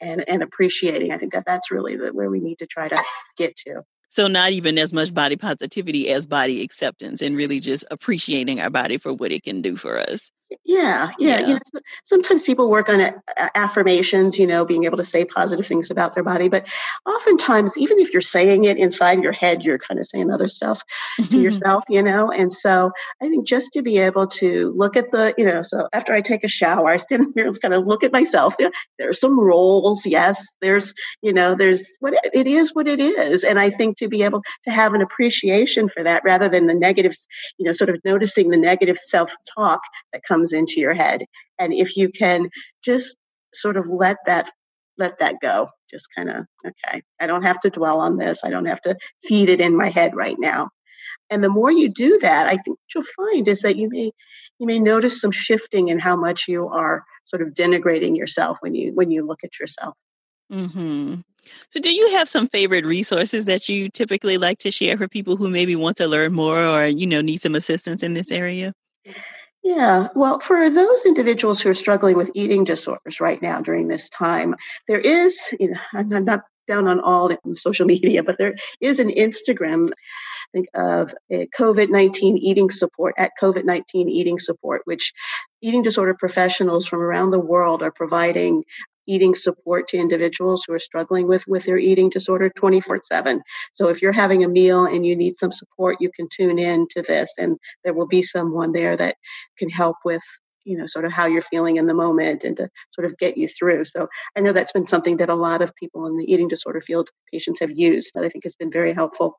and, 0.00 0.28
and 0.28 0.42
appreciating? 0.42 1.12
I 1.12 1.18
think 1.18 1.32
that 1.32 1.46
that's 1.46 1.70
really 1.70 1.96
the, 1.96 2.12
where 2.12 2.30
we 2.30 2.40
need 2.40 2.58
to 2.58 2.66
try 2.66 2.88
to 2.88 3.02
get 3.36 3.56
to. 3.66 3.82
So, 4.12 4.26
not 4.26 4.50
even 4.50 4.76
as 4.76 4.92
much 4.92 5.14
body 5.14 5.36
positivity 5.36 6.10
as 6.10 6.26
body 6.26 6.62
acceptance 6.62 7.22
and 7.22 7.36
really 7.36 7.60
just 7.60 7.84
appreciating 7.92 8.60
our 8.60 8.70
body 8.70 8.98
for 8.98 9.12
what 9.12 9.30
it 9.30 9.44
can 9.44 9.62
do 9.62 9.76
for 9.76 9.98
us. 10.00 10.32
Yeah, 10.64 11.10
yeah. 11.18 11.40
yeah. 11.40 11.46
You 11.46 11.54
know, 11.54 11.80
sometimes 12.04 12.42
people 12.42 12.70
work 12.70 12.88
on 12.88 13.12
affirmations, 13.54 14.38
you 14.38 14.46
know, 14.46 14.64
being 14.64 14.84
able 14.84 14.96
to 14.98 15.04
say 15.04 15.24
positive 15.24 15.66
things 15.66 15.90
about 15.90 16.14
their 16.14 16.24
body. 16.24 16.48
But 16.48 16.68
oftentimes, 17.06 17.78
even 17.78 17.98
if 17.98 18.12
you're 18.12 18.20
saying 18.20 18.64
it 18.64 18.76
inside 18.76 19.22
your 19.22 19.32
head, 19.32 19.62
you're 19.62 19.78
kind 19.78 20.00
of 20.00 20.06
saying 20.06 20.30
other 20.30 20.48
stuff 20.48 20.82
to 21.16 21.22
mm-hmm. 21.22 21.36
yourself, 21.36 21.84
you 21.88 22.02
know. 22.02 22.32
And 22.32 22.52
so 22.52 22.90
I 23.22 23.28
think 23.28 23.46
just 23.46 23.72
to 23.74 23.82
be 23.82 23.98
able 23.98 24.26
to 24.26 24.72
look 24.76 24.96
at 24.96 25.12
the, 25.12 25.34
you 25.38 25.44
know, 25.44 25.62
so 25.62 25.88
after 25.92 26.12
I 26.12 26.20
take 26.20 26.42
a 26.42 26.48
shower, 26.48 26.88
I 26.88 26.96
stand 26.96 27.28
here 27.34 27.46
and 27.46 27.60
kind 27.60 27.74
of 27.74 27.86
look 27.86 28.02
at 28.02 28.12
myself. 28.12 28.54
You 28.58 28.66
know, 28.66 28.72
there's 28.98 29.20
some 29.20 29.38
rolls, 29.38 30.04
yes. 30.04 30.44
There's, 30.60 30.92
you 31.22 31.32
know, 31.32 31.54
there's 31.54 31.96
what 32.00 32.14
it, 32.14 32.30
it 32.34 32.46
is, 32.48 32.74
what 32.74 32.88
it 32.88 33.00
is. 33.00 33.44
And 33.44 33.60
I 33.60 33.70
think 33.70 33.98
to 33.98 34.08
be 34.08 34.24
able 34.24 34.42
to 34.64 34.70
have 34.70 34.94
an 34.94 35.00
appreciation 35.00 35.88
for 35.88 36.02
that 36.02 36.22
rather 36.24 36.48
than 36.48 36.66
the 36.66 36.74
negatives, 36.74 37.28
you 37.56 37.64
know, 37.64 37.72
sort 37.72 37.90
of 37.90 38.00
noticing 38.04 38.50
the 38.50 38.56
negative 38.56 38.98
self 38.98 39.34
talk 39.56 39.80
that 40.12 40.24
comes 40.24 40.39
comes 40.40 40.52
into 40.52 40.80
your 40.80 40.94
head. 40.94 41.24
And 41.58 41.72
if 41.72 41.96
you 41.96 42.08
can 42.08 42.48
just 42.82 43.16
sort 43.52 43.76
of 43.76 43.86
let 43.86 44.16
that 44.26 44.50
let 44.98 45.18
that 45.18 45.36
go. 45.40 45.68
Just 45.90 46.06
kind 46.16 46.30
of 46.30 46.46
okay. 46.64 47.02
I 47.20 47.26
don't 47.26 47.42
have 47.42 47.60
to 47.60 47.70
dwell 47.70 48.00
on 48.00 48.16
this. 48.16 48.44
I 48.44 48.50
don't 48.50 48.66
have 48.66 48.82
to 48.82 48.96
feed 49.24 49.48
it 49.48 49.60
in 49.60 49.76
my 49.76 49.88
head 49.88 50.14
right 50.14 50.36
now. 50.38 50.68
And 51.30 51.42
the 51.42 51.48
more 51.48 51.70
you 51.70 51.88
do 51.88 52.18
that, 52.20 52.46
I 52.46 52.56
think 52.56 52.78
what 52.78 52.94
you'll 52.94 53.30
find 53.32 53.48
is 53.48 53.60
that 53.62 53.76
you 53.76 53.88
may 53.90 54.10
you 54.58 54.66
may 54.66 54.78
notice 54.78 55.20
some 55.20 55.30
shifting 55.30 55.88
in 55.88 55.98
how 55.98 56.16
much 56.16 56.48
you 56.48 56.68
are 56.68 57.02
sort 57.24 57.42
of 57.42 57.54
denigrating 57.54 58.16
yourself 58.16 58.58
when 58.60 58.74
you 58.74 58.92
when 58.94 59.10
you 59.10 59.24
look 59.24 59.42
at 59.42 59.58
yourself. 59.58 59.94
Hmm. 60.50 61.16
So, 61.70 61.80
do 61.80 61.92
you 61.92 62.10
have 62.12 62.28
some 62.28 62.48
favorite 62.48 62.84
resources 62.84 63.46
that 63.46 63.68
you 63.68 63.88
typically 63.88 64.36
like 64.36 64.58
to 64.58 64.70
share 64.70 64.98
for 64.98 65.08
people 65.08 65.36
who 65.36 65.48
maybe 65.48 65.76
want 65.76 65.96
to 65.98 66.06
learn 66.06 66.32
more 66.32 66.62
or 66.62 66.86
you 66.86 67.06
know 67.06 67.20
need 67.20 67.40
some 67.40 67.54
assistance 67.54 68.02
in 68.02 68.14
this 68.14 68.30
area? 68.30 68.74
Yeah, 69.62 70.08
well, 70.14 70.40
for 70.40 70.70
those 70.70 71.04
individuals 71.04 71.60
who 71.60 71.68
are 71.70 71.74
struggling 71.74 72.16
with 72.16 72.30
eating 72.34 72.64
disorders 72.64 73.20
right 73.20 73.40
now 73.42 73.60
during 73.60 73.88
this 73.88 74.08
time, 74.08 74.54
there 74.88 75.00
is, 75.00 75.38
you 75.58 75.70
know, 75.70 75.80
I'm 75.92 76.08
not 76.08 76.44
down 76.66 76.88
on 76.88 77.00
all 77.00 77.30
social 77.54 77.86
media, 77.94 78.22
but 78.22 78.38
there 78.38 78.54
is 78.80 79.00
an 79.00 79.10
Instagram 79.10 79.90
think 80.52 80.66
of 80.74 81.14
COVID 81.32 81.90
19 81.90 82.38
eating 82.38 82.70
support 82.70 83.14
at 83.18 83.32
COVID 83.40 83.64
19 83.64 84.08
eating 84.08 84.38
support, 84.38 84.82
which 84.84 85.12
eating 85.60 85.82
disorder 85.82 86.14
professionals 86.18 86.86
from 86.86 87.00
around 87.00 87.30
the 87.30 87.40
world 87.40 87.82
are 87.82 87.92
providing 87.92 88.64
eating 89.06 89.34
support 89.34 89.88
to 89.88 89.96
individuals 89.96 90.64
who 90.66 90.74
are 90.74 90.78
struggling 90.78 91.26
with 91.26 91.46
with 91.46 91.64
their 91.64 91.78
eating 91.78 92.08
disorder 92.08 92.50
24 92.50 93.00
7 93.04 93.42
so 93.72 93.88
if 93.88 94.02
you're 94.02 94.12
having 94.12 94.44
a 94.44 94.48
meal 94.48 94.84
and 94.84 95.04
you 95.06 95.16
need 95.16 95.38
some 95.38 95.52
support 95.52 95.96
you 96.00 96.10
can 96.14 96.28
tune 96.28 96.58
in 96.58 96.86
to 96.88 97.02
this 97.02 97.32
and 97.38 97.58
there 97.84 97.94
will 97.94 98.06
be 98.06 98.22
someone 98.22 98.72
there 98.72 98.96
that 98.96 99.16
can 99.58 99.70
help 99.70 99.96
with 100.04 100.22
you 100.64 100.76
know 100.76 100.86
sort 100.86 101.04
of 101.04 101.12
how 101.12 101.26
you're 101.26 101.42
feeling 101.42 101.76
in 101.76 101.86
the 101.86 101.94
moment 101.94 102.44
and 102.44 102.56
to 102.56 102.68
sort 102.92 103.06
of 103.06 103.16
get 103.18 103.36
you 103.36 103.48
through. 103.48 103.84
So 103.84 104.08
i 104.36 104.40
know 104.40 104.52
that's 104.52 104.72
been 104.72 104.86
something 104.86 105.18
that 105.18 105.28
a 105.28 105.34
lot 105.34 105.62
of 105.62 105.74
people 105.74 106.06
in 106.06 106.16
the 106.16 106.30
eating 106.30 106.48
disorder 106.48 106.80
field 106.80 107.10
patients 107.32 107.60
have 107.60 107.70
used 107.70 108.12
that 108.14 108.24
i 108.24 108.28
think 108.28 108.44
has 108.44 108.54
been 108.54 108.70
very 108.70 108.92
helpful. 108.92 109.38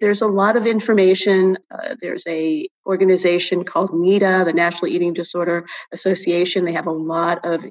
There's 0.00 0.22
a 0.22 0.28
lot 0.28 0.56
of 0.56 0.66
information 0.66 1.58
uh, 1.70 1.96
there's 2.00 2.26
a 2.26 2.68
organization 2.86 3.64
called 3.64 3.90
neda 3.90 4.44
the 4.44 4.52
national 4.52 4.90
eating 4.90 5.12
disorder 5.12 5.66
association. 5.92 6.64
They 6.64 6.72
have 6.72 6.86
a 6.86 6.92
lot 6.92 7.44
of 7.44 7.64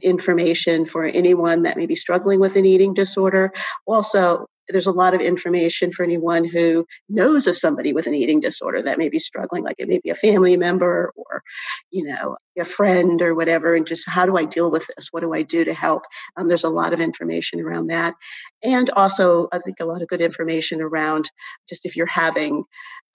information 0.00 0.84
for 0.84 1.04
anyone 1.04 1.62
that 1.62 1.76
may 1.76 1.86
be 1.86 1.96
struggling 1.96 2.40
with 2.40 2.56
an 2.56 2.66
eating 2.66 2.94
disorder. 2.94 3.52
Also 3.86 4.46
there's 4.68 4.86
a 4.86 4.92
lot 4.92 5.14
of 5.14 5.20
information 5.20 5.92
for 5.92 6.02
anyone 6.02 6.44
who 6.44 6.86
knows 7.08 7.46
of 7.46 7.56
somebody 7.56 7.92
with 7.92 8.06
an 8.06 8.14
eating 8.14 8.40
disorder 8.40 8.82
that 8.82 8.98
may 8.98 9.08
be 9.08 9.18
struggling 9.18 9.62
like 9.62 9.76
it 9.78 9.88
may 9.88 10.00
be 10.02 10.10
a 10.10 10.14
family 10.14 10.56
member 10.56 11.12
or 11.16 11.42
you 11.90 12.04
know 12.04 12.36
a 12.58 12.64
friend 12.64 13.20
or 13.20 13.34
whatever 13.34 13.74
and 13.74 13.86
just 13.86 14.08
how 14.08 14.26
do 14.26 14.36
i 14.36 14.44
deal 14.44 14.70
with 14.70 14.86
this? 14.86 15.08
What 15.10 15.20
do 15.20 15.32
i 15.34 15.42
do 15.42 15.64
to 15.64 15.74
help? 15.74 16.04
Um, 16.36 16.48
there's 16.48 16.64
a 16.64 16.68
lot 16.68 16.92
of 16.92 17.00
information 17.00 17.60
around 17.60 17.88
that. 17.88 18.14
And 18.62 18.90
also 18.90 19.48
i 19.52 19.58
think 19.58 19.76
a 19.80 19.84
lot 19.84 20.02
of 20.02 20.08
good 20.08 20.20
information 20.20 20.80
around 20.80 21.30
just 21.68 21.84
if 21.84 21.96
you're 21.96 22.06
having 22.06 22.64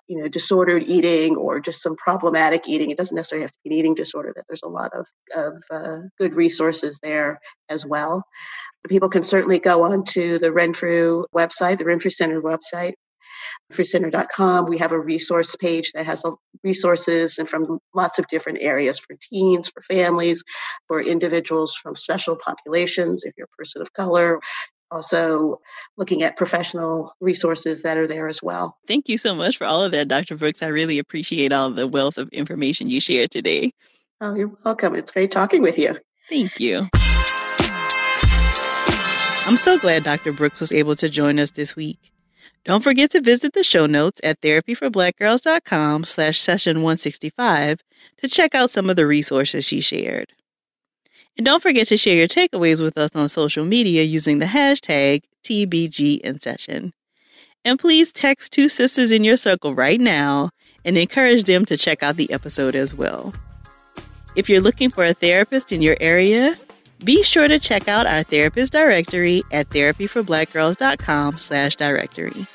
you 0.10 0.18
know 0.18 0.28
disordered 0.28 0.84
eating 0.84 1.38
or 1.38 1.60
just 1.60 1.82
some 1.82 1.96
problematic 1.96 2.68
eating 2.68 2.90
it 2.90 2.98
doesn't 2.98 3.16
necessarily 3.16 3.44
have 3.44 3.52
to 3.52 3.60
be 3.64 3.70
an 3.70 3.76
eating 3.78 3.94
disorder 3.94 4.34
that 4.36 4.44
there's 4.50 4.64
a 4.64 4.68
lot 4.68 4.92
of, 4.94 5.06
of 5.36 5.64
uh, 5.72 6.00
good 6.18 6.34
resources 6.34 7.00
there 7.02 7.40
as 7.70 7.86
well 7.86 8.24
People 8.88 9.10
can 9.10 9.24
certainly 9.24 9.60
go 9.60 9.84
on 9.84 10.04
to 10.06 10.40
the 10.40 10.52
Renfrew 10.52 11.26
website, 11.36 11.78
the 11.78 11.86
Renfrew 11.86 12.12
Center 12.12 12.42
website, 12.42 12.94
renfrewcenter.com. 13.72 14.68
We 14.68 14.78
have 14.78 14.92
a 14.92 15.00
resource 15.00 15.56
page 15.56 15.92
that 15.94 16.06
has 16.06 16.24
resources 16.64 17.38
and 17.38 17.48
from 17.48 17.80
lots 17.94 18.20
of 18.20 18.28
different 18.28 18.60
areas 18.62 19.00
for 19.00 19.16
teens, 19.22 19.70
for 19.70 19.82
families, 19.82 20.44
for 20.88 21.02
individuals 21.02 21.76
from 21.76 21.96
special 21.96 22.38
populations, 22.38 23.26
if 23.26 23.34
you're 23.38 23.48
a 23.54 23.58
person 23.58 23.82
of 23.82 23.92
color, 23.94 24.40
also 24.92 25.60
looking 25.98 26.24
at 26.24 26.38
professional 26.38 27.14
resources 27.20 27.84
that 27.84 27.98
are 27.98 28.08
there 28.08 28.28
as 28.28 28.42
well. 28.42 28.78
Thank 28.88 29.10
you 29.10 29.18
so 29.18 29.36
much 29.36 29.58
for 29.58 29.66
all 29.66 29.84
of 29.84 29.92
that, 29.92 30.08
Dr. 30.08 30.36
Brooks. 30.36 30.64
I 30.64 30.68
really 30.68 31.00
appreciate 31.00 31.52
all 31.54 31.70
the 31.70 31.88
wealth 31.88 32.18
of 32.18 32.30
information 32.30 32.90
you 32.90 33.00
shared 33.00 33.32
today. 33.32 33.72
Oh, 34.22 34.36
you're 34.36 34.52
welcome. 34.66 34.96
It's 34.96 35.12
great 35.12 35.32
talking 35.32 35.62
with 35.62 35.78
you. 35.78 35.98
Thank 36.28 36.60
you. 36.60 36.90
I'm 39.50 39.58
so 39.58 39.80
glad 39.80 40.04
Dr. 40.04 40.32
Brooks 40.32 40.62
was 40.62 40.72
able 40.72 40.96
to 40.98 41.10
join 41.10 41.40
us 41.40 41.50
this 41.50 41.76
week. 41.76 42.12
Don't 42.66 42.84
forget 42.84 43.10
to 43.10 43.20
visit 43.20 43.54
the 43.54 43.64
show 43.64 43.88
notes 43.88 44.22
at 44.24 44.40
therapyforblackgirls.com 44.42 46.04
slash 46.04 46.40
session 46.40 46.84
165 46.84 47.80
to 48.18 48.28
check 48.28 48.54
out 48.54 48.70
some 48.70 48.92
of 48.92 48.96
the 48.96 49.08
resources 49.08 49.66
she 49.66 49.82
shared. 49.82 50.34
And 51.36 51.48
don't 51.48 51.64
forget 51.64 51.88
to 51.88 51.98
share 51.98 52.16
your 52.16 52.28
takeaways 52.28 52.80
with 52.80 52.96
us 52.96 53.10
on 53.16 53.28
social 53.28 53.66
media 53.66 54.04
using 54.04 54.38
the 54.38 54.46
hashtag 54.46 55.24
TBGInSession. 55.44 56.92
And 57.66 57.80
please 57.80 58.12
text 58.12 58.52
two 58.52 58.70
sisters 58.70 59.12
in 59.12 59.24
your 59.24 59.36
circle 59.36 59.74
right 59.74 60.00
now 60.00 60.52
and 60.86 60.96
encourage 60.96 61.46
them 61.46 61.66
to 61.66 61.76
check 61.76 62.04
out 62.04 62.18
the 62.18 62.32
episode 62.32 62.76
as 62.76 62.94
well. 62.94 63.34
If 64.36 64.48
you're 64.48 64.62
looking 64.62 64.92
for 64.92 65.06
a 65.06 65.16
therapist 65.16 65.72
in 65.72 65.82
your 65.82 65.98
area, 66.00 66.56
be 67.04 67.24
sure 67.24 67.48
to 67.48 67.60
check 67.60 67.88
out 67.88 68.06
our 68.06 68.24
therapist 68.24 68.74
directory 68.74 69.44
at 69.52 69.70
therapyforblackgirls.com 69.70 71.38
slash 71.38 71.76
directory. 71.76 72.46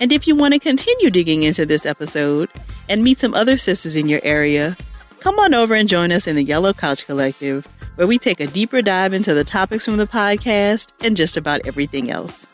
And 0.00 0.12
if 0.12 0.26
you 0.26 0.34
want 0.34 0.54
to 0.54 0.58
continue 0.58 1.10
digging 1.10 1.42
into 1.42 1.66
this 1.66 1.84
episode 1.84 2.48
and 2.88 3.04
meet 3.04 3.18
some 3.18 3.34
other 3.34 3.58
sisters 3.58 3.96
in 3.96 4.08
your 4.08 4.20
area, 4.22 4.76
come 5.20 5.38
on 5.38 5.52
over 5.52 5.74
and 5.74 5.88
join 5.88 6.10
us 6.10 6.26
in 6.26 6.36
the 6.36 6.42
Yellow 6.44 6.72
Couch 6.72 7.04
Collective, 7.04 7.66
where 7.96 8.06
we 8.06 8.18
take 8.18 8.40
a 8.40 8.46
deeper 8.46 8.80
dive 8.80 9.12
into 9.12 9.34
the 9.34 9.44
topics 9.44 9.84
from 9.84 9.98
the 9.98 10.06
podcast 10.06 10.92
and 11.04 11.16
just 11.16 11.36
about 11.36 11.60
everything 11.66 12.10
else. 12.10 12.46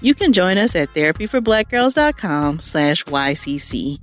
You 0.00 0.14
can 0.14 0.32
join 0.32 0.56
us 0.56 0.74
at 0.74 0.92
therapyforblackgirls.com 0.94 2.60
slash 2.60 3.04
YCC. 3.04 3.98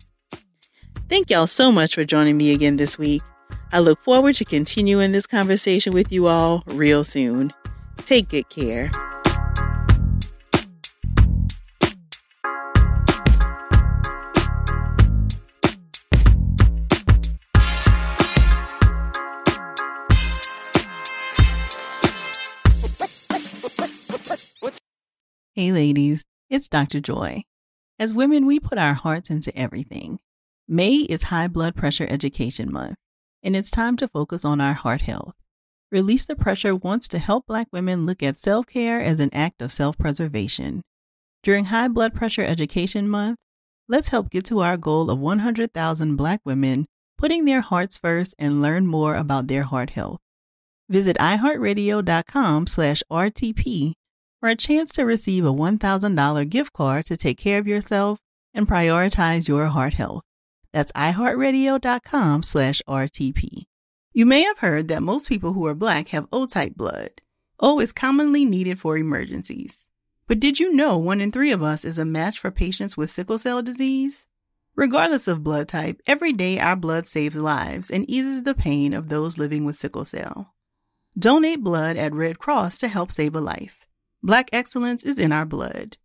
Thank 1.10 1.30
y'all 1.30 1.47
so 1.47 1.72
much 1.72 1.95
for 1.95 2.06
joining 2.06 2.38
me 2.38 2.54
again 2.54 2.78
this 2.78 2.97
week. 2.97 3.24
I 3.74 3.80
look 3.80 4.03
forward 4.03 4.36
to 4.36 4.45
continuing 4.45 5.13
this 5.13 5.26
conversation 5.26 5.93
with 5.93 6.11
you 6.11 6.28
all 6.28 6.61
real 6.67 7.03
soon. 7.03 7.51
Take 8.05 8.30
good 8.30 8.47
care. 8.47 8.91
Hey, 25.55 25.71
ladies, 25.71 26.24
it's 26.51 26.69
Dr. 26.69 26.99
Joy. 26.99 27.43
As 27.97 28.13
women, 28.13 28.45
we 28.45 28.59
put 28.59 28.78
our 28.78 28.93
hearts 28.93 29.32
into 29.32 29.55
everything. 29.57 30.19
May 30.67 30.97
is 30.97 31.24
High 31.24 31.47
Blood 31.47 31.76
Pressure 31.76 32.05
Education 32.07 32.71
Month 32.71 32.97
and 33.44 33.56
it's 33.56 33.70
time 33.70 33.98
to 33.98 34.08
focus 34.08 34.46
on 34.46 34.62
our 34.62 34.74
heart 34.74 35.02
health. 35.02 35.36
Release 35.91 36.26
the 36.26 36.36
Pressure 36.36 36.76
wants 36.76 37.08
to 37.10 37.20
help 37.20 37.46
Black 37.46 37.68
women 37.72 38.06
look 38.06 38.24
at 38.24 38.39
self 38.39 38.66
care 38.66 39.02
as 39.02 39.20
an 39.20 39.30
act 39.34 39.62
of 39.62 39.72
self 39.72 39.98
preservation. 39.98 40.82
During 41.44 41.66
High 41.66 41.89
Blood 41.89 42.16
Pressure 42.16 42.44
Education 42.44 43.08
Month, 43.08 43.39
let's 43.88 44.08
help 44.08 44.30
get 44.30 44.46
to 44.46 44.62
our 44.62 44.78
goal 44.78 45.12
of 45.12 45.20
100,000 45.20 46.16
Black 46.16 46.41
women 46.46 46.86
putting 47.18 47.46
their 47.46 47.62
hearts 47.62 47.98
first 47.98 48.34
and 48.39 48.62
learn 48.62 48.88
more 48.88 49.16
about 49.16 49.48
their 49.48 49.64
heart 49.64 49.91
health. 49.91 50.20
Visit 50.89 51.18
iHeartRadio.com 51.18 52.68
slash 52.68 53.04
RTP 53.12 53.94
for 54.39 54.50
a 54.50 54.56
chance 54.56 54.91
to 54.91 55.06
receive 55.06 55.46
a 55.46 55.54
$1,000 55.54 56.50
gift 56.50 56.74
card 56.74 57.06
to 57.06 57.16
take 57.16 57.38
care 57.38 57.60
of 57.60 57.68
yourself 57.68 58.20
and 58.54 58.68
prioritize 58.68 59.48
your 59.48 59.68
heart 59.68 59.94
health. 59.94 60.24
That's 60.74 60.91
iHeartRadio.com 60.93 62.43
slash 62.43 62.82
RTP. 62.88 63.67
You 64.11 64.26
may 64.26 64.41
have 64.41 64.59
heard 64.59 64.88
that 64.89 65.03
most 65.03 65.30
people 65.30 65.53
who 65.53 65.65
are 65.67 65.76
black 65.76 66.09
have 66.09 66.28
O 66.34 66.45
type 66.45 66.76
blood. 66.76 67.11
O 67.59 67.80
is 67.80 67.91
commonly 67.91 68.43
needed 68.43 68.80
for 68.80 68.97
emergencies. 68.97 69.86
But 70.28 70.39
did 70.39 70.59
you 70.59 70.74
know 70.74 70.97
one 70.97 71.21
in 71.21 71.32
three 71.32 71.51
of 71.51 71.61
us 71.61 71.86
is 71.86 71.97
a 71.97 72.05
match 72.05 72.39
for 72.39 72.51
patients 72.51 72.97
with 72.97 73.11
sickle 73.11 73.38
cell 73.38 73.61
disease? 73.61 74.26
Regardless 74.76 75.28
of 75.28 75.43
blood 75.43 75.67
type, 75.67 76.01
every 76.07 76.34
day 76.34 76.59
our 76.59 76.76
blood 76.76 77.07
saves 77.07 77.36
lives 77.36 77.91
and 77.91 78.09
eases 78.09 78.41
the 78.41 78.55
pain 78.55 78.93
of 78.93 79.09
those 79.09 79.38
living 79.38 79.65
with 79.65 79.78
sickle 79.78 80.05
cell. 80.05 80.55
Donate 81.17 81.63
blood 81.63 81.95
at 81.95 82.13
Red 82.13 82.39
Cross 82.39 82.80
to 82.80 82.88
help 82.88 83.11
save 83.11 83.36
a 83.36 83.41
life. 83.41 83.86
Black 84.24 84.49
excellence 84.51 85.03
is 85.03 85.19
in 85.19 85.32
our 85.32 85.45
blood. 85.45 85.97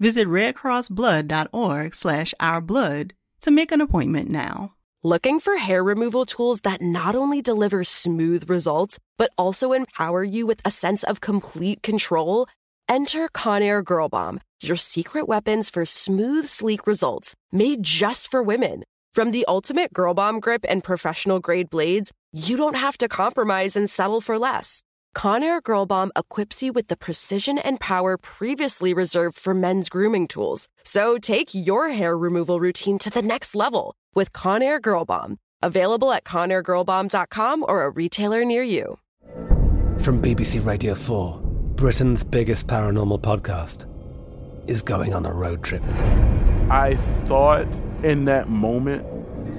Visit 0.00 0.26
redcrossblood.org 0.26 1.94
slash 1.94 2.34
ourblood 2.40 3.12
to 3.40 3.50
make 3.50 3.72
an 3.72 3.80
appointment 3.80 4.30
now. 4.30 4.72
Looking 5.02 5.40
for 5.40 5.56
hair 5.56 5.84
removal 5.84 6.24
tools 6.24 6.62
that 6.62 6.82
not 6.82 7.14
only 7.14 7.40
deliver 7.40 7.84
smooth 7.84 8.50
results, 8.50 8.98
but 9.18 9.30
also 9.38 9.72
empower 9.72 10.24
you 10.24 10.46
with 10.46 10.60
a 10.64 10.70
sense 10.70 11.04
of 11.04 11.20
complete 11.20 11.82
control? 11.82 12.48
Enter 12.88 13.28
Conair 13.28 13.84
Girl 13.84 14.08
Bomb, 14.08 14.40
your 14.62 14.76
secret 14.76 15.28
weapons 15.28 15.70
for 15.70 15.84
smooth, 15.84 16.46
sleek 16.46 16.86
results 16.86 17.34
made 17.52 17.82
just 17.82 18.30
for 18.30 18.42
women. 18.42 18.84
From 19.12 19.30
the 19.30 19.44
ultimate 19.46 19.92
Girl 19.92 20.14
Bomb 20.14 20.40
grip 20.40 20.64
and 20.68 20.84
professional 20.84 21.40
grade 21.40 21.70
blades, 21.70 22.12
you 22.32 22.56
don't 22.56 22.76
have 22.76 22.98
to 22.98 23.08
compromise 23.08 23.76
and 23.76 23.88
settle 23.88 24.20
for 24.20 24.38
less. 24.38 24.82
Conair 25.16 25.62
Girl 25.62 25.86
Bomb 25.86 26.12
equips 26.14 26.62
you 26.62 26.74
with 26.74 26.88
the 26.88 26.96
precision 26.96 27.56
and 27.56 27.80
power 27.80 28.18
previously 28.18 28.92
reserved 28.92 29.38
for 29.38 29.54
men's 29.54 29.88
grooming 29.88 30.28
tools. 30.28 30.68
So 30.84 31.16
take 31.16 31.54
your 31.54 31.88
hair 31.88 32.18
removal 32.18 32.60
routine 32.60 32.98
to 32.98 33.08
the 33.08 33.22
next 33.22 33.54
level 33.54 33.94
with 34.14 34.34
Conair 34.34 34.80
Girl 34.80 35.06
Bomb. 35.06 35.38
Available 35.62 36.12
at 36.12 36.24
ConairGirlBomb.com 36.24 37.64
or 37.66 37.84
a 37.84 37.90
retailer 37.90 38.44
near 38.44 38.62
you. 38.62 38.98
From 40.00 40.20
BBC 40.20 40.62
Radio 40.62 40.94
4, 40.94 41.40
Britain's 41.76 42.22
biggest 42.22 42.66
paranormal 42.66 43.22
podcast 43.22 43.86
is 44.68 44.82
going 44.82 45.14
on 45.14 45.24
a 45.24 45.32
road 45.32 45.64
trip. 45.64 45.82
I 46.68 46.96
thought 47.24 47.66
in 48.02 48.26
that 48.26 48.50
moment, 48.50 49.06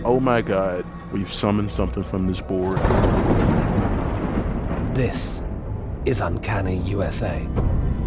oh 0.05 0.19
my 0.19 0.43
God, 0.43 0.85
we've 1.11 1.33
summoned 1.33 1.71
something 1.71 2.03
from 2.03 2.27
this 2.27 2.41
board. 2.41 2.77
This 4.95 5.43
is 6.07 6.21
Uncanny 6.21 6.77
USA. 6.83 7.45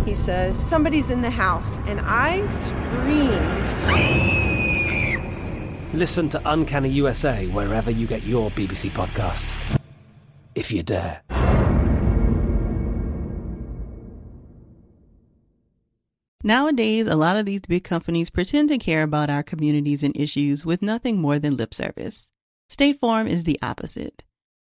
He 0.07 0.14
says, 0.14 0.59
Somebody's 0.59 1.11
in 1.11 1.20
the 1.20 1.28
house, 1.28 1.76
and 1.80 2.01
I 2.03 2.48
screamed. 2.48 3.68
Listen 5.92 6.30
to 6.30 6.40
Uncanny 6.46 6.88
USA 6.88 7.46
wherever 7.48 7.90
you 7.90 8.07
get 8.07 8.22
your 8.22 8.51
BBC 8.53 8.88
podcasts, 8.90 9.78
if 10.55 10.72
you 10.72 10.82
dare. 10.82 11.20
Nowadays, 16.42 17.07
a 17.07 17.16
lot 17.16 17.36
of 17.36 17.44
these 17.44 17.61
big 17.61 17.84
companies 17.84 18.30
pretend 18.30 18.70
to 18.70 18.78
care 18.78 19.03
about 19.03 19.28
our 19.28 19.42
communities 19.42 20.03
and 20.03 20.16
issues 20.16 20.64
with 20.64 20.80
nothing 20.80 21.20
more 21.20 21.38
than 21.38 21.59
lip 21.59 21.74
service. 21.74 22.32
State 22.70 22.98
Farm 22.98 23.26
is 23.26 23.44
the 23.44 23.59
opposite. 23.61 24.24